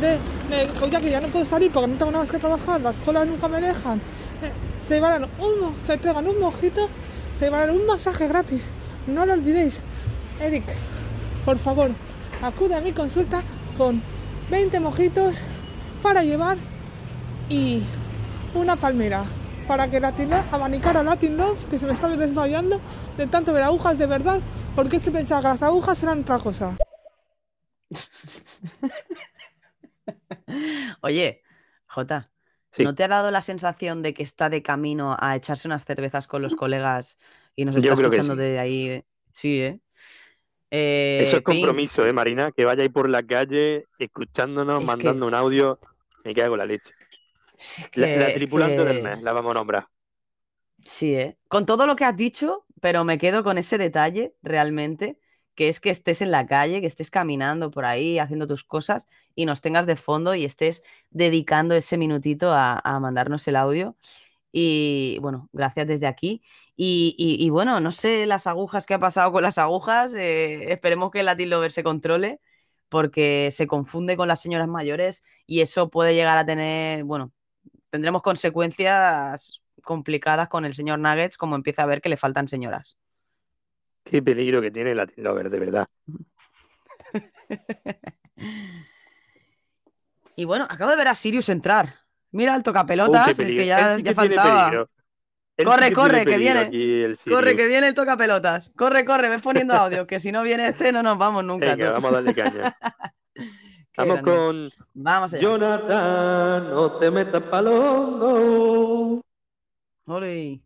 [0.00, 0.18] de,
[0.56, 2.96] de ya que ya no puedo salir porque no tengo nada más que trabajar, las
[3.04, 3.98] colas nunca me dejan.
[3.98, 4.52] eh,
[4.88, 6.88] Se van un, se traigan un mojito,
[7.38, 8.62] se dar un masaje gratis.
[9.06, 9.74] No lo olvidéis.
[10.40, 10.64] Eric,
[11.44, 11.90] por favor,
[12.42, 13.42] acude a mi consulta
[13.76, 14.00] con
[14.50, 15.36] 20 mojitos
[16.02, 16.56] para llevar
[17.52, 17.82] y
[18.54, 19.24] una palmera
[19.68, 22.80] para que Latin Love, abanicar a Latin Love, que se me está desmayando
[23.16, 24.40] de tanto ver agujas de verdad,
[24.74, 26.76] porque es que pensaba que las agujas eran otra cosa.
[31.02, 31.42] Oye,
[31.86, 32.30] Jota,
[32.70, 32.84] Sí.
[32.84, 36.26] ¿no te ha dado la sensación de que está de camino a echarse unas cervezas
[36.26, 37.18] con los colegas
[37.54, 38.40] y nos está escuchando sí.
[38.40, 39.04] de ahí?
[39.34, 39.80] Sí, ¿eh?
[40.70, 42.50] Eh, Eso es compromiso, ¿eh, Marina?
[42.50, 45.78] Que vaya ahí por la calle escuchándonos, Es mandando un audio.
[46.24, 46.94] Me cago en la leche.
[47.90, 49.88] Que- La, tripulante que- del mes, la vamos a nombrar.
[50.84, 51.38] Sí, ¿eh?
[51.48, 55.18] Con todo lo que has dicho, pero me quedo con ese detalle realmente,
[55.54, 59.08] que es que estés en la calle, que estés caminando por ahí, haciendo tus cosas
[59.34, 63.96] y nos tengas de fondo y estés dedicando ese minutito a, a mandarnos el audio.
[64.52, 66.42] Y bueno, gracias desde aquí.
[66.76, 70.14] Y, y- y bueno, no sé las agujas, qué ha pasado con las agujas.
[70.14, 72.40] eh, esperemos que el Latin Lover se controle
[72.88, 77.32] porque se confunde con las señoras mayores y eso puede llegar a tener, bueno,
[77.92, 82.96] tendremos consecuencias complicadas con el señor Nuggets como empieza a ver que le faltan señoras.
[84.02, 85.86] Qué peligro que tiene Latin Lover, de verdad.
[90.34, 91.96] Y bueno, acabo de ver a Sirius entrar.
[92.30, 94.70] Mira el tocapelotas, es que ya, sí ya que faltaba.
[95.58, 97.16] sí Corre, que corre, que viene.
[97.28, 98.70] Corre, que viene el tocapelotas.
[98.74, 101.76] Corre, corre, ves poniendo audio, que si no viene este no nos vamos nunca.
[101.76, 102.76] Venga, vamos a darle caña.
[103.96, 104.30] Vamos grande.
[104.30, 105.42] con Vamos allá.
[105.42, 109.20] Jonathan, no te metas palongo.
[110.06, 110.60] Ole.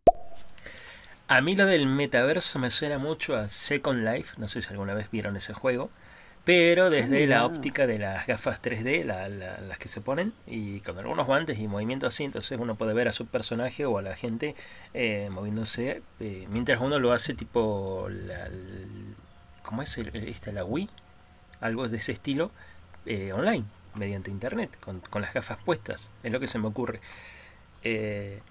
[1.27, 4.93] A mí lo del metaverso me suena mucho a Second Life, no sé si alguna
[4.93, 5.89] vez vieron ese juego,
[6.45, 7.45] pero desde Ah, la ya.
[7.45, 11.59] óptica de las gafas 3D, la- la- las que se ponen, y con algunos guantes
[11.59, 14.55] y movimientos así, entonces uno puede ver a su personaje o a la gente
[14.93, 18.49] eh, moviéndose, eh, mientras uno lo hace tipo la,
[19.63, 20.89] ¿cómo es el- esta, la Wii?
[21.59, 22.51] Algo de ese estilo,
[23.07, 23.65] eh, online,
[23.95, 26.99] mediante internet, con, las gafas puestas, es lo que se me ocurre.
[27.83, 28.41] Eh,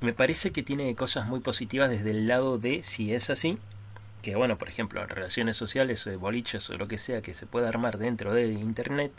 [0.00, 3.58] me parece que tiene cosas muy positivas desde el lado de si es así,
[4.22, 7.68] que bueno, por ejemplo, relaciones sociales, eh, boliches o lo que sea que se pueda
[7.68, 9.12] armar dentro de internet,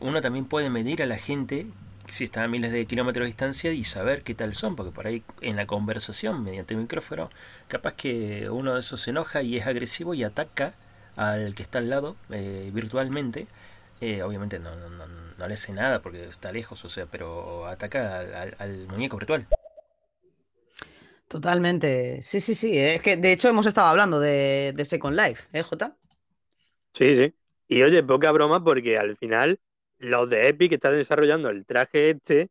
[0.00, 1.66] uno también puede medir a la gente
[2.06, 5.06] si está a miles de kilómetros de distancia y saber qué tal son, porque por
[5.06, 7.30] ahí en la conversación mediante micrófono,
[7.68, 10.74] capaz que uno de esos se enoja y es agresivo y ataca
[11.16, 13.46] al que está al lado eh, virtualmente.
[14.00, 15.06] Eh, obviamente no, no, no,
[15.38, 19.16] no le hace nada porque está lejos, o sea, pero ataca al, al- al muñeco
[19.16, 19.46] virtual.
[21.28, 22.22] Totalmente.
[22.22, 22.78] Sí, sí, sí.
[22.78, 25.96] Es que de hecho hemos estado hablando de, de Second Life, ¿eh, Jota?
[26.94, 27.34] Sí, sí.
[27.68, 29.58] Y oye, poca broma porque al final
[29.98, 32.48] los de Epic están desarrollando el traje este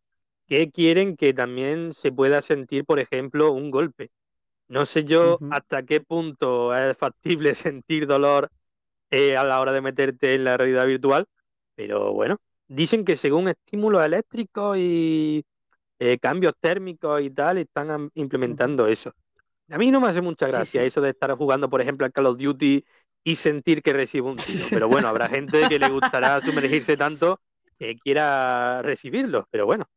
[0.48, 4.12] que quieren que también se pueda sentir, por ejemplo, un golpe.
[4.74, 8.50] No sé yo hasta qué punto es factible sentir dolor
[9.12, 11.28] eh, a la hora de meterte en la realidad virtual,
[11.76, 12.38] pero bueno,
[12.68, 15.46] dicen que según estímulos eléctricos y
[16.00, 19.14] eh, cambios térmicos y tal, están implementando eso.
[19.70, 20.88] A mí no me hace mucha gracia sí.
[20.88, 22.84] eso de estar jugando, por ejemplo, al Call of Duty
[23.24, 24.66] y sentir que recibe un tiro.
[24.72, 27.40] Pero bueno, habrá gente que le gustará sumergirse tanto
[27.78, 29.48] que quiera recibirlo.
[29.52, 29.88] Pero bueno,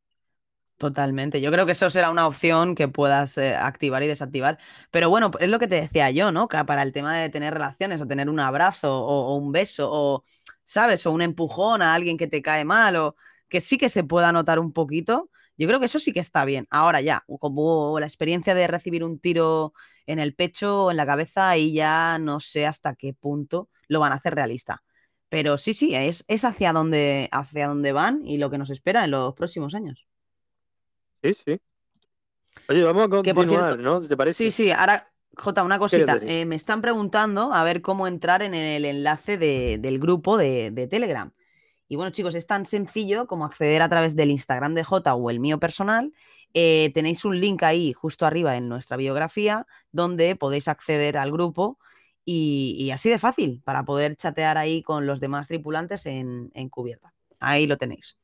[0.78, 1.40] Totalmente.
[1.40, 4.58] Yo creo que eso será una opción que puedas eh, activar y desactivar.
[4.90, 6.48] Pero bueno, es lo que te decía yo, ¿no?
[6.48, 10.24] Que para el tema de tener relaciones o tener un abrazo o, un beso o,
[10.64, 11.06] ¿sabes?
[11.06, 13.16] O un empujón a alguien que te cae mal o
[13.48, 15.30] que sí que se pueda notar un poquito.
[15.56, 16.66] Yo creo que eso sí que está bien.
[16.68, 19.72] Ahora ya, como la experiencia de recibir un tiro
[20.04, 24.00] en el pecho o en la cabeza, ahí ya no sé hasta qué punto lo
[24.00, 24.82] van a hacer realista.
[25.30, 29.04] Pero sí, sí, es, es hacia donde, hacia donde van y lo que nos espera
[29.04, 30.06] en los próximos años.
[31.22, 31.60] Sí, sí.
[32.68, 34.00] Oye, vamos a continuar, cierto, ¿no?
[34.06, 34.50] ¿Te parece?
[34.50, 36.20] sí, sí, ahora, Jota, una ¿Qué quieres cosita.
[36.22, 40.70] Eh, me están preguntando a ver cómo entrar en el enlace de- del grupo de,
[40.70, 41.32] de Telegram.
[41.88, 45.30] Y bueno, chicos, es tan sencillo como acceder a través del Instagram de Jota o
[45.30, 46.12] el mío personal.
[46.54, 51.78] Eh, tenéis un link ahí justo arriba en nuestra biografía donde podéis acceder al grupo
[52.24, 56.68] y, y así de fácil para poder chatear ahí con los demás tripulantes en, en
[56.70, 57.14] cubierta.
[57.40, 58.18] Ahí lo tenéis.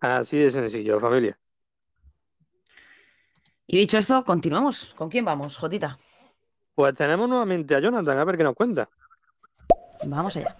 [0.00, 1.38] Así de sencillo, familia.
[3.70, 4.94] Y dicho esto, continuamos.
[4.96, 5.98] ¿Con quién vamos, Jotita?
[6.74, 8.88] Pues tenemos nuevamente a Jonathan, a ver qué nos cuenta.
[10.06, 10.56] Vamos allá.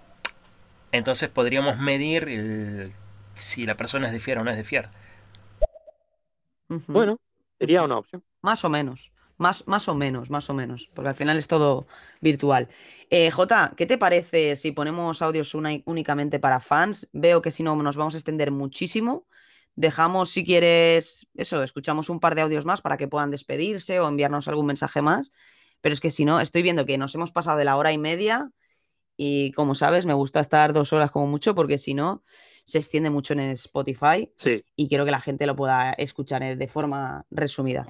[0.93, 2.93] Entonces podríamos medir el-
[3.33, 4.91] si la persona es de fiar o no es de fiar.
[6.89, 7.19] Bueno,
[7.59, 8.23] sería una opción.
[8.43, 9.11] Más o menos.
[9.39, 10.91] Más, más o menos, más o menos.
[10.93, 11.87] Porque al final es todo
[12.21, 12.69] virtual.
[13.09, 17.09] Eh, Jota, ¿qué te parece si ponemos audios una- únicamente para fans?
[17.13, 19.25] Veo que si no nos vamos a extender muchísimo.
[19.81, 24.09] Dejamos, si quieres, eso, escuchamos un par de audios más para que puedan despedirse o
[24.09, 25.31] enviarnos algún mensaje más.
[25.81, 27.99] Pero es que si no, estoy viendo que nos hemos pasado de la hora y
[27.99, 28.51] media
[29.17, 32.25] y como sabes, me gusta estar dos horas como mucho porque si no,
[32.65, 36.57] se extiende mucho en Spotify Sí, y quiero que la gente lo pueda escuchar eh,
[36.57, 37.87] de forma resumida.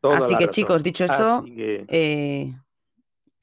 [0.00, 0.54] toda Así que razón.
[0.54, 2.56] chicos, dicho esto, que- eh,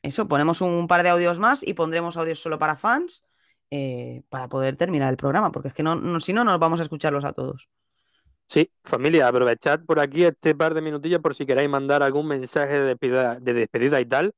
[0.01, 3.23] eso, ponemos un par de audios más y pondremos audios solo para fans
[3.71, 6.79] eh, para poder terminar el programa, porque es que no, no- si no, nos vamos
[6.79, 7.69] a escucharlos a todos.
[8.47, 12.73] Sí, familia, aprovechad por aquí este par de minutillos por si queréis mandar algún mensaje
[12.73, 14.33] de despedida, de despedida y tal.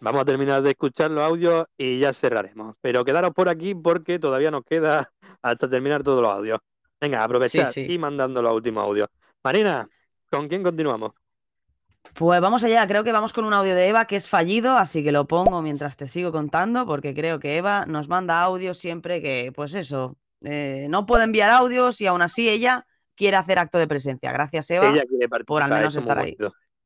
[0.00, 2.76] Vamos a terminar de escuchar los audios y ya cerraremos.
[2.82, 5.12] Pero quedaros por aquí porque todavía nos queda
[5.42, 6.60] hasta terminar todos los audios.
[7.00, 7.86] Venga, aprovechad Sí, sí.
[7.86, 9.08] y mandando los últimos audios.
[9.44, 9.88] Marina,
[10.30, 11.12] ¿con quién continuamos?
[12.14, 15.02] Pues vamos allá, creo que vamos con un audio de Eva que es fallido, así
[15.04, 19.22] que lo pongo mientras te sigo contando, porque creo que Eva nos manda audios siempre
[19.22, 23.78] que, pues eso, eh, no puede enviar audios y aún así ella quiere hacer acto
[23.78, 24.32] de presencia.
[24.32, 25.04] Gracias, Eva, Ella
[25.46, 26.36] por al menos es estar ahí.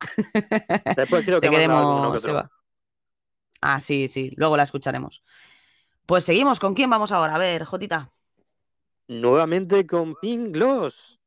[0.97, 2.33] Después creo que Te que queremos, otro.
[2.33, 2.51] Eva.
[3.61, 5.23] Ah, sí, sí, luego la escucharemos.
[6.07, 7.37] Pues seguimos, ¿con quién vamos ahora?
[7.37, 8.11] A ver, Jotita.
[9.09, 11.21] Nuevamente con Pink Gloss.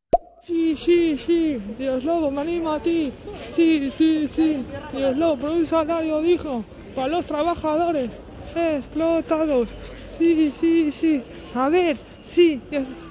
[0.47, 3.11] Sí, sí, sí, Dios Lobo, me animo a ti.
[3.53, 4.63] Sí, sí, sí,
[4.95, 6.63] Dios Lobo, por un salario dijo,
[6.95, 8.11] para los trabajadores
[8.55, 9.71] explotados.
[10.17, 11.21] Sí, sí, sí.
[11.53, 11.97] A ver,
[12.31, 12.61] sí,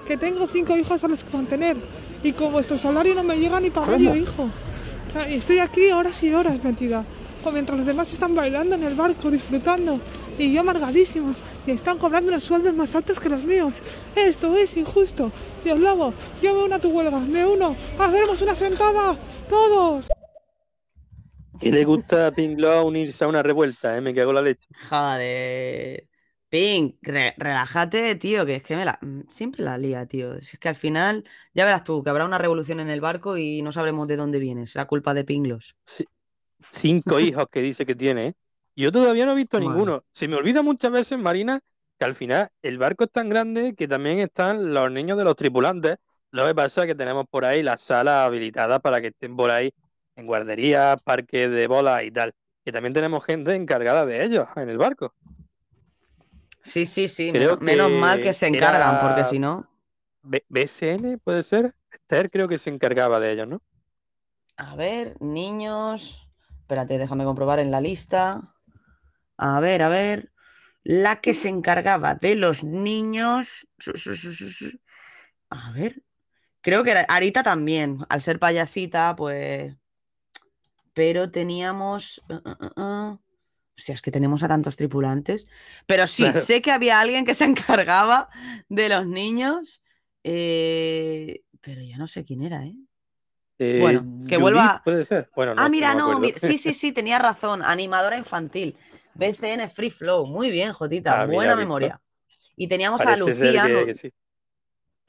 [0.06, 1.76] que tengo cinco hijos a los que mantener.
[2.22, 4.48] Y con vuestro salario no me llega ni para medio hijo.
[5.28, 7.04] Estoy aquí horas y horas metida.
[7.52, 10.00] Mientras los demás están bailando en el barco, disfrutando.
[10.38, 11.34] Y yo amargadísimo.
[11.66, 13.74] Y están cobrando unos sueldos más altos que los míos.
[14.14, 15.32] Esto es injusto.
[15.64, 16.12] Dios Lobo,
[16.42, 17.18] yo me uno a tu huelga.
[17.18, 17.74] Me uno.
[17.98, 19.18] Hacemos una sentada.
[19.48, 20.06] Todos.
[21.60, 24.00] Que le gusta a Pink unirse a una revuelta, ¿eh?
[24.00, 24.66] Me cago en la leche.
[24.90, 26.06] Joder.
[26.48, 28.98] Pink, re- relájate, tío, que es que me la...
[29.28, 30.36] siempre la lía, tío.
[30.42, 31.24] Si es que al final,
[31.54, 34.38] ya verás tú, que habrá una revolución en el barco y no sabremos de dónde
[34.38, 34.66] viene.
[34.66, 35.76] Será culpa de Pinglos.
[36.58, 38.34] Cinco hijos que dice que tiene, ¿eh?
[38.76, 39.60] Yo todavía no he visto Madre.
[39.60, 40.04] ninguno.
[40.12, 41.60] Se me olvida muchas veces, Marina,
[41.98, 45.36] que al final el barco es tan grande que también están los niños de los
[45.36, 45.96] tripulantes.
[46.30, 49.50] Lo que pasa es que tenemos por ahí las salas habilitadas para que estén por
[49.50, 49.72] ahí
[50.16, 52.32] en guarderías, parques de bolas y tal.
[52.64, 55.14] Que también tenemos gente encargada de ellos en el barco.
[56.62, 57.32] Sí, sí, sí.
[57.32, 59.66] Creo Menos, menos mal que que se encargan, era- porque si no...
[60.22, 61.74] B- BSN, ¿puede ser?
[61.90, 63.62] Esther creo que se encargaba de ellos, ¿no?
[64.58, 66.25] A ver, niños.
[66.66, 68.52] Espérate, déjame comprobar en la lista.
[69.36, 70.32] A ver, a ver.
[70.82, 73.68] La que se encargaba de los niños.
[75.48, 76.02] A ver.
[76.62, 78.04] Creo que era Arita también.
[78.08, 79.76] Al ser payasita, pues.
[80.92, 82.20] pero teníamos...
[82.28, 83.20] uh, uh, uh, uh.
[83.78, 85.48] Hostia, es que tenemos a tantos tripulantes.
[85.86, 86.40] Pero sí, Claro.
[86.40, 88.28] sé que había alguien que se encargaba
[88.68, 89.82] de los niños,
[90.24, 92.74] eh, pero ya no sé quién era, ¿eh?
[93.58, 95.30] Eh, Bueno, que Judith, vuelva- Puede ser.
[95.34, 97.62] Bueno, no, ah, mira, no, sí, sí, sí, tenía razón.
[97.62, 98.76] Animadora infantil.
[99.14, 100.26] BCN Free Flow.
[100.26, 101.22] Muy bien, Jotita.
[101.22, 101.66] Ah, mira, buena ¿visto?
[101.66, 102.00] memoria.
[102.56, 104.12] Y teníamos a Parece Lucía, que- que sí.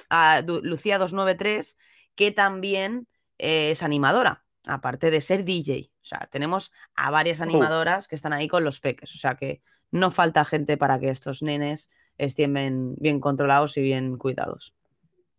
[0.10, 1.78] a Lucía 293,
[2.16, 3.08] que también
[3.38, 5.92] eh, es animadora, aparte de ser DJ.
[6.02, 9.14] O sea, tenemos a varias animadoras que están ahí con los peques.
[9.14, 9.62] O sea que
[9.92, 14.74] no falta gente para que estos nenes estén bien, bien controlados y bien cuidados.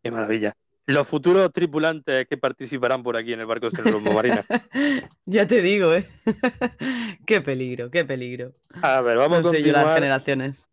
[0.03, 0.55] Qué maravilla.
[0.89, 4.43] Los futuros tripulantes que participarán por aquí en el barco sin rumbo, Marina.
[5.27, 6.09] Ya te digo, ¿eh?
[7.27, 8.53] qué peligro, qué peligro.
[8.81, 9.95] A ver, vamos No a yo las continuar.
[9.95, 10.69] generaciones.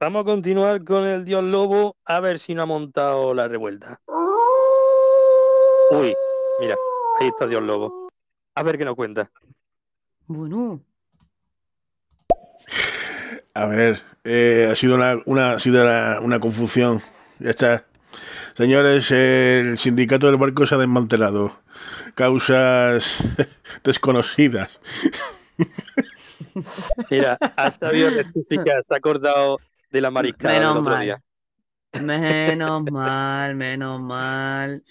[0.00, 4.00] Vamos a continuar con el dios lobo a ver si no ha montado la revuelta.
[5.90, 6.14] Uy,
[6.60, 6.76] mira,
[7.20, 8.08] ahí está dios lobo.
[8.54, 9.30] A ver qué nos cuenta.
[10.26, 10.80] Bueno,
[13.52, 17.00] A ver, eh, ha sido una, una- ha sido una, una confusión.
[17.40, 17.84] Ya está.
[18.58, 21.52] Señores, el sindicato del barco se ha desmantelado.
[22.16, 23.22] Causas
[23.84, 24.80] desconocidas.
[27.08, 29.58] Mira, ha sabido rectificar, se ha acordado
[29.92, 31.04] de la mariscada del Menos otro mal.
[31.04, 31.22] día.
[32.02, 34.82] menos mal, menos mal.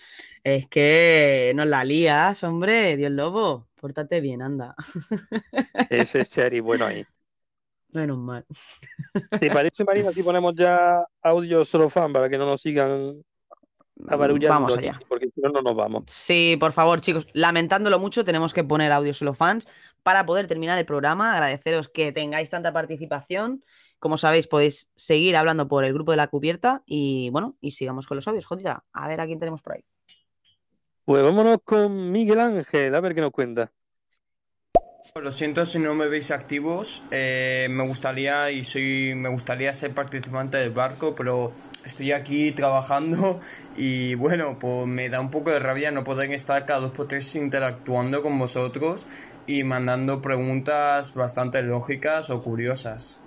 [0.45, 3.67] Es que nos la lías, hombre, Dios lobo.
[3.75, 4.75] Pórtate bien, anda.
[5.89, 7.05] Ese Cherry, bueno ahí.
[7.89, 8.45] Menos mal.
[9.41, 13.21] ¿Te parece, Marina, si ponemos ya audio solo fan para que no nos sigan
[13.99, 14.87] Vamos aquí?
[14.87, 14.99] allá.
[15.07, 16.03] Porque si no, no nos vamos.
[16.07, 19.67] Sí, por favor, chicos, lamentándolo mucho, tenemos que poner audio solo fans
[20.03, 21.33] para poder terminar el programa.
[21.33, 23.63] Agradeceros que tengáis tanta participación.
[23.99, 28.05] Como sabéis, podéis seguir hablando por el grupo de la cubierta y bueno, y sigamos
[28.05, 28.45] con los audios.
[28.45, 29.83] Jotita, a ver a quién tenemos por ahí.
[31.03, 33.71] Pues vámonos con Miguel Ángel, a ver qué nos cuenta.
[35.15, 37.01] Lo siento si no me veis activos.
[37.09, 41.53] eh, me gustaría y soy me gustaría ser participante del barco, pero
[41.87, 43.39] estoy aquí trabajando
[43.77, 47.07] y bueno, pues me da un poco de rabia no poder estar cada dos por
[47.07, 49.05] tres interactuando con vosotros
[49.47, 53.19] y mandando preguntas bastante lógicas o curiosas.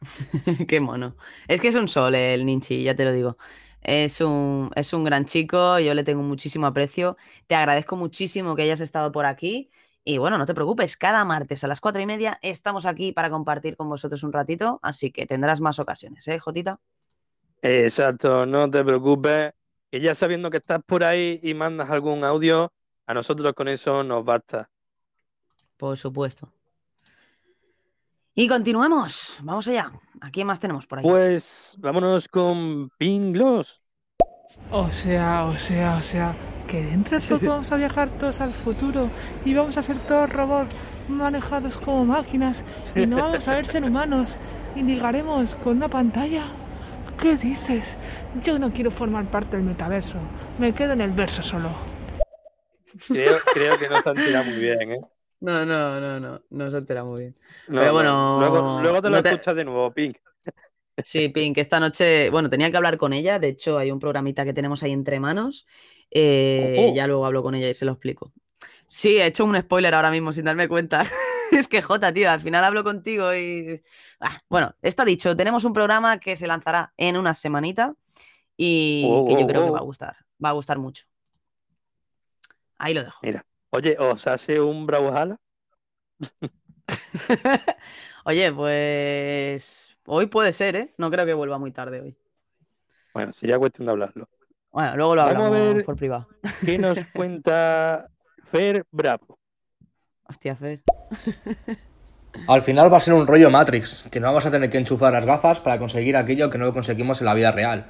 [0.68, 1.16] Qué mono.
[1.48, 3.36] Es que es un sol el Ninchi, ya te lo digo.
[3.82, 7.16] Es un, es un gran chico, yo le tengo muchísimo aprecio.
[7.46, 9.70] Te agradezco muchísimo que hayas estado por aquí.
[10.04, 13.30] Y bueno, no te preocupes, cada martes a las cuatro y media estamos aquí para
[13.30, 16.78] compartir con vosotros un ratito, así que tendrás más ocasiones, ¿eh, Jotita?
[17.66, 19.54] Exacto, no te preocupes,
[19.90, 22.70] que ya sabiendo que estás por ahí y mandas algún audio,
[23.06, 24.68] a nosotros con eso nos basta.
[25.78, 26.52] Por supuesto.
[28.34, 29.90] Y continuamos, vamos allá.
[30.20, 31.04] ¿A quién más tenemos por ahí?
[31.06, 33.80] Pues vámonos con Pinglos.
[34.70, 36.36] O sea, o sea, o sea,
[36.68, 39.08] que dentro de poco vamos a viajar todos al futuro
[39.42, 40.74] y vamos a ser todos robots
[41.08, 42.62] manejados como máquinas
[42.94, 44.36] y no vamos a ver ser humanos
[44.76, 46.52] y ligaremos con una pantalla.
[47.24, 47.82] ¿Qué dices?
[48.44, 50.18] Yo no quiero formar parte del metaverso,
[50.58, 51.70] me quedo en el verso solo.
[53.08, 55.00] Creo, creo que no se han tirado muy bien, ¿eh?
[55.40, 57.36] No, no, no, no, no se entera muy bien.
[57.68, 60.18] No, Pero no, bueno, Luego, luego te lo no te- escuchas de nuevo, Pink.
[61.02, 64.44] Sí, Pink, esta noche, bueno, tenía que hablar con ella, de hecho hay un programita
[64.44, 65.66] que tenemos ahí entre manos,
[66.10, 66.94] eh, Oh.
[66.94, 68.34] ya luego hablo con ella y se lo explico.
[68.86, 71.04] Sí, he hecho un spoiler ahora mismo sin darme cuenta.
[71.52, 73.80] Es que Jota, tío, al final hablo contigo y...
[74.20, 77.94] Ah, bueno, está dicho, tenemos un programa que se lanzará en una semanita
[78.56, 79.72] y Oh, que yo oh, creo que oh.
[79.72, 81.04] va a gustar, va a gustar mucho.
[82.78, 83.18] Ahí lo dejo.
[83.22, 85.38] Mira, oye, ¿os hace un Brawlhalla?
[88.24, 90.94] Oye, pues hoy puede ser, ¿eh?
[90.96, 92.16] No creo que vuelva muy tarde hoy.
[93.12, 94.28] Bueno, sería cuestión de hablarlo.
[94.70, 96.28] Bueno, luego lo Vamos a hablamos ver por privado.
[96.64, 98.10] ¿Qué nos cuenta
[98.44, 99.38] Fer Bravo?
[100.28, 100.56] Hostia.
[102.48, 105.12] Al final va a ser un rollo Matrix, que no vamos a tener que enchufar
[105.12, 107.86] las gafas para conseguir aquello que no conseguimos en la vida real.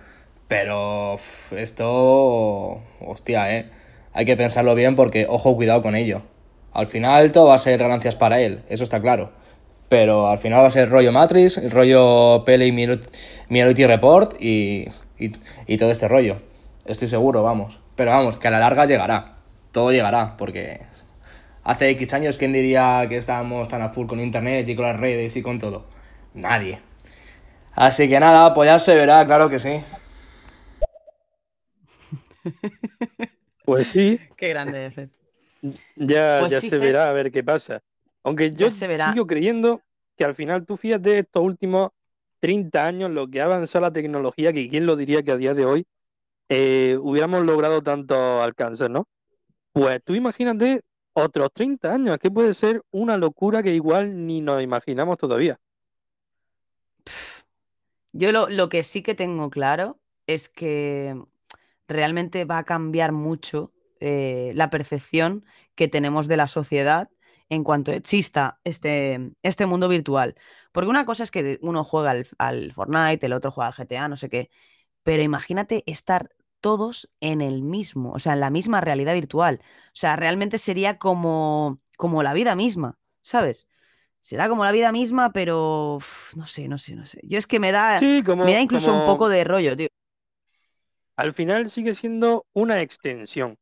[0.48, 1.18] Pero
[1.52, 2.82] esto...
[3.00, 3.70] Hostia, ¿eh?
[4.12, 6.22] Hay que pensarlo bien porque, ojo, cuidado con ello.
[6.72, 9.32] Al final todo va a ser ganancias para él, eso está claro.
[9.88, 14.88] Pero al final va a ser rollo Matrix, rollo Pele y Minority Report y,
[15.18, 15.32] y,
[15.66, 16.38] y todo este rollo.
[16.84, 17.78] Estoy seguro, vamos.
[17.96, 19.36] Pero vamos, que a la larga llegará.
[19.72, 20.80] Todo llegará, porque
[21.64, 24.98] hace X años, ¿quién diría que estábamos tan a full con internet y con las
[25.00, 25.86] redes y con todo?
[26.34, 26.80] Nadie.
[27.74, 29.82] Así que nada, pues ya se verá, claro que sí.
[33.64, 35.08] Pues sí, Qué grande, Fer.
[35.96, 36.80] ya, Pues ya sí, se Fer.
[36.88, 37.80] verá a ver qué pasa.
[38.22, 39.12] Aunque yo se verá.
[39.12, 39.80] sigo creyendo
[40.16, 41.90] que al final tú fíjate estos últimos
[42.40, 45.54] 30 años lo que ha avanzado la tecnología, que quién lo diría que a día
[45.54, 45.86] de hoy
[46.48, 49.06] eh, hubiéramos logrado tantos alcances, ¿no?
[49.72, 50.82] Pues tú imagínate
[51.14, 52.18] otros 30 años.
[52.18, 55.58] Que puede ser una locura que igual ni nos imaginamos todavía.
[58.12, 61.16] Yo lo, lo que sí que tengo claro es que
[61.88, 67.10] realmente va a cambiar mucho eh, la percepción que tenemos de la sociedad
[67.48, 70.34] en cuanto exista este, este mundo virtual.
[70.72, 74.08] Porque una cosa es que uno juega al, al Fortnite, el otro juega al GTA,
[74.08, 74.50] no sé qué,
[75.02, 76.30] pero imagínate estar
[76.64, 79.60] todos en el mismo, o sea, en la misma realidad virtual.
[79.88, 83.68] O sea, realmente sería como, como la vida misma, ¿sabes?
[84.20, 87.20] Será como la vida misma, pero uf, no sé, no sé, no sé.
[87.24, 89.88] Yo es que me da, Sí, como, me da incluso un poco de rollo, tío.
[91.16, 93.56] al final sigue siendo una extensión.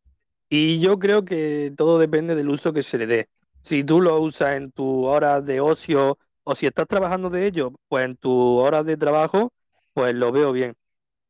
[0.51, 3.29] Y yo creo que todo depende del uso que se le dé.
[3.63, 7.73] Si tú lo usas en tu hora de ocio o si estás trabajando de ello,
[7.89, 9.53] pues en tu hora de trabajo,
[9.95, 10.75] pues lo veo bien.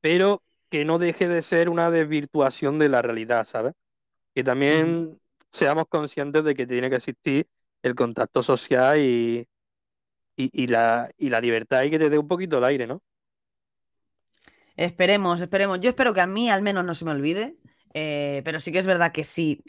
[0.00, 0.42] Pero
[0.72, 3.74] que no deje de ser una desvirtuación de la realidad, ¿sabes?
[4.34, 5.20] Que también
[5.50, 7.46] seamos conscientes de que tiene que existir
[7.82, 9.46] el contacto social y,
[10.34, 13.02] y, y la, y la libertad y que te dé un poquito el aire, ¿no?
[14.74, 15.78] Esperemos, esperemos.
[15.80, 17.54] Yo espero que a mí al menos no se me olvide,
[17.92, 19.62] eh, pero sí que es verdad que si,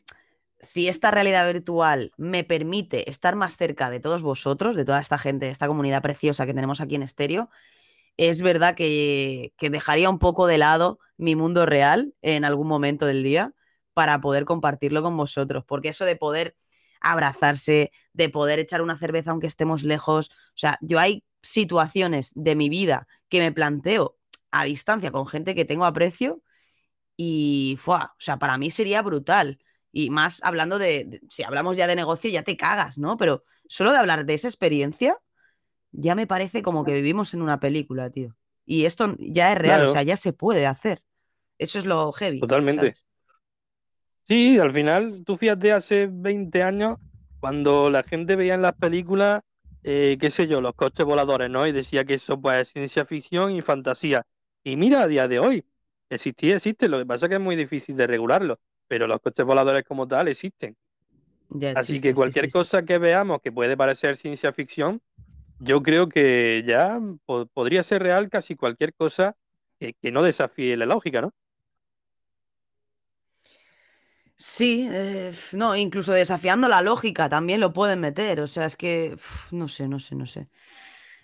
[0.62, 5.18] si esta realidad virtual me permite estar más cerca de todos vosotros, de toda esta
[5.18, 7.50] gente, de esta comunidad preciosa que tenemos aquí en Estéreo,
[8.18, 13.06] es verdad que, que dejaría un poco de lado mi mundo real en algún momento
[13.06, 13.54] del día
[13.94, 16.56] para poder compartirlo con vosotros, porque eso de poder
[17.02, 22.56] abrazarse, de poder echar una cerveza aunque estemos lejos, o sea, yo hay situaciones de
[22.56, 24.18] mi vida que me planteo
[24.52, 26.42] a distancia con gente que tengo aprecio
[27.18, 28.14] y, ¡fua!
[28.18, 29.60] o sea, para mí sería brutal.
[29.92, 33.18] Y más hablando de, de- si hablamos ya de negocio, ya te cagas, ¿no?
[33.18, 35.18] Pero solo de hablar de esa experiencia,
[35.94, 38.36] ya me parece como que vivimos en una película, tío.
[38.66, 41.04] Y esto ya es real, o sea, ya se puede hacer.
[41.58, 42.40] Eso es lo heavy.
[42.40, 42.86] Totalmente.
[42.88, 43.06] ¿sabes?
[44.28, 46.98] Sí, al final, tú fíjate, hace 20 años,
[47.40, 49.42] cuando la gente veía en las películas,
[49.84, 51.68] eh, qué sé yo, los coches voladores, ¿no?
[51.68, 54.24] Y decía que eso pues es ciencia ficción y fantasía.
[54.64, 55.66] Y mira, a día de hoy,
[56.10, 59.46] existía, existe, lo que pasa es que es muy difícil de regularlo, pero los coches
[59.46, 60.78] voladores como tal existen.
[61.50, 62.52] Ya Así que sí, cualquier sí, sí.
[62.52, 65.02] cosa que veamos que puede parecer ciencia ficción,
[65.64, 69.36] yo creo que ya po- podría ser real casi cualquier cosa
[69.80, 71.32] que, no desafíe la lógica, ¿no?
[74.36, 78.42] Sí, eh, no, incluso desafiando la lógica también lo pueden meter.
[78.42, 79.16] O sea, es que
[79.52, 80.50] no sé, no sé, no sé.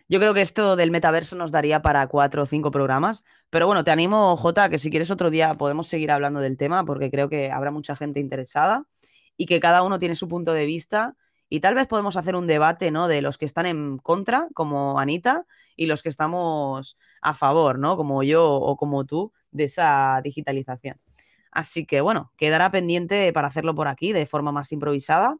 [0.09, 3.23] Yo creo que esto del metaverso nos daría para cuatro o cinco programas.
[3.49, 6.85] Pero bueno, te animo, Jota, que si quieres otro día podemos seguir hablando del tema,
[6.85, 8.85] porque creo que habrá mucha gente interesada
[9.37, 11.15] y que cada uno tiene su punto de vista.
[11.49, 13.07] Y tal vez podemos hacer un debate, ¿no?
[13.07, 15.45] De los que están en contra, como Anita,
[15.75, 17.97] y los que estamos a favor, ¿no?
[17.97, 20.97] Como yo o como tú, de esa digitalización.
[21.51, 25.35] Así que bueno, quedará pendiente para hacerlo por aquí de forma más improvisada.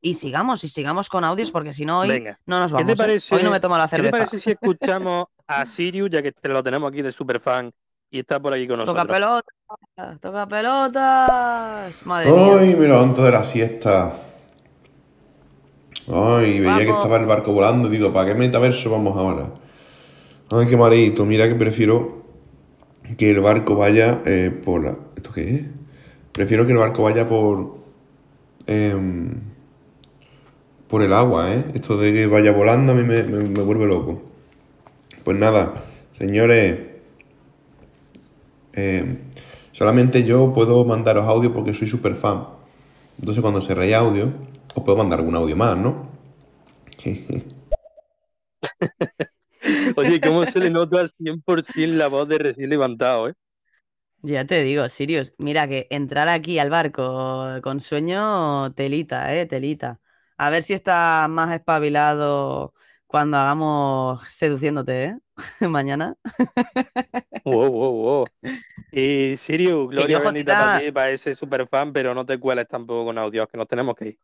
[0.00, 2.40] Y sigamos, y sigamos con audios, porque si no hoy Venga.
[2.46, 2.98] no nos ¿Qué te vamos.
[2.98, 3.02] ¿eh?
[3.02, 4.10] parece, Hoy no me tomo la ¿qué te cerveza.
[4.10, 7.70] parece si escuchamos a Sirius, ya que te lo tenemos aquí de superfan
[8.10, 9.14] y está por aquí con Toca nosotros?
[9.16, 12.06] pelotas, toca pelotas.
[12.06, 12.56] Madre mía.
[12.60, 14.12] Ay, me levanto de la siesta.
[16.08, 17.88] Ay, veía que estaba el barco volando.
[17.88, 19.54] Digo, ¿para qué metaverso vamos ahora?
[20.50, 21.24] Ay, qué mareito.
[21.24, 22.22] Mira que prefiero
[23.16, 24.96] que el barco vaya eh, por la...
[25.16, 25.64] ¿Esto qué es?
[26.32, 27.78] Prefiero que el barco vaya por...
[28.66, 29.40] em,
[30.88, 31.64] por el agua, ¿eh?
[31.74, 34.22] Esto de que vaya volando a mí me, me- me vuelve loco.
[35.24, 35.74] Pues nada,
[36.18, 36.78] señores.
[38.74, 39.18] eh,
[39.72, 42.44] solamente yo puedo mandaros audio porque soy súper fan.
[43.18, 44.32] Entonces cuando cerréis audio,
[44.74, 46.10] os puedo mandar algún audio más, ¿no?
[49.96, 53.34] Oye, ¿cómo se le nota 100% la voz de recién levantado, eh?
[54.24, 60.00] Ya te digo, Sirius, mira que entrar aquí al barco con sueño, telita, eh, telita.
[60.36, 62.72] A ver si está más espabilado
[63.06, 65.18] cuando hagamos seduciéndote, ¿eh?
[65.68, 66.14] Mañana.
[67.44, 68.26] Wow, wow, wow.
[68.92, 73.18] Y Sirius, gloria bendita para ti, para ese superfan, pero no te cueles tampoco con
[73.18, 74.18] audios, que nos tenemos que ir.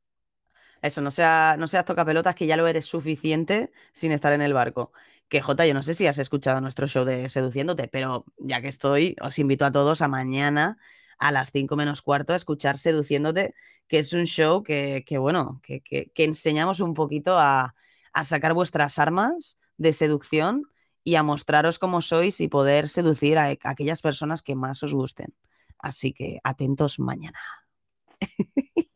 [0.82, 4.54] Eso, no, sea, no seas tocapelotas, que ya lo eres suficiente sin estar en el
[4.54, 4.92] barco.
[5.28, 8.68] Que Jota, yo no sé si has escuchado nuestro show de Seduciéndote, pero ya que
[8.68, 10.78] estoy, os invito a todos a mañana
[11.18, 13.54] a las 5 menos cuarto a escuchar Seduciéndote,
[13.88, 17.74] que es un show que, que bueno, que, que- que enseñamos un poquito a,
[18.12, 20.64] a sacar vuestras armas de seducción
[21.04, 24.94] y a mostraros cómo sois y poder seducir a, a aquellas personas que más os
[24.94, 25.28] gusten.
[25.78, 27.38] Así que atentos mañana.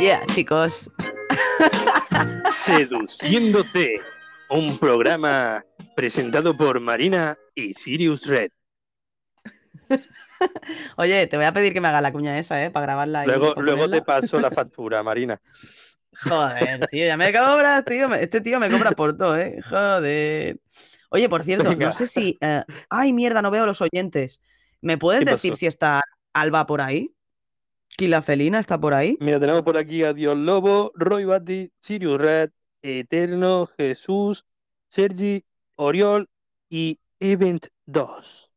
[0.00, 0.90] Yeah, chicos.
[2.50, 4.00] Seduciéndote,
[4.50, 5.64] un programa
[5.96, 8.50] presentado por Marina y Sirius Red.
[10.96, 12.70] Oye, te voy a pedir que me haga la cuña esa, ¿eh?
[12.70, 13.20] Para grabarla.
[13.20, 15.40] ahí y Luego, luego te paso la factura, Marina.
[16.22, 18.12] Joder, tío, ya me cobras, tío.
[18.14, 19.60] Este tío me cobra por todo, ¿eh?
[19.68, 20.60] Joder.
[21.10, 21.86] Oye, por cierto, Venga.
[21.86, 22.36] no sé si.
[22.40, 24.40] eh, Ay, mierda, no veo los oyentes.
[24.80, 25.58] ¿Me puedes ¿Qué decir pasó?
[25.60, 26.02] si está
[26.32, 27.10] Alba por ahí?
[27.98, 29.18] ¿Kila Felina está por ahí?
[29.18, 32.50] Mira, tenemos por aquí a Dios Lobo, Roy Bati, Sirius Red,
[32.80, 34.46] Eterno, Jesús,
[34.88, 35.44] Sergi,
[35.74, 36.30] Oriol
[36.68, 38.52] y Event 2.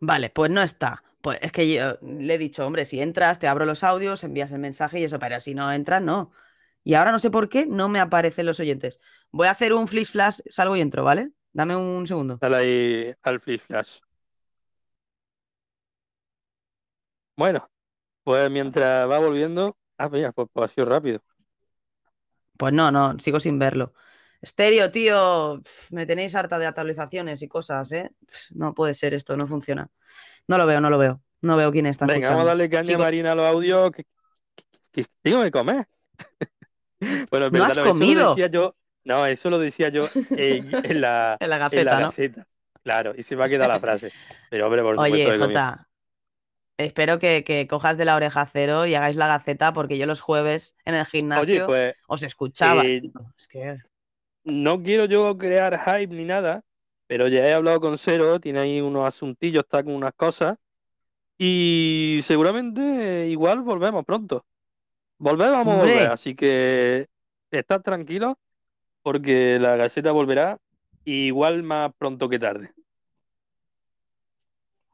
[0.00, 1.04] Vale, pues no está.
[1.20, 4.52] Pues es que yo le he dicho, hombre, si entras, te abro los audios, envías
[4.52, 6.32] el mensaje y eso, pero si no entras, no.
[6.84, 9.00] Y ahora no sé por qué no me aparecen los oyentes.
[9.32, 11.32] Voy a hacer un flash flash, salgo y entro, ¿vale?
[11.52, 12.38] Dame un segundo.
[12.40, 13.98] Dale ahí al Flip Flash.
[17.36, 17.68] Bueno,
[18.24, 19.76] pues mientras va volviendo.
[19.98, 21.20] Ah, mira, pues, pues ha sido rápido.
[22.56, 23.92] Pues no, no, sigo sin verlo.
[24.40, 28.10] Estéreo, tío, me tenéis harta de actualizaciones y cosas, ¿eh?
[28.54, 29.88] No puede ser esto, no funciona.
[30.48, 31.22] No lo veo, no lo veo.
[31.42, 33.90] No veo quién está Venga, vamos a darle caña a Chicos, Marina a los audios.
[33.92, 34.04] Que,
[34.54, 35.86] que- que tengo que comer.
[37.30, 38.76] Bueno, es ¿No verdad, has no, eso lo decía yo.
[39.04, 42.06] No, eso lo decía yo en, en la, En la en la gaceta, ¿no?
[42.06, 42.46] Gaceta.
[42.84, 44.12] Claro, y se me ha quedado la frase.
[44.50, 45.38] Pero, hombre, por Oye.
[45.38, 45.88] Jota,
[46.76, 50.20] espero que, que cojas de la oreja cero y hagáis la gaceta porque yo los
[50.20, 51.94] jueves en el Oye, gimnasio pues.
[52.08, 52.82] os escuchaba.
[52.84, 53.02] eh.
[53.36, 53.76] Es que...
[54.44, 56.62] no quiero yo crear hype ni nada,
[57.06, 60.56] pero ya he hablado con Cero, tiene ahí unos asuntillos, está con unas cosas,
[61.38, 64.44] y seguramente igual volvemos pronto.
[65.18, 67.06] Volver vamos a volver, así que
[67.50, 68.34] estad tranquilos,
[69.02, 70.58] porque la Gaceta volverá,
[71.04, 72.72] igual más pronto que tarde.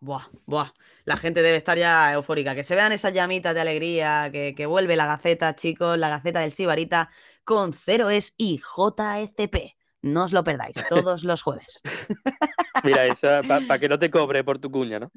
[0.00, 0.72] Buah, buah.
[1.04, 2.54] La gente debe estar ya eufórica.
[2.54, 6.40] Que se vean esas llamitas de alegría, que, que vuelve la Gaceta, chicos, la Gaceta
[6.40, 7.10] del Sibarita
[7.44, 9.74] con Cero es y JSP.
[10.02, 11.80] No os lo perdáis, todos los jueves.
[12.84, 15.10] Mira, esa, para que no te cobre por tu cuña, ¿no?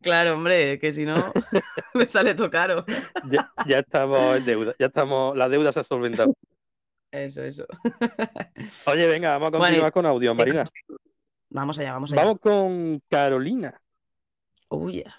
[0.00, 1.32] Claro, hombre, que si no,
[1.94, 2.84] me sale todo caro.
[3.30, 6.34] Ya, ya estamos en deuda, ya estamos, la deuda se ha solventado.
[7.10, 7.66] Eso, eso.
[8.86, 10.64] Oye, venga, vamos a continuar con audio, Marina.
[11.48, 12.22] Vamos allá, vamos allá.
[12.22, 13.80] Vamos con Carolina.
[14.68, 15.14] Oh, yeah.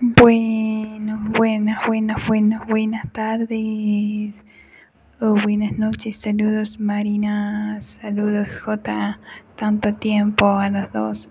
[0.00, 4.34] Bueno, buenas, buenas, buenas, buenas tardes.
[5.20, 9.18] O buenas noches, saludos Marina, saludos J.
[9.56, 11.30] Tanto tiempo a los dos,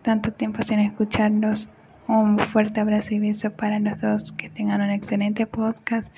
[0.00, 1.68] tanto tiempo sin escucharlos.
[2.06, 6.10] Un fuerte abrazo y beso para los dos, que tengan un excelente podcast.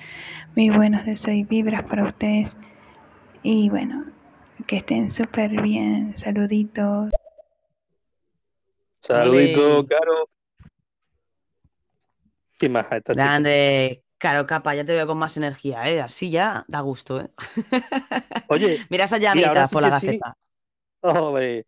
[0.55, 2.55] Muy buenos deseos y vibras para ustedes.
[3.43, 4.05] Y bueno,
[4.67, 6.13] que estén súper bien.
[6.15, 7.11] Saluditos.
[9.01, 9.85] Saludito.
[9.87, 10.29] Caro.
[12.57, 13.13] ¿Qué más esta?
[13.13, 15.99] Grande, Caro Capa, ya te veo con más energía, ¿eh?
[15.99, 17.29] Así ya da gusto, ¿eh?
[18.47, 20.05] Oye, Mira esas llamitas sí por la sí.
[20.07, 20.37] Gaceta.
[21.01, 21.65] Ole.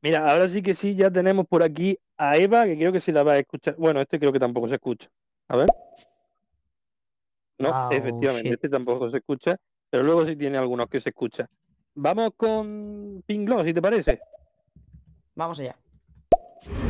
[0.00, 3.12] Mira, ahora sí que sí, ya tenemos por aquí a Eva, que creo que sí
[3.12, 3.76] la va a escuchar.
[3.76, 5.08] Bueno, este creo que tampoco se escucha.
[5.48, 5.68] A ver.
[7.58, 8.54] No, Wow, efectivamente, shit.
[8.54, 9.56] este tampoco se escucha,
[9.90, 11.48] pero luego sí tiene algunos que se escuchan.
[11.94, 14.20] Vamos con Pinglo, si te parece.
[15.34, 15.76] Vamos allá.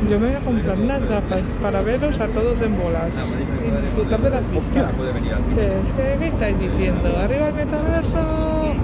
[0.09, 4.21] Yo me voy a comprar unas gafas para veros a todos en bolas y disfrutar
[4.21, 4.91] de las vistas.
[5.55, 7.17] ¿Qué, qué, estáis diciendo?
[7.17, 8.75] ¡Arriba el metaverso!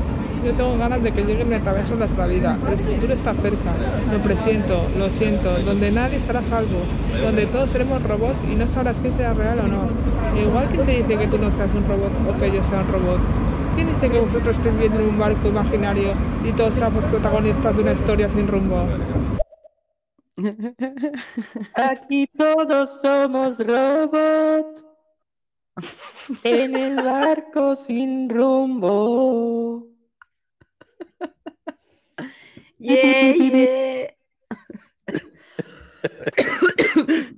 [0.43, 2.57] Yo tengo ganas de que llegue el metaverso en nuestra vida.
[2.69, 3.71] El futuro está cerca.
[4.11, 5.51] Lo presiento, lo siento.
[5.59, 6.79] Donde nadie estará a salvo.
[7.23, 10.41] Donde todos seremos robots y no sabrás quién sea real o no.
[10.41, 12.91] Igual que te dice que tú no seas un robot o que yo sea un
[12.91, 13.19] robot.
[13.75, 16.13] ¿Quién dice que vosotros estéis viendo en un barco imaginario
[16.43, 18.83] y todos seamos protagonistas de una historia sin rumbo?
[21.75, 24.83] Aquí todos somos robots
[26.43, 29.87] en el barco sin rumbo.
[32.77, 34.07] Yeah, yeah.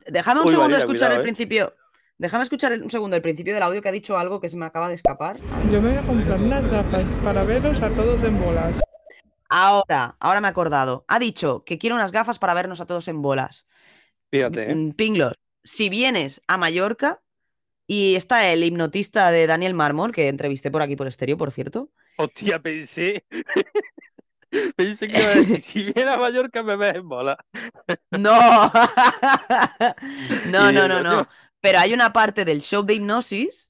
[0.07, 1.23] Déjame un Uy, segundo Marina, escuchar cuidado, el ¿eh?
[1.23, 1.73] principio.
[2.17, 4.55] Déjame escuchar el- un segundo el principio del audio que ha dicho algo que se
[4.55, 5.37] me acaba de escapar.
[5.71, 8.75] Yo me voy a comprar unas gafas para veros a todos en bolas.
[9.55, 11.05] Ahora, ahora me he acordado.
[11.07, 13.67] Ha dicho que quiere unas gafas para vernos a todos en bolas.
[14.31, 14.73] Fíjate, ¿eh?
[14.73, 17.21] Mm, Pinglos, si vienes a Mallorca
[17.85, 21.91] y está el hipnotista de Daniel Mármol, que entrevisté por aquí por estéreo, por cierto.
[22.17, 23.23] Hostia, pensé.
[24.75, 27.37] Pensé que iba a decir, si viene a Mallorca me ves en bola.
[28.11, 28.39] No,
[30.49, 31.27] no, no, no, no.
[31.59, 33.69] Pero hay una parte del show de hipnosis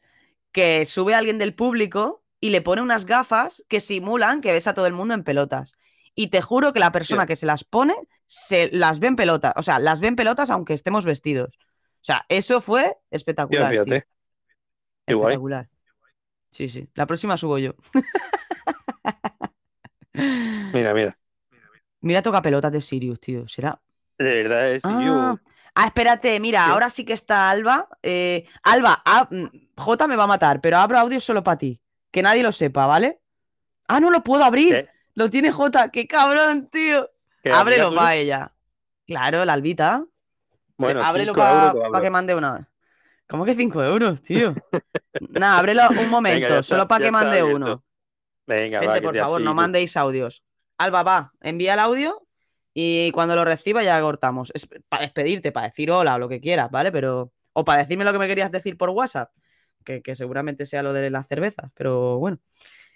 [0.51, 4.67] que sube a alguien del público y le pone unas gafas que simulan que ves
[4.67, 5.77] a todo el mundo en pelotas.
[6.13, 7.95] Y te juro que la persona que se las pone
[8.25, 9.53] se las ve en pelotas.
[9.55, 11.55] O sea, las ve en pelotas aunque estemos vestidos.
[11.55, 13.71] O sea, eso fue espectacular.
[13.71, 13.85] tío.
[13.85, 14.03] guay.
[15.07, 15.69] Espectacular.
[16.51, 16.89] Sí, sí.
[16.95, 17.75] La próxima subo yo.
[20.13, 21.17] Mira, mira.
[22.01, 23.47] Mira toca pelotas de Sirius, tío.
[23.47, 23.81] Será.
[24.17, 25.37] De verdad, es Ah,
[25.75, 27.87] ah, espérate, mira, ahora sí que está Alba.
[28.01, 29.45] Eh, Alba, ah, mm,
[29.77, 31.79] J me va a matar, pero abro audio solo para ti.
[32.13, 33.19] Que nadie lo sepa, ¿vale?
[33.87, 34.87] Ah, no lo puedo abrir.
[35.15, 35.89] Lo tiene J.
[35.89, 37.09] ¡Qué cabrón, tío!
[37.41, 38.53] ¿Qué, Ábrelo para ella.
[39.07, 40.05] Claro, la albita.
[40.77, 42.69] Bueno, ábrelo cinco euros para que mande una.
[43.27, 44.53] ¿Cómo que 5 euros, tío?
[45.31, 47.55] Nada, ábrelo un momento, Venga, solo para que mande abierto.
[47.55, 47.83] uno.
[48.45, 49.55] Venga, Gente, va, por favor, así no tú.
[49.55, 50.43] mandéis audios.
[50.77, 52.27] Alba, va, envía el audio
[52.75, 54.51] y cuando lo reciba ya cortamos.
[54.53, 56.91] Es para despedirte, para decir hola o lo que quieras, ¿vale?
[56.91, 57.31] Pero.
[57.53, 59.31] O para decirme lo que me querías decir por WhatsApp.
[59.83, 62.39] Que, que seguramente sea lo de las cervezas, pero bueno.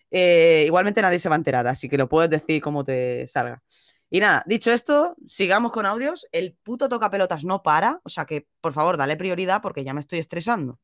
[0.09, 3.61] Eh, igualmente nadie se va a enterar, así que lo puedes decir como te salga.
[4.09, 6.27] Y nada, dicho esto, sigamos con audios.
[6.31, 9.93] El puto toca pelotas no para, o sea que por favor dale prioridad porque ya
[9.93, 10.79] me estoy estresando.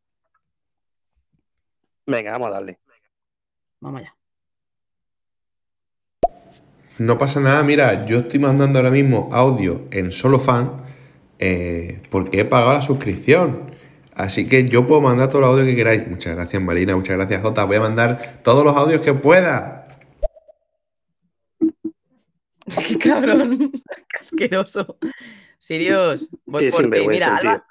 [2.05, 2.79] Venga, vamos a darle.
[3.79, 4.15] Vamos allá.
[6.99, 10.83] No pasa nada, mira, yo estoy mandando ahora mismo audio en solo fan
[11.39, 13.72] eh, porque he pagado la suscripción.
[14.15, 16.07] Así que yo puedo mandar todo el audio que queráis.
[16.07, 16.95] Muchas gracias, Marina.
[16.95, 17.65] Muchas gracias, Jota.
[17.65, 19.87] Voy a mandar todos los audios que pueda.
[22.87, 23.71] Qué cabrón.
[23.71, 24.97] Qué asqueroso.
[25.59, 27.07] Sirius, voy Qué por ti.
[27.07, 27.37] Mira.
[27.37, 27.65] Alba.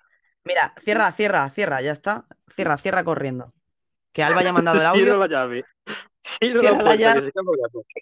[0.44, 2.26] Mira, cierra, cierra, cierra, ya está.
[2.48, 3.52] Cierra, cierra corriendo.
[4.12, 5.16] Que Alba haya mandado el Cierra audio.
[5.18, 5.64] la llave.
[6.22, 7.32] Cierra Cierra la llave.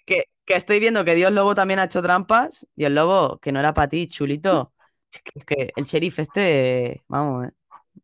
[0.05, 0.25] que.
[0.43, 2.67] Que, estoy viendo que Dios Lobo también ha hecho trampas.
[2.75, 4.73] Dios Lobo, que no era para ti, chulito.
[5.13, 7.51] Es que, es que el sheriff este, vamos, eh,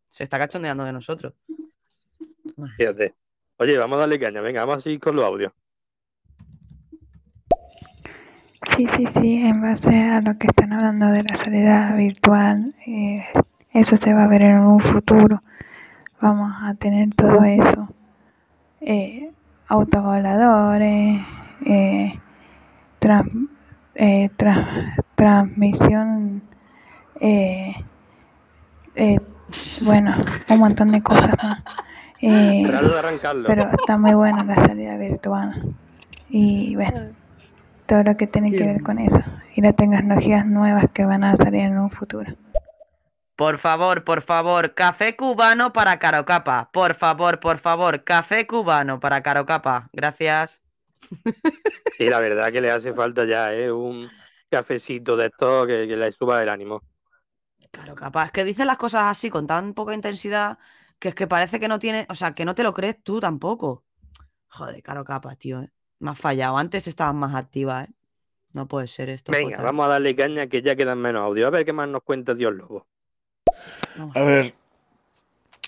[0.09, 1.33] se está cachondeando de nosotros.
[2.77, 3.15] Fíjate.
[3.57, 4.41] Oye, vamos a darle caña.
[4.41, 5.51] Venga, vamos así con los audios.
[8.75, 13.25] Sí, sí, sí, en base a lo que están hablando de la realidad virtual, eh,
[13.71, 15.41] eso se va a ver en un futuro.
[16.21, 17.89] Vamos a tener todo eso.
[18.81, 19.31] Eh,
[19.67, 21.21] autovoladores,
[21.65, 22.19] eh,
[22.99, 23.31] trans-
[23.95, 26.43] eh, tra- transmisión,
[27.19, 27.73] eh,
[28.95, 29.17] eh,
[29.83, 30.13] bueno,
[30.49, 31.63] un montón de cosas más.
[32.21, 33.47] Eh, Trato de arrancarlo.
[33.47, 35.75] pero está muy buena la realidad virtual.
[36.29, 37.11] Y bueno,
[37.85, 39.21] todo lo que tiene que ver con eso.
[39.55, 42.31] Y las tecnologías nuevas que van a salir en un futuro.
[43.35, 46.69] Por favor, por favor, café cubano para Carocapa.
[46.73, 49.89] Por favor, por favor, café cubano para Carocapa.
[49.93, 50.59] Gracias.
[51.99, 53.71] Y la verdad que le hace falta ya, ¿eh?
[53.71, 54.09] Un
[54.49, 56.81] cafecito de esto que, que le suba el ánimo.
[57.77, 60.57] Carocapa, es que dice las cosas así con tan poca intensidad
[60.99, 63.19] que es que parece que no tiene, o sea, que no te lo crees tú
[63.19, 63.83] tampoco.
[64.47, 65.61] Joder, Carocapa, tío.
[65.61, 65.69] eh.
[65.99, 66.57] Me has fallado.
[66.57, 67.89] Antes estabas más activa, ¿eh?
[68.53, 69.31] No puede ser esto.
[69.31, 71.45] Venga, vamos a darle caña que ya quedan menos audio.
[71.47, 72.87] A ver qué más nos cuenta Dios Lobo.
[74.15, 74.53] A ver,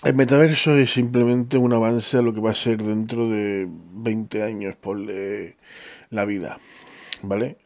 [0.02, 4.42] el metaverso es simplemente un avance a lo que va a ser dentro de 20
[4.42, 6.58] años por la vida,
[7.22, 7.58] ¿vale?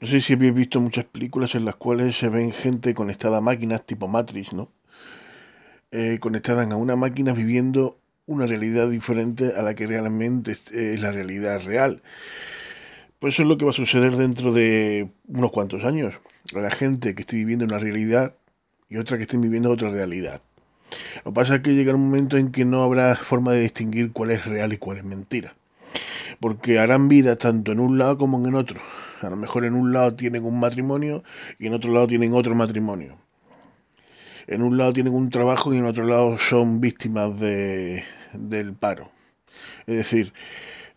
[0.00, 3.40] No sé si habéis visto muchas películas en las cuales se ven gente conectada a
[3.42, 4.72] máquinas tipo Matrix, ¿no?
[5.90, 11.02] Eh, conectadas a una máquina viviendo una realidad diferente a la que realmente es es
[11.02, 12.02] la realidad real.
[13.18, 16.14] Pues eso es lo que va a suceder dentro de unos cuantos años.
[16.54, 18.34] La gente que esté viviendo una realidad
[18.88, 20.40] y otra que esté viviendo otra realidad.
[21.26, 24.12] Lo que pasa es que llegará un momento en que no habrá forma de distinguir
[24.12, 25.54] cuál es real y cuál es mentira.
[26.40, 28.80] Porque harán vida tanto en un lado como en otro.
[29.20, 31.22] A lo mejor en un lado tienen un matrimonio
[31.58, 33.18] y en otro lado tienen otro matrimonio.
[34.46, 38.02] En un lado tienen un trabajo y en otro lado son víctimas de,
[38.32, 39.10] del paro.
[39.86, 40.32] Es decir,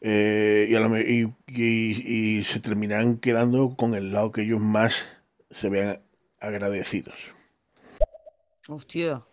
[0.02, 4.42] eh, y, a lo me- y- y- y se terminarán quedando con el lado que
[4.42, 5.06] ellos más
[5.52, 6.00] se vean
[6.40, 7.16] agradecidos.
[8.68, 9.24] Hostia.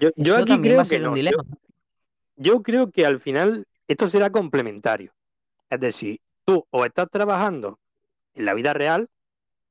[0.00, 1.10] Yo, yo aquí también creo que no.
[1.10, 1.44] Yo, dilema.
[2.36, 5.12] yo creo que al final esto será complementario.
[5.70, 7.78] Es decir, tú o estás trabajando
[8.38, 9.08] en la vida real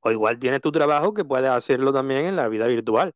[0.00, 3.12] o igual tienes tu trabajo que puedes hacerlo también en la vida virtual.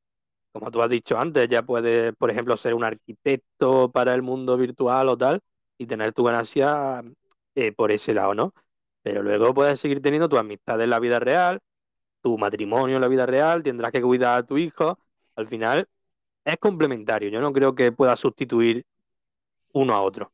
[0.53, 4.57] Como tú has dicho antes, ya puedes, por ejemplo, ser un arquitecto para el mundo
[4.57, 5.41] virtual o tal
[5.79, 7.03] y tener tu ganancia
[7.55, 8.55] eh, por ese lado, ¿no?
[9.03, 11.61] Pero luego puedes seguir teniendo tu amistad en la vida real,
[12.23, 14.99] tu matrimonio en la vida real, tendrás que cuidar a tu hijo.
[15.37, 15.89] Al final
[16.45, 17.31] es complementario.
[17.31, 18.85] Yo no creo que pueda sustituir
[19.73, 20.33] uno a otro.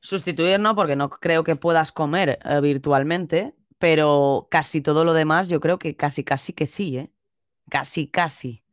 [0.00, 5.48] Sustituir no, porque no creo que puedas comer eh, virtualmente, pero casi todo lo demás
[5.48, 7.12] yo creo que casi, casi que sí, ¿eh?
[7.70, 8.64] Casi, casi.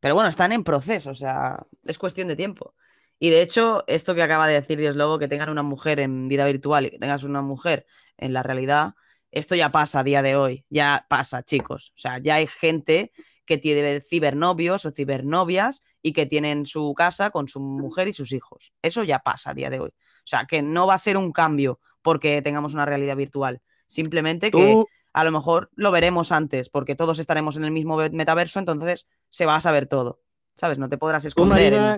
[0.00, 2.74] Pero bueno, están en proceso, o sea, es cuestión de tiempo.
[3.18, 6.28] Y de hecho, esto que acaba de decir Dios Lobo, que tengan una mujer en
[6.28, 7.86] vida virtual y que tengas una mujer
[8.18, 8.94] en la realidad,
[9.30, 11.90] esto ya pasa a día de hoy, ya pasa, chicos.
[11.96, 13.12] O sea, ya hay gente
[13.46, 18.32] que tiene cibernovios o cibernovias y que tienen su casa con su mujer y sus
[18.32, 18.72] hijos.
[18.82, 19.90] Eso ya pasa a día de hoy.
[19.90, 23.60] O sea, que no va a ser un cambio porque tengamos una realidad virtual.
[23.86, 27.96] Simplemente que Tú- a lo mejor lo veremos antes, porque todos estaremos en el mismo
[28.12, 30.20] metaverso, entonces se va a saber todo.
[30.56, 30.78] ¿Sabes?
[30.78, 31.94] No te podrás ¿Tú, esconder en, Marina,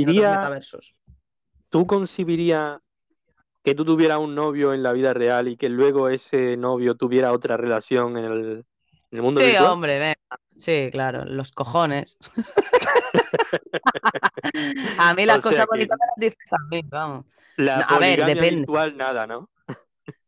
[0.00, 0.94] en otros concibirías, metaversos.
[1.68, 2.78] tú concibirías
[3.64, 7.32] que tú tuvieras un novio en la vida real y que luego ese novio tuviera
[7.32, 8.64] otra relación en el,
[9.10, 9.70] en el mundo Sí, virtual?
[9.72, 10.14] hombre, venga.
[10.56, 12.16] Sí, claro, los cojones.
[14.98, 17.24] A mí las O sea cosas que bonitas me las dices a mí, vamos.
[17.56, 18.56] la No, a ver, depende.
[18.66, 19.48] virtual nada, ¿no?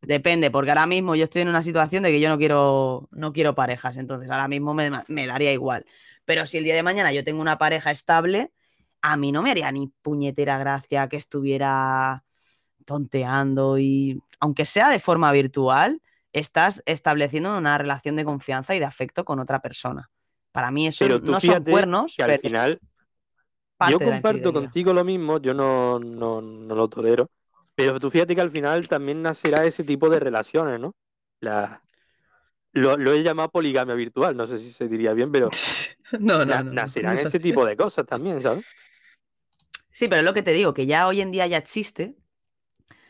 [0.07, 3.33] Depende, porque ahora mismo yo estoy en una situación de que yo no quiero, no
[3.33, 5.85] quiero parejas, entonces ahora mismo me, me daría igual.
[6.23, 8.53] Pero si el día de mañana yo tengo una pareja estable,
[9.01, 12.23] a mí no me haría ni puñetera gracia que estuviera
[12.85, 16.01] tonteando y, aunque sea de forma virtual,
[16.31, 20.09] estás estableciendo una relación de confianza y de afecto con otra persona.
[20.53, 22.79] Para mí eso Pero tú no son cuernos, que al pero final
[23.89, 27.29] yo comparto contigo lo mismo, yo no, no, no lo tolero,
[27.77, 30.93] pero tú fíjate que al final también nacerá ese tipo de relaciones, ¿no?
[31.41, 31.83] La,
[32.73, 35.49] lo, lo he llamado poligamia virtual, no sé si se diría bien, pero
[36.19, 38.65] No, no, na- no, no, nacerán no ese tipo de cosas también, ¿sabes?
[39.91, 42.15] Sí, pero es lo que te digo, que ya hoy en día ya existe.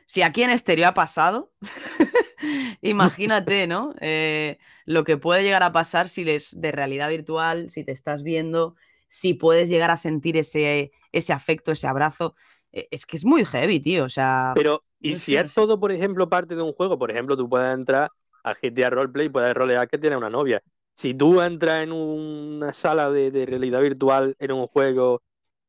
[0.05, 1.51] Si aquí en estéreo ha pasado,
[2.81, 3.93] imagínate, ¿no?
[4.01, 8.23] Eh, lo que puede llegar a pasar si les de realidad virtual, si te estás
[8.23, 8.75] viendo,
[9.07, 12.35] si puedes llegar a sentir ese, ese afecto, ese abrazo.
[12.71, 14.05] Eh, Es que es muy heavy, tío.
[14.05, 16.97] O sea, Pero, y no si sé, es todo, por ejemplo, parte de un juego,
[16.97, 18.11] por ejemplo, tú puedes entrar
[18.43, 20.61] a GTA Roleplay y puedes rolear que tienes una novia.
[20.95, 25.21] Si tú entras en una sala de, de realidad virtual en un juego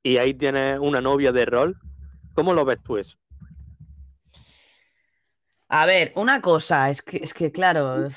[0.03, 1.77] y ahí tienes una novia de rol,
[2.35, 3.17] ¿cómo lo ves tú eso?
[5.71, 8.09] A ver, una cosa, es que, es que claro,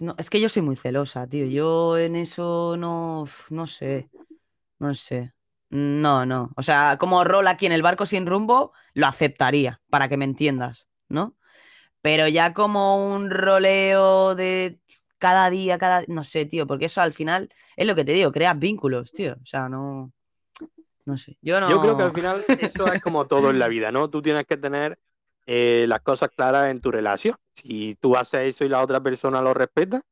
[0.00, 1.46] no, es que yo soy muy celosa, tío.
[1.46, 4.10] Yo en eso no, no sé,
[4.80, 5.34] no sé.
[5.70, 6.50] No, no.
[6.56, 10.24] O sea, como rol aquí en el barco sin rumbo, lo aceptaría, para que me
[10.24, 11.36] entiendas, ¿no?
[12.02, 14.78] Pero ya como un roleo de
[15.18, 16.04] cada día, cada...
[16.08, 19.34] No sé, tío, porque eso al final es lo que te digo, creas vínculos, tío.
[19.42, 20.12] O sea, no...
[21.04, 21.36] No sé.
[21.42, 21.68] Yo no...
[21.68, 24.08] Yo creo que al final eso es como todo en la vida, ¿no?
[24.08, 24.98] Tú tienes que tener
[25.46, 27.36] eh, las cosas claras en tu relación.
[27.54, 30.02] Si tú haces eso y la otra persona lo respeta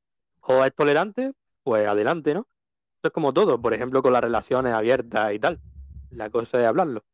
[0.41, 1.33] o es tolerante,
[1.63, 2.47] pues adelante, ¿no?
[3.05, 5.61] Es como todo, por ejemplo, con las relaciones abiertas y tal.
[6.11, 7.05] La cosa es hablarlo.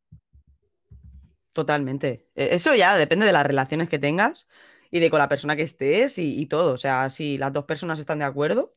[1.53, 2.27] Totalmente.
[2.35, 4.47] Eh, Eso ya depende de las relaciones que tengas
[4.89, 6.73] y de con la persona que estés y, y todo.
[6.73, 8.75] O sea, si las dos personas están de acuerdo.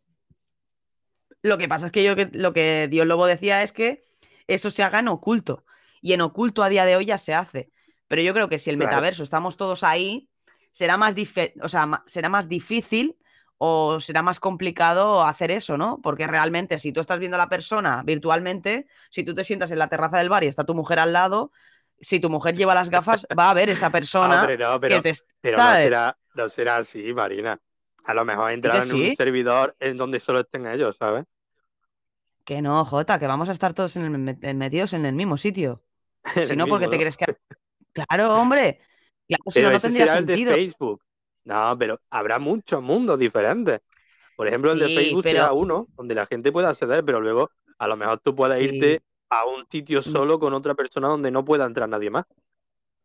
[1.42, 4.00] Lo que pasa es que yo que- lo que Dios Lobo decía es que
[4.46, 5.64] eso se haga en oculto.
[6.00, 7.70] Y en oculto a día de hoy ya se hace.
[8.08, 8.90] Pero yo creo que si el Claro.
[8.90, 10.28] metaverso estamos todos ahí,
[10.70, 11.14] será más,
[11.62, 13.16] o sea, será más difícil
[13.66, 16.00] o será más complicado hacer eso, ¿no?
[16.02, 19.78] Porque realmente si tú estás viendo a la persona virtualmente, si tú te sientas en
[19.78, 21.50] la terraza del bar y está tu mujer al lado,
[22.00, 25.12] si tu mujer lleva las gafas, va a ver esa persona Hombre, no, pero, que
[25.12, 25.18] te...
[25.40, 27.60] pero no será, no será así, Marina.
[28.04, 29.08] A lo mejor entrarán en sí?
[29.10, 31.24] un servidor en donde solo estén ellos, ¿sabes?
[32.44, 35.36] Que no, Jota, que vamos a estar todos en el met- metidos en el mismo
[35.36, 35.82] sitio.
[36.44, 37.26] Si no, ¿por qué mismo, te crees que...?
[37.92, 38.80] Claro, hombre.
[39.28, 40.52] Claro, si Pero no, no tendría será el de sentido.
[40.54, 41.03] Facebook.
[41.44, 43.80] No, pero habrá muchos mundos diferentes.
[44.36, 47.50] Por ejemplo, el de Facebook pero- será uno donde la gente pueda acceder, pero luego
[47.78, 48.64] a lo mejor tú puedes Sí.
[48.66, 52.24] irte a un sitio solo con otra persona donde no pueda entrar nadie más.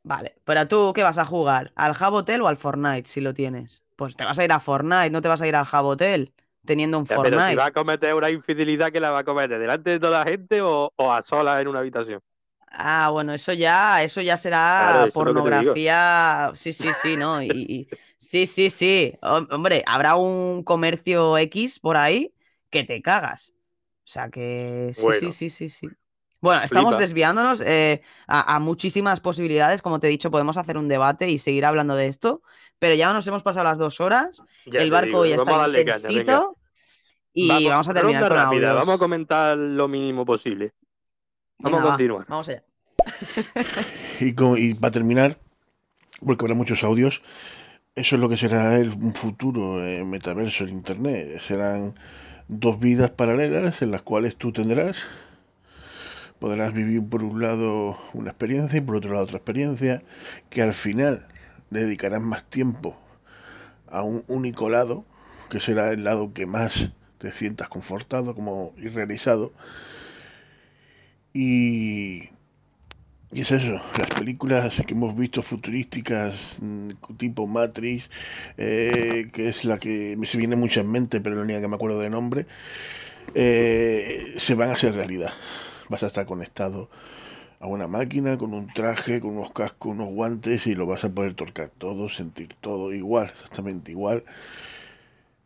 [0.03, 1.71] Vale, pero tú, ¿qué vas a jugar?
[1.75, 3.83] ¿Al Jabotel o al Fortnite si lo tienes?
[3.95, 6.33] Pues te vas a ir a Fortnite, no te vas a ir al Jabotel
[6.65, 7.55] teniendo un Ya, pero si Fortnite.
[7.55, 9.59] va a cometer una infidelidad, que la va a cometer?
[9.59, 12.21] ¿Delante de toda la gente o, o a solas en una habitación?
[12.71, 16.51] Ah, bueno, eso ya, eso ya será Claro, eso pornografía.
[16.55, 17.41] Sí, sí, sí, ¿no?
[17.41, 17.87] Y, y-
[18.19, 19.13] sí, sí, sí.
[19.21, 22.33] Hom- Hombre, habrá un comercio X por ahí
[22.69, 23.53] que te cagas.
[24.05, 25.19] O sea que sí, Bueno.
[25.19, 25.87] sí, sí, sí, sí.
[26.41, 27.01] Bueno, estamos Flipa.
[27.01, 29.81] desviándonos eh, a, a muchísimas posibilidades.
[29.81, 32.41] Como te he dicho, podemos hacer un debate y seguir hablando de esto,
[32.79, 34.41] pero ya nos hemos pasado las dos horas.
[34.65, 36.55] Ya el barco digo, ya está intensito
[37.33, 38.75] y vamos, a terminar ronda con rápida, audios.
[38.75, 40.73] vamos a comentar lo mínimo posible.
[41.59, 42.27] Vamos Venga, a va, continuar.
[42.27, 42.63] vamos allá.
[44.19, 45.37] Y, y para terminar,
[46.25, 47.21] porque habrá muchos audios,
[47.95, 51.39] eso es lo que será el, futuro eh, metaverso en Internet.
[51.41, 51.95] Serán
[52.47, 54.97] dos vidas paralelas en las cuales tú tendrás,
[56.39, 60.01] podrás vivir por un lado una experiencia y por otro lado otra experiencia,
[60.49, 61.27] que al final
[61.69, 62.97] dedicarás más tiempo
[63.87, 65.05] a un único lado,
[65.49, 69.51] que será el lado que más te sientas confortado como y realizado.
[71.33, 72.29] Y,
[73.31, 78.09] y es eso, las películas que hemos visto futurísticas, mm, tipo Matrix,
[78.57, 81.67] eh, que es la que me se viene mucho en mente, pero la única que
[81.67, 82.47] me acuerdo de nombre,
[83.35, 85.33] eh, se van a hacer realidad.
[85.89, 86.89] Vas a estar conectado
[87.59, 91.09] a una máquina con un traje, con unos cascos, unos guantes y lo vas a
[91.13, 94.23] poder tocar todo, sentir todo igual, exactamente igual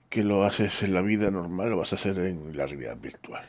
[0.10, 3.43] que lo haces en la vida normal, lo vas a hacer en la realidad virtual.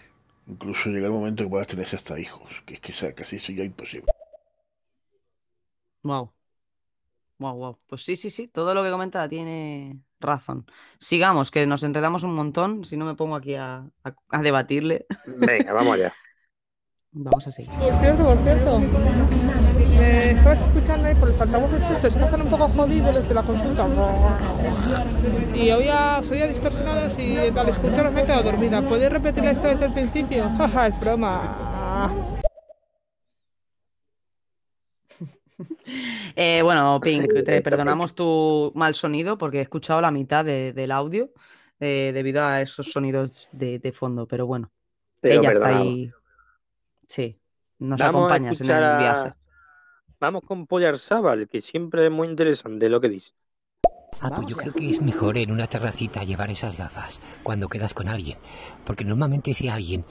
[0.49, 3.65] Incluso llega el momento que puedas tener hasta hijos, que es que casi eso ya
[3.65, 4.15] imposible.
[6.05, 6.33] Wow.
[7.39, 7.79] Wow, wow.
[7.89, 8.49] Pues sí, sí, sí.
[8.49, 10.67] Todo lo que comenta tiene razón.
[10.99, 12.85] Sigamos, que nos enredamos un montón.
[12.85, 15.07] Si no me pongo aquí a, a- a debatirle.
[15.27, 16.13] Venga, vamos allá.
[17.17, 17.71] Vamos a seguir.
[17.79, 22.51] Por cierto, por cierto, me estabas escuchando ahí por los altavoces estos que hacen un
[22.51, 23.87] poco jodidos los de la consulta.
[25.55, 28.83] Y oía, se oía distorsionados y al escucharos me he quedado dormida.
[28.83, 30.51] ¿Podéis repetirla esta vez al principio?
[30.59, 32.11] Jaja, es broma.
[36.37, 40.91] Eh, bueno, Pink, te perdonamos tu mal sonido porque he escuchado la mitad de- del
[40.91, 41.31] audio
[41.81, 44.73] eh, debido a esos sonidos de, de fondo, pero bueno,
[45.21, 46.11] Te ella está ahí.
[47.09, 47.39] Sí,
[47.79, 49.35] nos Vamos a acompañas en el a- viaje.
[50.21, 53.33] Vamos con Pollar Sábal, que siempre es muy interesante lo que dice.
[54.21, 57.93] Ah, pues yo creo que es mejor en una terracita llevar esas gafas cuando quedas
[57.93, 58.39] con alguien.
[58.87, 60.05] Porque normalmente ese alguien,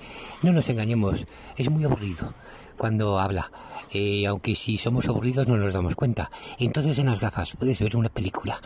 [0.44, 1.26] no nos engañemos,
[1.58, 2.34] es muy aburrido
[2.78, 3.52] cuando habla.
[3.96, 6.32] Eh, aunque si somos aburridos no nos damos cuenta.
[6.58, 8.60] Entonces en las gafas puedes ver una película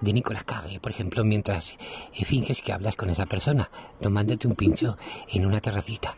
[0.00, 1.78] de Nicolas Cage, por ejemplo, mientras
[2.14, 3.70] eh, finges que hablas con esa persona,
[4.00, 4.98] tomándote un pincho
[5.32, 6.16] en una terracita.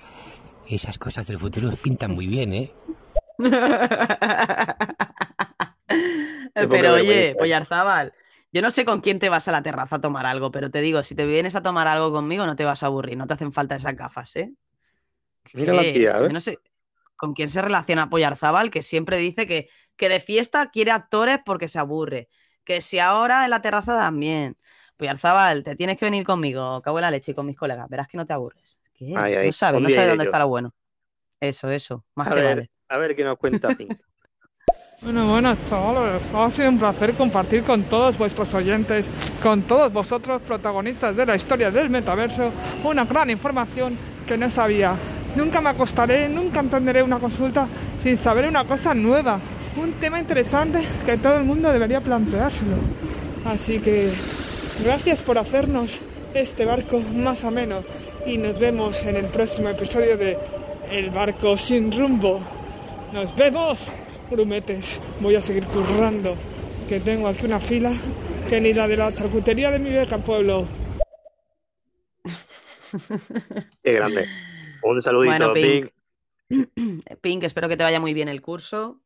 [0.66, 2.72] Esas cosas del futuro pintan muy bien, ¿eh?
[6.54, 7.36] Pero oye.
[7.38, 8.14] Pollarzábal,
[8.50, 10.80] yo no sé con quién te vas a la terraza a tomar algo, pero te
[10.80, 13.34] digo, si te vienes a tomar algo conmigo no te vas a aburrir, no te
[13.34, 14.54] hacen falta esas gafas, ¿eh?
[15.52, 16.32] Mira la tía, yo ¿eh?
[16.32, 16.58] no sé
[17.24, 21.68] con quién se relaciona Pollarzábal, que siempre dice que, que de fiesta quiere actores porque
[21.70, 22.28] se aburre,
[22.64, 24.59] que si ahora en la terraza también.
[24.98, 28.09] Pollarzábal, te tienes que venir conmigo, cago en la leche y con mis colegas, verás
[28.09, 28.78] que no te aburres.
[28.92, 29.14] ¿Qué?
[29.14, 30.30] Ay, ay, no sabes, no sabes dónde yo.
[30.30, 30.74] está lo bueno.
[31.40, 32.70] Eso, eso, más A te ver, vale.
[32.88, 33.96] a ver qué nos cuenta Pink.
[35.02, 39.10] Bueno, bueno, chavales, ha sido un placer compartir con todos vuestros oyentes,
[39.42, 42.51] con todos vosotros, protagonistas de la historia del metaverso,
[42.82, 44.96] una gran información que no sabía.
[45.36, 47.66] Nunca me acostaré, nunca entenderé una consulta
[48.01, 49.40] sin saber una cosa nueva,
[49.77, 52.77] un tema interesante que todo el mundo debería planteárselo.
[53.44, 54.11] Así que
[54.85, 56.01] gracias por hacernos
[56.35, 57.82] este barco más ameno
[58.27, 60.39] y nos vemos en el próximo episodio de
[60.90, 62.40] El barco sin rumbo.
[63.12, 63.89] Nos vemos,
[64.31, 65.01] grumetes.
[65.20, 66.36] Voy a seguir currando,
[66.89, 67.93] que tengo aquí una fila
[68.48, 70.66] que ni la de la charcutería de mi beca pueblo.
[73.82, 74.27] Qué grande.
[74.85, 75.90] Un saludito, Bueno, Pink.
[76.47, 76.69] Pink.
[77.23, 79.01] Pink, espero que te vaya muy bien el curso.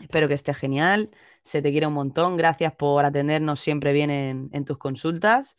[0.00, 1.10] Espero que esté genial.
[1.42, 2.36] Se te quiere un montón.
[2.36, 5.56] Gracias por atendernos siempre bien en, en tus consultas.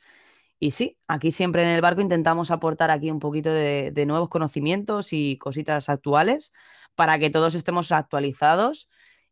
[0.60, 4.30] Y sí, aquí siempre en el barco intentamos aportar aquí un poquito de, de nuevos
[4.30, 6.52] conocimientos y cositas actuales
[6.96, 8.88] para que todos estemos actualizados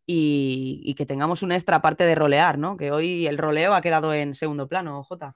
[0.05, 2.75] y, y que tengamos un extra aparte de rolear, ¿no?
[2.77, 5.35] Que hoy el roleo ha quedado en segundo plano, Jota.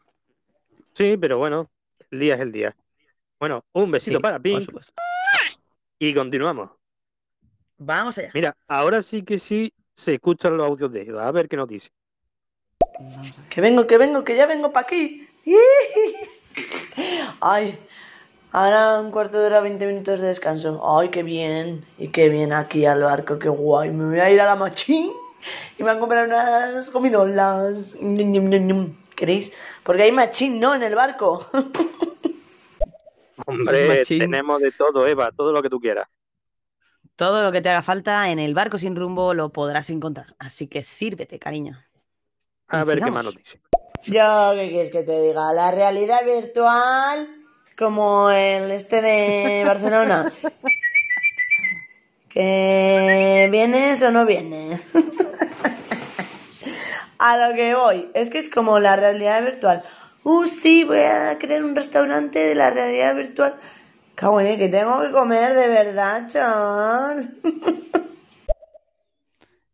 [0.94, 1.70] Sí, pero bueno,
[2.10, 2.76] el día es el día.
[3.42, 4.70] Bueno, un besito Sí, para Pink.
[5.98, 6.70] Y continuamos.
[7.80, 8.30] Vamos allá.
[8.36, 11.28] Mira, ahora sí que sí se escuchan los audios de Eva.
[11.28, 11.90] A ver qué nos dice.
[13.50, 15.28] Que vengo, que vengo, que ya vengo para aquí.
[17.42, 17.80] Ay,
[18.52, 20.80] ahora un cuarto de hora, 20 minutos de descanso.
[20.86, 21.84] Ay, qué bien.
[21.98, 23.90] Y qué bien aquí al barco, qué guay.
[23.90, 25.12] Me voy a ir a la machín
[25.80, 27.96] y me voy a comprar unas gominolas.
[29.16, 29.52] ¿Queréis?
[29.82, 30.76] Porque hay machín, ¿no?
[30.76, 31.50] En el barco.
[33.46, 36.08] Hombre, tenemos de todo, Eva, todo lo que tú quieras.
[37.16, 40.36] Todo lo que te haga falta en el barco sin rumbo lo podrás encontrar.
[40.40, 41.78] Así que sírvete, cariño.
[42.68, 43.62] A Y ver qué más dice.
[44.06, 45.54] Yo, ¿qué quieres que te diga?
[45.54, 47.30] La realidad virtual,
[47.78, 50.32] como el este de Barcelona.
[52.30, 54.86] ¿Que vienes o no vienes?
[57.20, 59.84] a lo que voy, es que es como la realidad virtual.
[60.24, 63.60] Uh, sí, voy a crear un restaurante de la realidad virtual.
[64.16, 67.38] Cago en, que tengo que comer de verdad, chaval.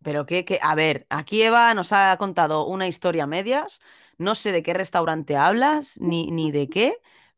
[0.03, 3.81] Pero que, que, a ver, aquí Eva nos ha contado una historia a medias.
[4.17, 6.95] No sé de qué restaurante hablas, ni, ni de qué,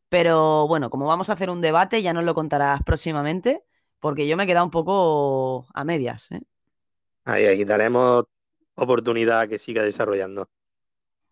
[0.07, 3.63] pero bueno, como vamos a hacer un debate, ya nos lo contarás próximamente,
[3.99, 6.31] porque yo me he quedado un poco a medias.
[6.31, 6.41] ¿eh?
[7.25, 8.25] Ahí, ahí daremos
[8.75, 10.47] oportunidad a que siga desarrollando.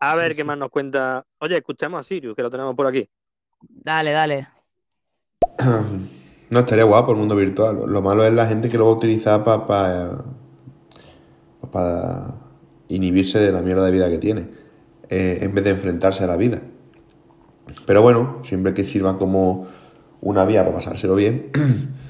[0.00, 0.44] A Sí, ver qué sí.
[0.44, 1.24] más nos cuenta.
[1.40, 3.08] Oye, escuchamos a Sirius, que lo tenemos por aquí.
[3.68, 4.48] Dale, dale.
[6.50, 7.82] No estaría guapo el mundo virtual.
[7.86, 10.24] Lo malo es la gente que lo va a utilizar para
[11.70, 12.34] para
[12.88, 14.48] inhibirse de la mierda de vida que tiene,
[15.10, 16.62] eh, en vez de enfrentarse a la vida.
[17.86, 19.66] Pero bueno, siempre que sirva como
[20.20, 21.50] una vía para pasárselo bien,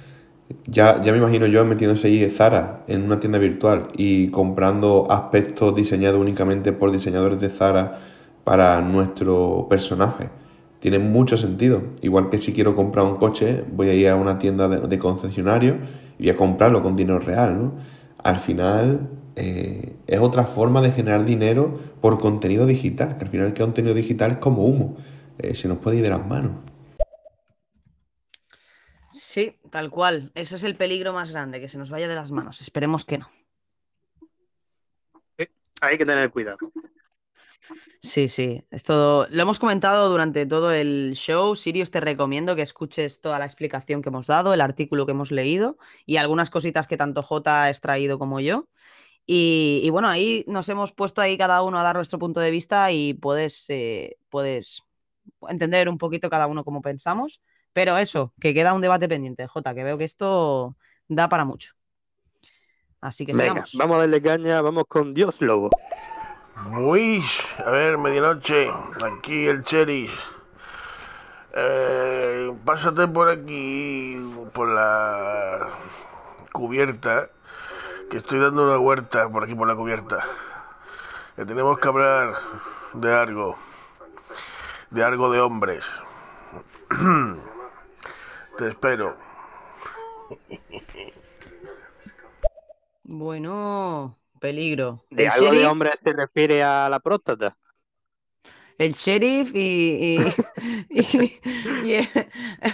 [0.66, 5.74] ya, ya me imagino yo metiéndose ahí Zara en una tienda virtual y comprando aspectos
[5.74, 7.98] diseñados únicamente por diseñadores de Zara
[8.44, 10.30] para nuestro personaje.
[10.80, 11.82] Tiene mucho sentido.
[12.02, 14.98] Igual que si quiero comprar un coche, voy a ir a una tienda de, de
[14.98, 15.76] concesionario
[16.18, 17.74] y voy a comprarlo con dinero real, ¿no?
[18.22, 19.08] Al final
[19.40, 23.94] eh, es otra forma de generar dinero por contenido digital, que al final el contenido
[23.94, 24.96] digital es como humo,
[25.38, 26.56] eh, se nos puede ir de las manos.
[29.28, 30.32] Sí, tal cual.
[30.34, 32.62] Eso es el peligro más grande, que se nos vaya de las manos.
[32.62, 33.28] Esperemos que no.
[35.82, 36.56] Hay que tener cuidado.
[38.00, 38.64] Sí, sí.
[38.70, 41.54] Esto lo hemos comentado durante todo el show.
[41.54, 45.30] Sirius, te recomiendo que escuches toda la explicación que hemos dado, el artículo que hemos
[45.30, 45.76] leído
[46.06, 48.70] y algunas cositas que tanto J ha extraído como yo.
[49.26, 52.50] Y, y bueno, ahí nos hemos puesto ahí cada uno a dar nuestro punto de
[52.50, 54.84] vista y puedes, eh, puedes
[55.48, 57.42] entender un poquito cada uno cómo pensamos.
[57.78, 60.74] Pero eso, que queda un debate pendiente, J, que veo que esto
[61.06, 61.74] da para mucho.
[63.00, 63.74] Así que Venga, sigamos.
[63.74, 65.70] vamos a darle caña, vamos con Dios Lobo.
[66.56, 67.22] Muy,
[67.64, 68.68] a ver, medianoche,
[69.00, 70.10] aquí el Cheris.
[71.52, 74.18] Eh, pásate por aquí,
[74.52, 75.68] por la
[76.50, 77.30] cubierta,
[78.10, 80.26] que estoy dando una huerta por aquí por la cubierta.
[81.36, 82.34] Que tenemos que hablar
[82.94, 83.56] de algo,
[84.90, 85.84] de algo de hombres.
[88.58, 89.16] Te espero.
[93.04, 95.04] Bueno, peligro.
[95.10, 97.56] De El algo de hombre se refiere a la próstata.
[98.78, 101.40] El sheriff y, y, y-
[101.96, 102.08] y-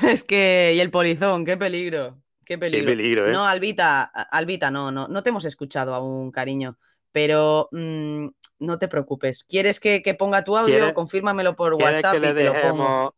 [0.06, 2.86] es que y el polizón, qué peligro, qué peligro.
[2.90, 3.32] peligro, ¿eh?
[3.32, 6.78] No, Albita, Albita, no, no, no te hemos escuchado aún, cariño.
[7.12, 8.27] Pero mm,
[8.59, 9.44] no te preocupes.
[9.44, 10.73] ¿Quieres que, que ponga tu audio?
[10.73, 12.65] ¿Quieres- Confírmamelo por ¿Quieres WhatsApp que le y te lo pongo.
[12.65, 13.11] dejemos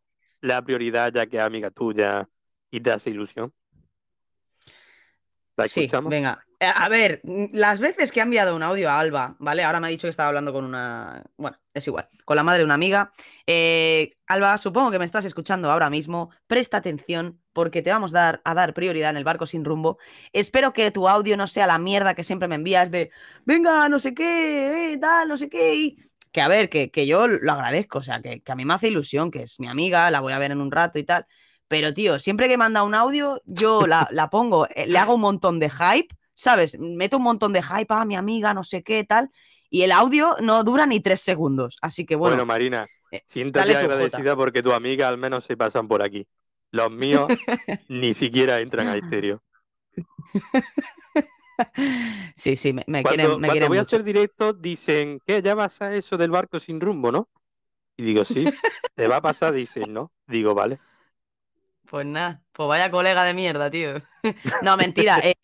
[0.43, 2.29] la prioridad ya que es amiga tuya
[2.77, 3.53] y te hace ilusión?
[5.57, 6.45] ¿La Sí, venga.
[6.61, 7.23] Eh, A ver,
[7.53, 9.65] las veces que ha enviado un audio a Alba, ¿vale?
[9.65, 11.23] Ahora me ha dicho que estaba hablando con una.
[11.37, 12.07] Bueno, es igual.
[12.25, 13.11] Con la madre de una amiga.
[13.47, 16.31] Eh, Alba, supongo que me estás escuchando ahora mismo.
[16.47, 19.99] Presta atención porque te vamos a dar, a dar prioridad en el barco sin rumbo.
[20.33, 23.11] Espero que tu audio no sea la mierda que siempre me envías de.
[23.47, 25.75] Venga, no sé qué, eh, tal, no sé qué.
[25.75, 25.99] y-".
[26.33, 27.99] Que a ver, que, que yo lo agradezco.
[27.99, 30.35] O sea, que, que a mí me hace ilusión, que es mi amiga, la voy
[30.35, 31.27] a ver en un rato y tal.
[31.69, 35.21] Pero, tío, siempre que manda un audio, yo la, la pongo, eh, le hago un
[35.21, 36.79] montón de hype, ¿sabes?
[36.79, 39.31] Meto un montón de hype a mi amiga, no sé qué, tal.
[39.69, 41.77] Y el audio no dura ni tres segundos.
[41.83, 42.47] Así que Bueno, bueno.
[42.47, 46.27] Marina, eh, siéntate tú, agradecida porque tus amigas al menos se pasan por aquí.
[46.71, 47.29] Los míos
[47.89, 49.43] ni siquiera entran a estéreo.
[52.35, 55.41] Sí, sí, me, me Cuando, quieren, me cuando quieren voy a hacer directo dicen, ¿qué?
[55.41, 57.31] ¿Ya vas a eso del barco sin rumbo, no?
[57.97, 58.45] Y digo, sí,
[58.95, 60.13] te va a pasar, dicen, ¿no?
[60.27, 60.79] Digo, vale.
[61.91, 63.95] Pues nada, pues vaya colega de mierda, tío.
[64.63, 65.21] No, mentira.
[65.23, 65.35] eh,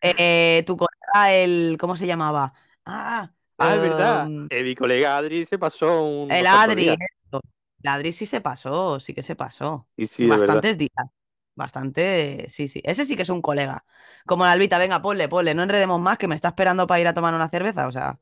[0.00, 1.76] eh, tu colega, el.
[1.78, 2.52] ¿Cómo se llamaba?
[2.84, 4.26] Ah, Ah, es verdad.
[4.26, 6.96] em, Eh, mi colega Adri se pasó un el Adri.
[7.82, 9.86] El Adri sí se pasó, sí que se pasó.
[9.96, 10.26] Y sí.
[10.26, 10.90] Bastantes días.
[11.54, 12.80] Bastante, sí, sí.
[12.84, 13.84] Ese sí que es un colega.
[14.26, 17.08] Como la Albita, venga, ponle, ponle, no enredemos más, que me está esperando para ir
[17.08, 17.86] a tomar una cerveza.
[17.88, 18.18] O sea,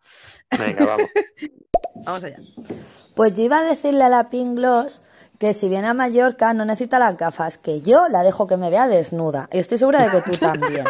[0.58, 1.10] Venga, vamos.
[2.04, 2.38] vamos allá.
[3.14, 5.02] Pues yo iba a decirle a la Pink Gloss
[5.40, 8.68] que si viene a Mallorca no necesita las gafas, que yo la dejo que me
[8.68, 9.48] vea desnuda.
[9.50, 10.84] Y estoy segura de que tú también.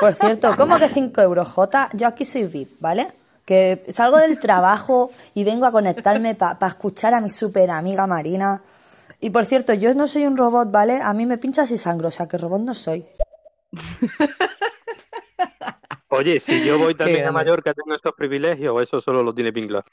[0.00, 1.88] Por cierto, ¿cómo que 5 euros, Jota?
[1.92, 3.12] Yo aquí soy VIP, ¿vale?
[3.44, 8.60] Que salgo del trabajo y vengo a conectarme para escuchar a mi super amiga Marina.
[9.20, 11.00] Y por cierto, yo no soy un robot, ¿vale?
[11.00, 13.06] A mí me pinchas y sangro, o sea que robot no soy.
[16.08, 17.30] Oye, si yo voy también a.
[17.30, 19.84] Mallorca, ¿tengo esos privilegios o eso solo lo tiene Pingla?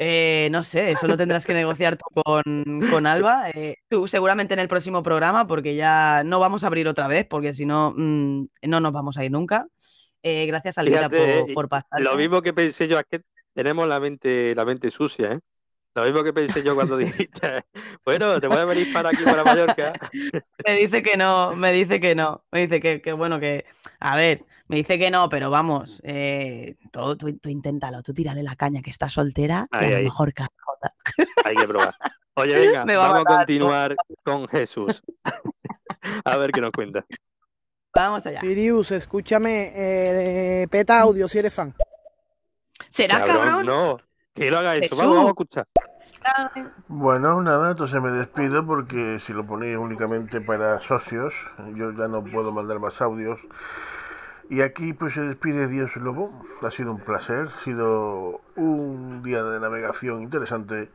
[0.00, 3.50] Eh, no sé, eso lo tendrás que negociar tú con, con Alba.
[3.50, 7.26] eh, tú seguramente en el próximo programa, porque ya no vamos a abrir otra vez,
[7.26, 9.66] porque si no, mm, no nos vamos a ir nunca.
[10.22, 12.02] Eh, gracias, Albita, Fíjate, por, eh, por pasarte.
[12.02, 13.22] Lo mismo que pensé yo, es que
[13.54, 15.40] tenemos la mente, la mente sucia, ¿eh?
[15.98, 17.64] Lo mismo que pensé yo cuando dijiste,
[18.04, 19.92] bueno, te voy a venir para aquí, para Mallorca.
[20.66, 23.64] Me dice que no, me dice que no, me dice que, que bueno, que,
[24.00, 28.42] a ver, me dice que no, pero vamos, eh, tú, tú, tú inténtalo, tú tírale
[28.42, 30.48] la caña que está soltera y Ahí, a lo mejor cae.
[31.44, 31.94] Hay que probar.
[32.34, 32.54] Oye,
[32.84, 35.02] venga, va vamos a matar, continuar con Jesús.
[36.24, 37.04] A ver qué nos cuenta.
[37.94, 38.40] Vamos allá.
[38.40, 41.74] Sirius, escúchame, eh, peta audio si eres fan.
[42.88, 43.66] ¿Será cabrón?
[43.66, 43.98] No,
[44.38, 44.82] que lo haga eso.
[44.84, 44.98] Jesús.
[44.98, 45.66] Vamos, vamos a escuchar.
[46.88, 51.34] Bueno, nada, entonces me despido porque si lo ponéis únicamente para socios,
[51.74, 53.40] yo ya no puedo mandar más audios.
[54.50, 56.30] Y aquí pues se despide Dios Lobo.
[56.62, 60.90] Ha sido un placer, ha sido un día de navegación interesante.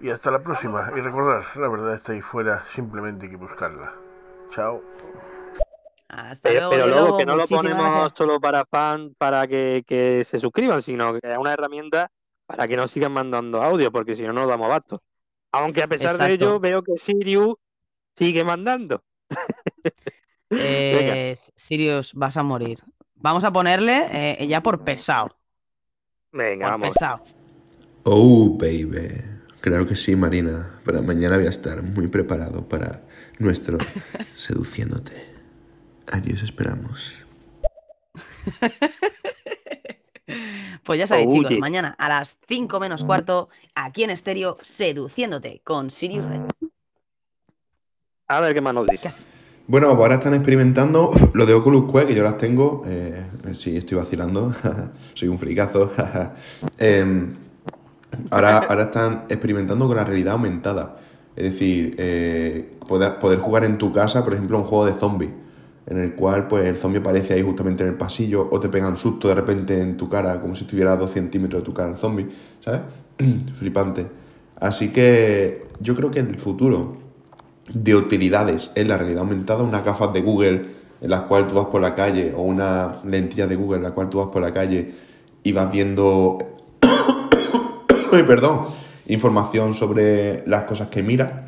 [0.00, 0.90] Y hasta la próxima.
[0.96, 3.92] Y recordad, la verdad está ahí fuera, simplemente hay que buscarla.
[4.50, 4.82] Chao.
[6.08, 8.12] Hasta Pero, luego, pero luego que no lo ponemos gracias.
[8.16, 12.10] solo para fans, para que, que se suscriban, sino que es una herramienta
[12.46, 15.02] para que nos sigan mandando audio, porque si no, no nos damos abasto.
[15.52, 17.56] Aunque a pesar de ello veo que Sirius
[18.16, 19.02] sigue mandando.
[20.48, 22.78] Eh, Sirius, vas a morir.
[23.16, 25.36] Vamos a ponerle eh, ya por pesado.
[26.30, 26.94] Venga, Por vamos.
[26.94, 27.24] pesado.
[28.04, 29.08] Oh, baby.
[29.60, 30.78] Claro que sí, Marina.
[30.84, 33.02] Para mañana voy a estar muy preparado para
[33.40, 33.78] nuestro
[34.34, 35.34] seduciéndote.
[36.06, 37.24] Allí os esperamos.
[40.86, 41.38] Pues ya sabéis, Oye.
[41.40, 46.42] chicos, mañana a las 5 menos cuarto, aquí en estéreo, seduciéndote con Sirius Red.
[48.28, 49.10] A ver qué más nos dice.
[49.66, 52.82] Bueno, pues ahora están experimentando lo de Oculus Quest, que yo las tengo.
[52.86, 53.20] Eh,
[53.52, 54.54] sí, estoy vacilando.
[55.14, 55.90] Soy un fricazo.
[56.78, 57.34] Em,
[58.30, 61.00] ahora, ahora están experimentando con la realidad aumentada.
[61.34, 65.30] Es decir, eh, poder, poder jugar en tu casa, por ejemplo, un juego de zombies.
[65.86, 68.88] En el cual pues el zombie aparece ahí justamente en el pasillo o te pega
[68.88, 71.72] un susto de repente en tu cara, como si estuviera a dos centímetros de tu
[71.72, 72.26] cara el zombie,
[72.64, 72.80] ¿sabes?
[73.54, 74.06] Flipante.
[74.58, 76.96] Así que yo creo que en el futuro
[77.72, 80.62] de utilidades en la realidad aumentada, unas gafas de Google
[81.00, 83.90] en las cuales tú vas por la calle o una lentilla de Google en la
[83.90, 84.92] cual tú vas por la calle
[85.42, 86.38] y vas viendo,
[88.10, 88.62] perdón,
[89.06, 91.45] información sobre las cosas que miras.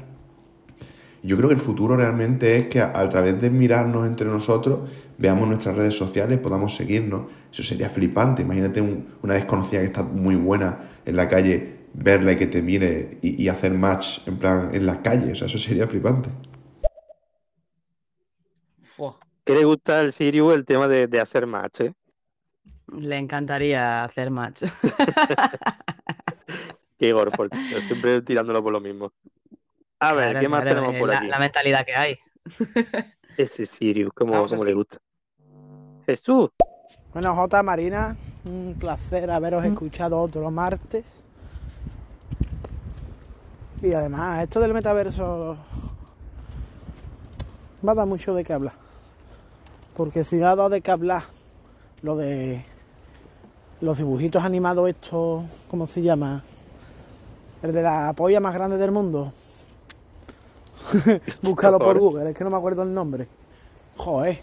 [1.23, 4.89] Yo creo que el futuro realmente es que a, a través de mirarnos entre nosotros
[5.19, 7.23] veamos nuestras redes sociales, podamos seguirnos.
[7.53, 8.43] Eso sería flipante.
[8.43, 12.63] Imagínate un- una desconocida que está muy buena en la calle, verla y que te
[12.63, 15.33] mire y, y hacer match en plan en las calles.
[15.33, 16.31] O sea, eso sería flipante.
[19.45, 21.93] ¿Qué le gusta al Sirius el tema de, de hacer match, eh?
[22.93, 24.63] Le encantaría hacer match.
[26.99, 27.47] Qué gorfo,
[27.87, 29.13] siempre tirándolo por lo mismo.
[30.01, 31.27] A ver, Claro, ¿qué más claro, tenemos por la, aquí?
[31.29, 32.19] la mentalidad que hay.
[33.37, 34.99] Ese Sirius, ¿cómo, cómo le gusta?
[36.07, 36.51] Jesús,
[37.13, 37.63] Bueno, J.
[37.63, 41.13] Marina, un placer haberos escuchado otro martes.
[43.83, 45.57] Y además, esto del metaverso
[47.87, 48.75] va a dar mucho de qué hablar.
[49.97, 51.25] Porque si ha dado de qué hablar
[52.03, 52.65] lo de
[53.81, 56.43] los dibujitos animados estos, ¿cómo se llama?
[57.63, 59.33] El de la polla más grande del mundo.
[61.43, 61.99] Búscalo por.
[61.99, 63.29] Google, es que no me acuerdo el nombre.
[63.97, 64.41] Joder.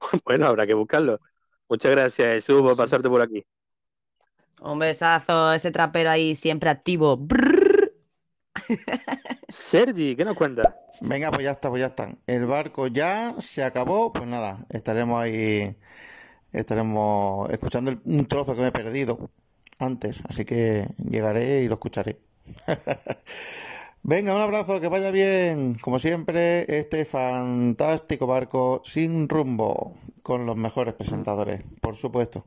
[0.24, 1.20] bueno, habrá que buscarlo.
[1.68, 3.44] Muchas gracias, Jesús, por pasarte por aquí.
[4.60, 7.18] Un besazo, ese trapero ahí siempre activo.
[9.48, 10.76] Sergi, ¿qué nos cuenta?
[11.00, 12.08] Venga, pues ya está, pues ya está.
[12.26, 15.76] El barco ya se acabó, pues nada, estaremos ahí,
[16.52, 19.30] estaremos escuchando el- un trozo que me he perdido
[19.78, 22.18] antes, así que llegaré y lo escucharé.
[24.04, 30.56] Venga, un abrazo, que vaya bien, como siempre, este fantástico barco sin rumbo, con los
[30.56, 32.42] mejores presentadores, por supuesto.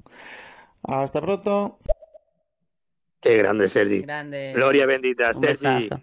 [0.84, 1.80] Hasta pronto.
[3.22, 4.02] Qué grande, Sergi.
[4.02, 4.52] Grande.
[4.54, 5.64] Gloria bendita, Un Sergi.
[5.64, 6.02] besazo.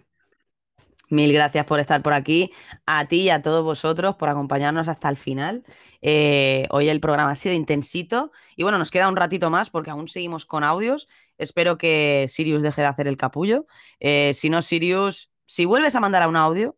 [1.09, 2.51] Mil gracias por estar por aquí,
[2.87, 5.63] a ti y a todos vosotros por acompañarnos hasta el final.
[6.01, 9.91] Eh, hoy el programa ha sido intensito y bueno, nos queda un ratito más porque
[9.91, 11.07] aún seguimos con audios.
[11.37, 13.67] Espero que Sirius deje de hacer el capullo.
[13.99, 16.75] Eh, si no, Sirius, si vuelves a mandar un audio,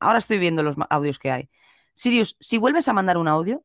[0.00, 1.50] ahora estoy viendo los audios que hay.
[1.92, 3.62] Sirius, si vuelves a mandar un audio,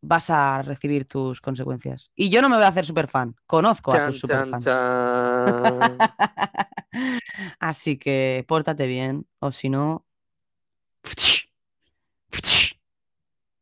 [0.00, 2.10] vas a recibir tus consecuencias.
[2.16, 4.64] Y yo no me voy a hacer superfan, conozco a Chan, tus chan, superfans.
[4.64, 5.98] chan.
[7.60, 10.04] Así que pórtate bien, o si no.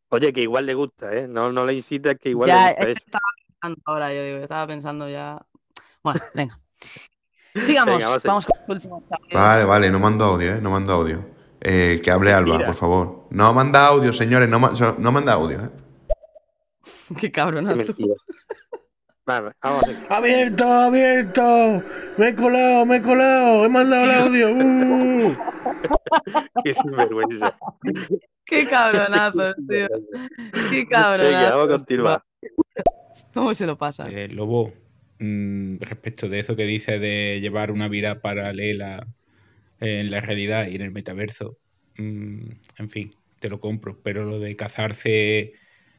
[0.09, 1.29] Oye, que igual le gusta, ¿eh?
[1.29, 3.03] No, no le incitas que igual ya, le gusta es que eso.
[3.05, 5.47] estaba pensando ahora, yo digo, estaba pensando ya.
[6.03, 6.59] Bueno, venga.
[7.63, 9.21] Sigamos, Venga, vamos con últimos audios.
[9.33, 10.61] Vale, vale, no mando audio, ¿eh?
[10.61, 11.25] No mando audio.
[11.61, 12.67] Eh, que hable Alba, Mira.
[12.67, 13.27] por favor.
[13.31, 15.71] No manda audio, señores, no, ma- no manda audio, ¿eh?
[17.21, 17.95] Qué cabronazo.
[19.27, 19.97] Vale, vamos a ver.
[20.09, 21.83] ¡Abierto, abierto!
[22.17, 23.65] ¡Me he colado, me he colado!
[23.65, 24.51] ¡He mandado el audio!
[24.55, 25.37] ¡Uh!
[26.65, 27.59] Qué sinvergüenza.
[28.45, 29.87] Qué cabronazo, tío.
[30.71, 31.37] Qué cabronazo.
[31.37, 32.23] Venga, vamos a continuar.
[33.35, 34.09] ¿Cómo se lo pasa?
[34.09, 34.73] Eh, Lobo,
[35.19, 39.07] mm, respecto de eso que dice de llevar una vida paralela
[39.81, 41.59] en la realidad y en el metaverso,
[41.97, 45.53] mm, en fin, te lo compro, pero lo de casarse,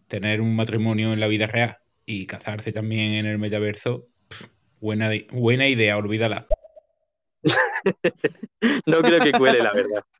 [0.07, 4.45] tener un matrimonio en la vida real y casarse también en el metaverso, pff,
[4.79, 6.47] buena, buena idea, olvídala.
[8.85, 10.03] No creo que cuele, la verdad.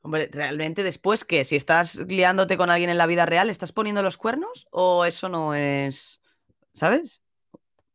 [0.00, 1.44] Hombre, ¿realmente después qué?
[1.44, 4.68] Si estás liándote con alguien en la vida real, ¿estás poniendo los cuernos?
[4.70, 6.20] ¿O eso no es.
[6.72, 7.20] ¿Sabes?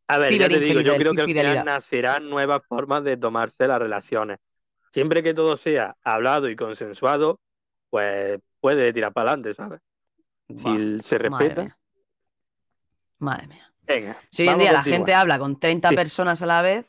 [0.08, 3.66] A ver, ya te digo, yo creo que al final nacerán nuevas formas de tomarse
[3.66, 4.38] las relaciones.
[4.92, 7.40] Siempre que todo sea hablado y consensuado,
[7.90, 9.80] pues puede tirar para adelante, ¿sabes?
[10.48, 11.62] Si se Madre respeta.
[11.62, 11.78] mía.
[13.18, 13.72] Madre mía.
[13.82, 14.16] Venga.
[14.30, 15.96] Si hoy en día la gente habla con 30 Sí.
[15.96, 16.86] personas a la vez,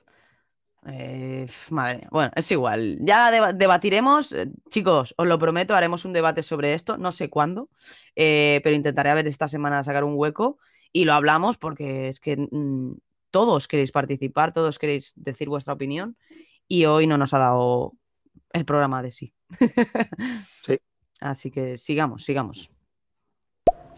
[0.88, 2.10] Eh, madre mía.
[2.12, 2.98] Bueno, es igual.
[3.02, 4.32] Ya deba- debatiremos.
[4.34, 6.96] eh, Chicos, os lo prometo, haremos un debate sobre esto.
[6.98, 7.70] No sé cuándo,
[8.16, 10.60] eh, pero intentaré a ver esta semana sacar un hueco
[10.96, 12.94] y lo hablamos porque es que mm,
[13.30, 16.16] todos queréis participar, todos queréis decir vuestra opinión
[16.70, 17.92] y hoy no nos ha dado
[18.54, 19.34] el programa de sí.
[21.20, 22.72] Así que sigamos, sigamos.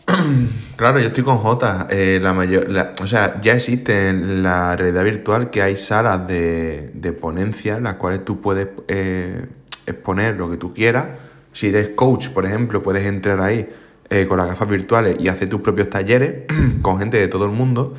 [0.76, 1.88] Claro, yo estoy con J.
[1.90, 6.28] Eh, la mayor, la- o sea, ya existe en la realidad virtual que hay salas
[6.28, 9.44] de, de ponencia en las cuales tú puedes eh,
[9.88, 11.08] exponer lo que tú quieras.
[11.52, 13.68] Si eres coach, por ejemplo, puedes entrar ahí
[14.10, 16.46] eh, con las gafas virtuales y hacer tus propios talleres
[16.82, 17.96] con gente de todo el mundo.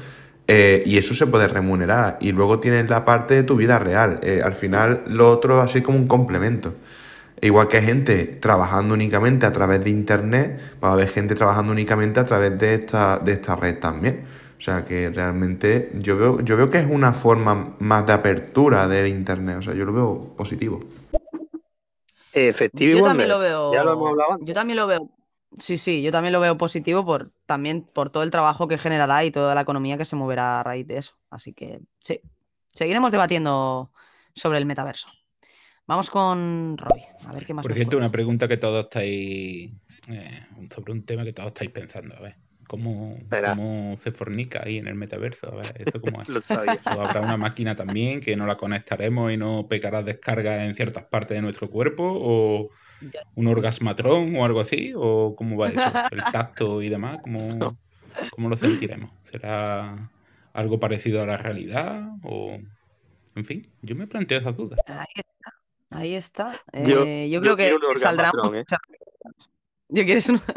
[0.46, 2.16] eh, y eso se puede remunerar.
[2.20, 4.18] Y luego tienes la parte de tu vida real.
[4.22, 6.74] Eh, al final, lo otro así como un complemento.
[7.40, 11.72] Igual que hay gente trabajando únicamente a través de internet, va a haber gente trabajando
[11.72, 14.24] únicamente a través de esta, de esta red también.
[14.58, 18.88] O sea que realmente yo veo, yo veo que es una forma más de apertura
[18.88, 19.58] del internet.
[19.58, 20.80] O sea, yo lo veo positivo.
[22.32, 23.72] Efectivo Yo también lo veo.
[23.72, 24.38] Ya lo hemos hablado.
[24.40, 25.08] Yo también lo veo.
[25.58, 29.24] Sí, sí, yo también lo veo positivo por también por todo el trabajo que generará
[29.24, 31.16] y toda la economía que se moverá a raíz de eso.
[31.30, 32.20] Así que sí,
[32.68, 33.92] seguiremos debatiendo
[34.34, 35.08] sobre el metaverso.
[35.86, 39.72] Vamos con Roy, a ver qué más Por cierto, una pregunta que todos estáis.
[40.08, 42.14] eh, sobre un tema que todos estáis pensando.
[42.16, 42.36] A ver,
[42.68, 45.50] ¿cómo, cómo se fornica ahí en el metaverso?
[45.50, 46.28] A ver, ¿eso cómo es?
[46.28, 46.78] Lo sabía.
[46.88, 51.04] ¿O habrá una máquina también que no la conectaremos y no pegará descarga en ciertas
[51.06, 52.04] partes de nuestro cuerpo?
[52.06, 52.70] ¿O
[53.34, 54.92] un orgasmatrón o algo así?
[54.96, 55.80] ¿O cómo va eso?
[56.12, 57.18] ¿El tacto y demás?
[57.22, 57.76] ¿Cómo,
[58.30, 59.10] cómo lo sentiremos?
[59.30, 60.10] ¿Será
[60.52, 62.08] algo parecido a la realidad?
[62.22, 62.58] ¿O.?
[63.34, 64.80] En fin, yo me planteo esas dudas.
[64.86, 65.54] Ahí está,
[65.90, 66.52] ahí está.
[66.86, 68.58] Yo- Eh, yo, yo creo que un saldrán ¿eh?
[68.58, 68.80] muchas-
[69.90, 70.40] ¿Yo quieres un-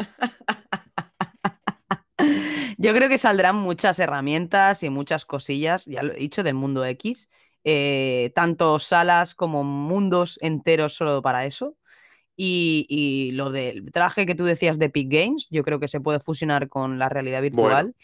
[2.78, 6.84] Yo creo que saldrán muchas herramientas y muchas cosillas, ya lo he dicho, del mundo
[6.84, 7.28] X,
[7.64, 11.76] eh, tanto salas como mundos enteros solo para eso.
[12.36, 16.00] Y, y lo del traje que tú decías de Epic Games, yo creo que se
[16.00, 17.94] puede fusionar con la realidad virtual.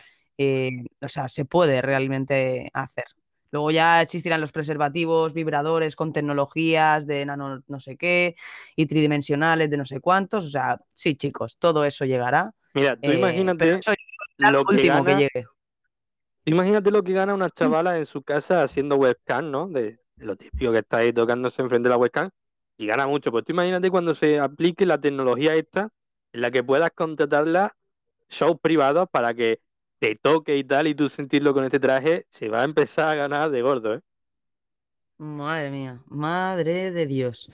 [0.40, 3.06] eh, o sea, se puede realmente hacer.
[3.50, 8.36] Luego ya existirán los preservativos, vibradores con tecnologías de nano no sé qué
[8.76, 10.44] y tridimensionales de no sé cuántos.
[10.44, 12.52] O sea, sí, chicos, todo eso llegará.
[12.74, 13.80] Mira, tú Eh, imagínate
[14.36, 15.46] lo que último que gana- llegue.
[16.44, 19.66] Imagínate lo que gana una chavala en su casa haciendo webcam, ¿no?
[19.68, 22.30] De, de lo típico que está ahí tocándose enfrente de la webcam
[22.78, 23.30] y gana mucho.
[23.30, 25.90] Pues tú imagínate cuando se aplique la tecnología esta
[26.32, 27.76] en la que puedas contratarla
[28.30, 29.60] shows privados para que
[29.98, 33.14] te toque y tal y tú sentirlo con este traje, se va a empezar a
[33.16, 34.00] ganar de gordo, ¿eh?
[35.18, 37.50] Madre mía, madre de Dios.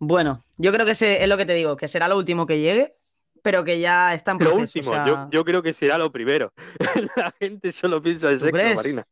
[0.00, 2.58] Bueno, yo creo que ese es lo que te digo, que será lo último que
[2.58, 2.96] llegue,
[3.42, 6.10] pero que ya está en Lo o último, sea, yo, yo creo que será lo
[6.10, 6.52] primero.
[7.16, 8.74] la gente solo piensa en ¿Tú sexo?
[8.74, 9.06] Marina.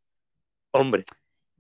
[0.73, 1.05] Hombre,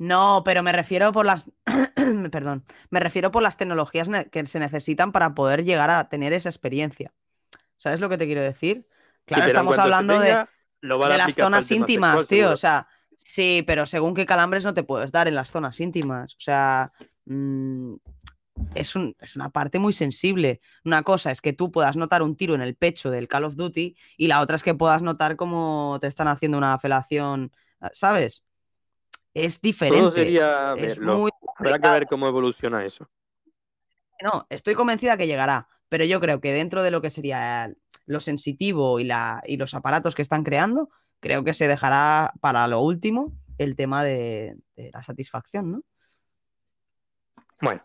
[0.03, 1.49] No, pero me refiero por las,
[2.33, 6.49] perdón, me refiero por las tecnologías que se necesitan para poder llegar a tener esa
[6.49, 7.13] experiencia.
[7.77, 8.89] ¿Sabes lo que te quiero decir?
[9.27, 10.49] Claro, estamos hablando de, tenga,
[11.19, 12.51] las zonas íntimas, sexual, tío.
[12.53, 16.35] O sea, sí, pero según qué calambres no te puedes dar en las zonas íntimas.
[16.35, 16.93] O sea,
[17.27, 17.95] mm,
[18.75, 20.61] es, un- es una parte muy sensible.
[20.85, 23.57] Una cosa es que tú puedas notar un tiro en el pecho del Call of
[23.57, 27.53] Duty y la otra es que puedas notar cómo te están haciendo una felación,
[27.93, 28.45] ¿sabes?
[29.35, 30.01] Es diferente.
[30.01, 31.19] Todo sería es verlo.
[31.19, 33.09] muy Habrá que ver cómo evoluciona eso.
[34.23, 37.73] no, estoy convencida que llegará, pero yo creo que dentro de lo que sería
[38.07, 42.67] lo sensitivo y, la, y los aparatos que están creando, creo que se dejará para
[42.69, 45.83] lo último el tema de, de la satisfacción, ¿no?
[47.61, 47.83] Bueno,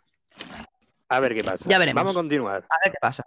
[1.09, 1.65] a ver qué pasa.
[1.69, 2.01] Ya veremos.
[2.01, 2.65] Vamos a continuar.
[2.69, 3.25] A ver qué pasa.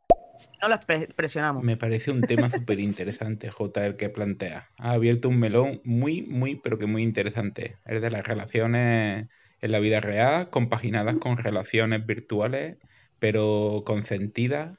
[0.62, 1.64] No las pre- presionamos.
[1.64, 4.68] Me parece un tema súper interesante, J, el que plantea.
[4.78, 7.76] Ha abierto un melón muy, muy, pero que muy interesante.
[7.86, 9.28] Es de las relaciones
[9.60, 12.78] en la vida real, compaginadas con relaciones virtuales,
[13.18, 14.78] pero consentidas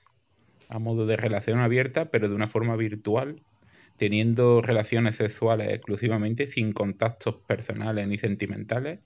[0.69, 3.43] a modo de relación abierta, pero de una forma virtual,
[3.97, 8.99] teniendo relaciones sexuales exclusivamente, sin contactos personales ni sentimentales.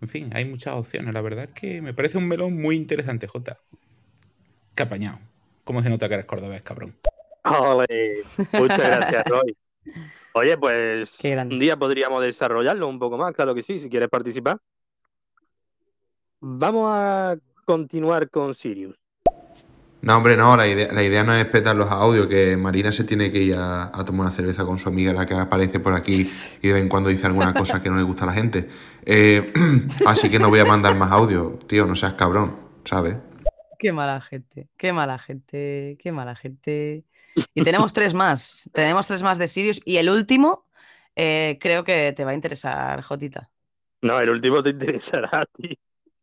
[0.00, 1.14] En fin, hay muchas opciones.
[1.14, 3.56] La verdad es que me parece un melón muy interesante, J.
[4.74, 5.31] Qué apañado.
[5.64, 6.96] ¿Cómo se nota que eres cordobés, cabrón?
[7.44, 9.56] Ole, muchas gracias, Roy.
[10.34, 14.58] Oye, pues un día podríamos desarrollarlo un poco más, claro que sí, si quieres participar.
[16.40, 18.96] Vamos a continuar con Sirius.
[20.00, 23.04] No, hombre, no, la idea, la idea no es petar los audios, que Marina se
[23.04, 25.94] tiene que ir a, a tomar una cerveza con su amiga, la que aparece por
[25.94, 26.28] aquí
[26.60, 28.68] y de vez en cuando dice alguna cosa que no le gusta a la gente.
[29.04, 29.52] Eh,
[30.06, 33.16] así que no voy a mandar más audio, tío, no seas cabrón, ¿sabes?
[33.82, 37.04] Qué mala gente, qué mala gente, qué mala gente.
[37.52, 40.68] Y tenemos tres más, tenemos tres más de Sirius y el último
[41.16, 43.50] eh, creo que te va a interesar, Jotita.
[44.02, 45.76] No, el último te interesará a ti.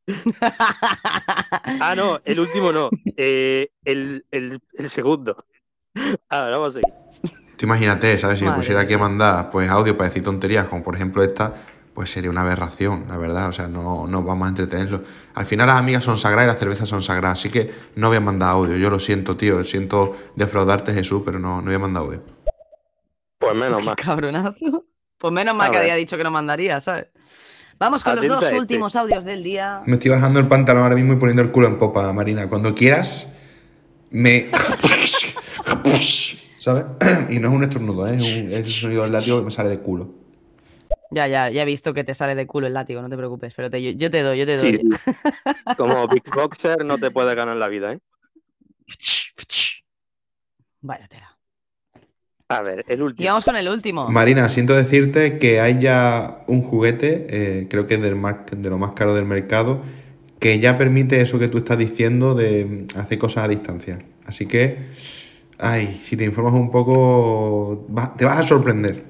[1.81, 2.89] Ah, no, el último no.
[3.17, 5.45] Eh, el, el, el segundo.
[6.29, 6.93] Ahora vamos a seguir.
[7.57, 8.39] Tú imagínate, ¿sabes?
[8.39, 11.55] Si me pusiera aquí a mandar pues audio para decir tonterías, como por ejemplo esta,
[11.99, 13.49] pues sería una aberración, la verdad.
[13.49, 15.03] O sea, no, no vamos a entretenerlo.
[15.35, 18.15] Al final las amigas son sagradas y las cervezas son sagradas, así que no voy
[18.15, 18.77] a mandar audio.
[18.77, 19.61] Yo lo siento, tío.
[19.65, 22.23] Siento defraudarte, Jesús, pero no, no voy a mandar audio.
[23.37, 23.97] Pues menos mal.
[23.97, 24.85] Cabronazo.
[25.17, 27.07] Pues menos mal que había dicho que no mandaría, ¿sabes?
[27.77, 28.57] Vamos con los dos este.
[28.57, 29.81] últimos audios del día.
[29.85, 32.47] Me estoy bajando el pantalón ahora mismo y poniendo el culo en popa, Marina.
[32.47, 33.27] Cuando quieras,
[34.09, 34.49] me.
[36.59, 36.85] ¿Sabes?
[37.29, 38.15] Y no es un estornudo, ¿eh?
[38.15, 40.18] es un, es un sonido del látigo que me sale de culo.
[41.11, 43.53] Ya, ya, ya he visto que te sale de culo el látigo, no te preocupes,
[43.55, 44.73] pero te- yo, yo te doy, yo te doy.
[44.75, 44.81] Sí.
[45.77, 47.99] Como Big Boxer no te puede ganar la vida, ¿eh?
[50.81, 51.37] Vaya tela.
[52.47, 53.23] A ver, el último.
[53.23, 54.07] Y vamos con el último.
[54.09, 58.69] Marina, siento decirte que hay ya un juguete, eh, creo que es del mar- de
[58.69, 59.81] lo más caro del mercado,
[60.39, 63.99] que ya permite eso que tú estás diciendo de mm, hacer cosas a distancia.
[64.25, 64.79] Así que,
[65.59, 69.03] ay, si te informas un poco, va- te vas a sorprender.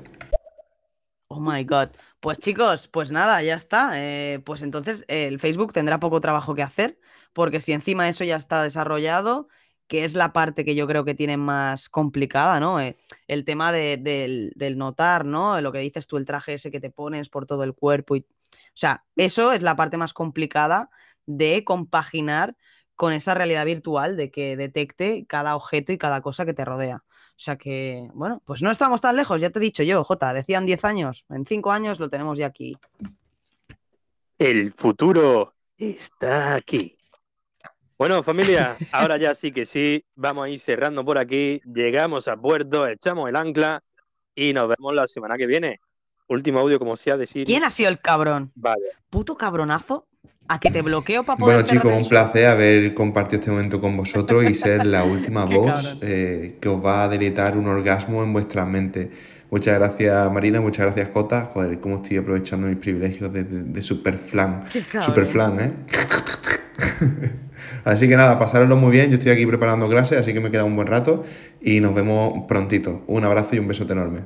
[1.32, 1.90] Oh my god.
[2.20, 3.92] Pues chicos, pues nada, ya está.
[4.04, 7.00] Eh, pues entonces eh, el Facebook tendrá poco trabajo que hacer,
[7.34, 9.48] porque si encima eso ya está desarrollado,
[9.88, 12.80] que es la parte que yo creo que tiene más complicada, ¿no?
[12.80, 15.62] Eh, el tema de- del, del notar, ¿no?
[15.62, 18.16] Lo que dices tú, el traje ese que te pones por todo el cuerpo.
[18.16, 18.22] Y...
[18.22, 18.26] O
[18.74, 20.90] sea, eso es la parte más complicada
[21.28, 22.56] de compaginar
[22.96, 27.04] con esa realidad virtual de que detecte cada objeto y cada cosa que te rodea.
[27.40, 30.34] O sea que, bueno, pues no estamos tan lejos, ya te he dicho yo, Jota,
[30.34, 32.78] decían 10 años, en 5 años lo tenemos ya aquí.
[34.38, 36.98] El futuro está aquí.
[37.98, 42.36] Bueno, familia, ahora ya sí que sí, vamos a ir cerrando por aquí, llegamos a
[42.36, 43.86] puerto, echamos el ancla
[44.36, 45.80] y nos vemos la semana que viene.
[46.28, 47.46] Último audio, como sea decir.
[47.46, 48.52] ¿Quién ha sido el cabrón?
[48.54, 48.84] Vale.
[49.10, 50.09] Puto cabronazo,
[50.48, 53.96] a que te bloqueo para poder Bueno chicos, un placer haber compartido este momento con
[53.96, 58.34] vosotros y ser la última voz eh, que os va a deletar un orgasmo en
[58.34, 59.12] vuestra mente.
[59.52, 61.46] Muchas gracias Marina, muchas gracias Jota.
[61.54, 64.64] Joder, cómo estoy aprovechando mis privilegios de, de, de super flan.
[64.74, 65.04] Qué cabrón.
[65.04, 65.72] Super flan, ¿eh?
[67.86, 69.10] así que nada, pasároslo muy bien.
[69.10, 71.24] Yo estoy aquí preparando clases, así que me queda un buen rato
[71.62, 73.04] y nos vemos prontito.
[73.08, 74.22] Un abrazo y un besote enorme.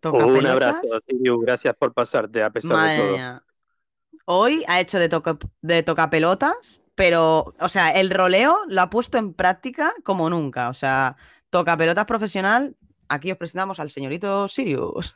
[0.00, 3.12] ¿Toca Un abrazo, Siriu, gracias por pasarte a pesar de Madre todo.
[3.12, 3.42] mía.
[4.26, 9.18] Hoy ha hecho de, toca, de tocapelotas, pero, o sea, el roleo lo ha puesto
[9.18, 10.68] en práctica como nunca.
[10.68, 11.16] O sea,
[11.48, 12.76] tocapelotas profesional,
[13.08, 15.14] aquí os presentamos al señorito Sirius.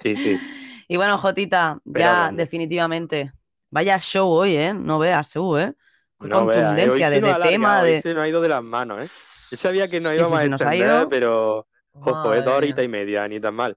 [0.00, 0.38] Sí, sí.
[0.90, 3.32] Y bueno, Jotita, Pero ya definitivamente,
[3.70, 4.74] vaya show hoy, ¿eh?
[4.74, 5.72] No veas, tú, ¿eh?
[6.18, 6.30] No ¿eh?
[6.30, 8.02] contundencia Hoy de, de tema, de...
[8.02, 9.08] se nos ha ido de las manos, ¿eh?
[9.52, 13.28] Yo sabía que íbamos si a extender, pero ojo, es dos Madre horitas y media,
[13.28, 13.76] ni tan mal.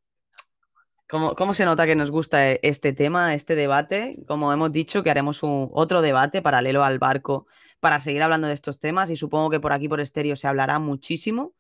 [1.14, 4.18] ¿Cómo, cómo se nota que nos gusta e- este tema, este debate?
[4.28, 7.46] Como hemos dicho, que haremos un, otro debate paralelo al barco
[7.80, 10.80] para seguir hablando de estos temas y supongo que por aquí por estéreo se hablará
[10.80, 11.54] muchísimo.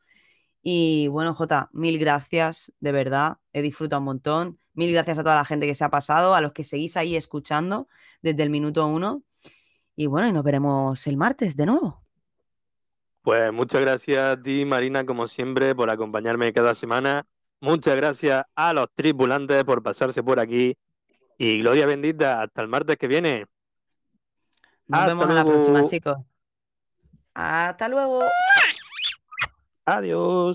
[0.63, 4.59] Y bueno, Jota, mil gracias, de verdad, he disfrutado un montón.
[4.73, 7.15] Mil gracias a toda la gente que se ha pasado, a los que seguís ahí
[7.15, 7.87] escuchando
[8.23, 9.21] desde el minuto uno.
[9.95, 12.03] Y bueno, y nos veremos el martes de nuevo.
[13.21, 17.27] Pues muchas gracias a ti, Marina, como siempre, por acompañarme cada semana.
[17.63, 20.75] Muchas gracias a los tripulantes por pasarse por aquí.
[21.37, 23.45] Y gloria bendita, hasta el martes que viene.
[24.85, 25.87] Nos Hasta vemos en la próxima, luego.
[25.87, 26.17] chicos.
[27.33, 28.19] Hasta luego.
[29.85, 30.51] Adiós.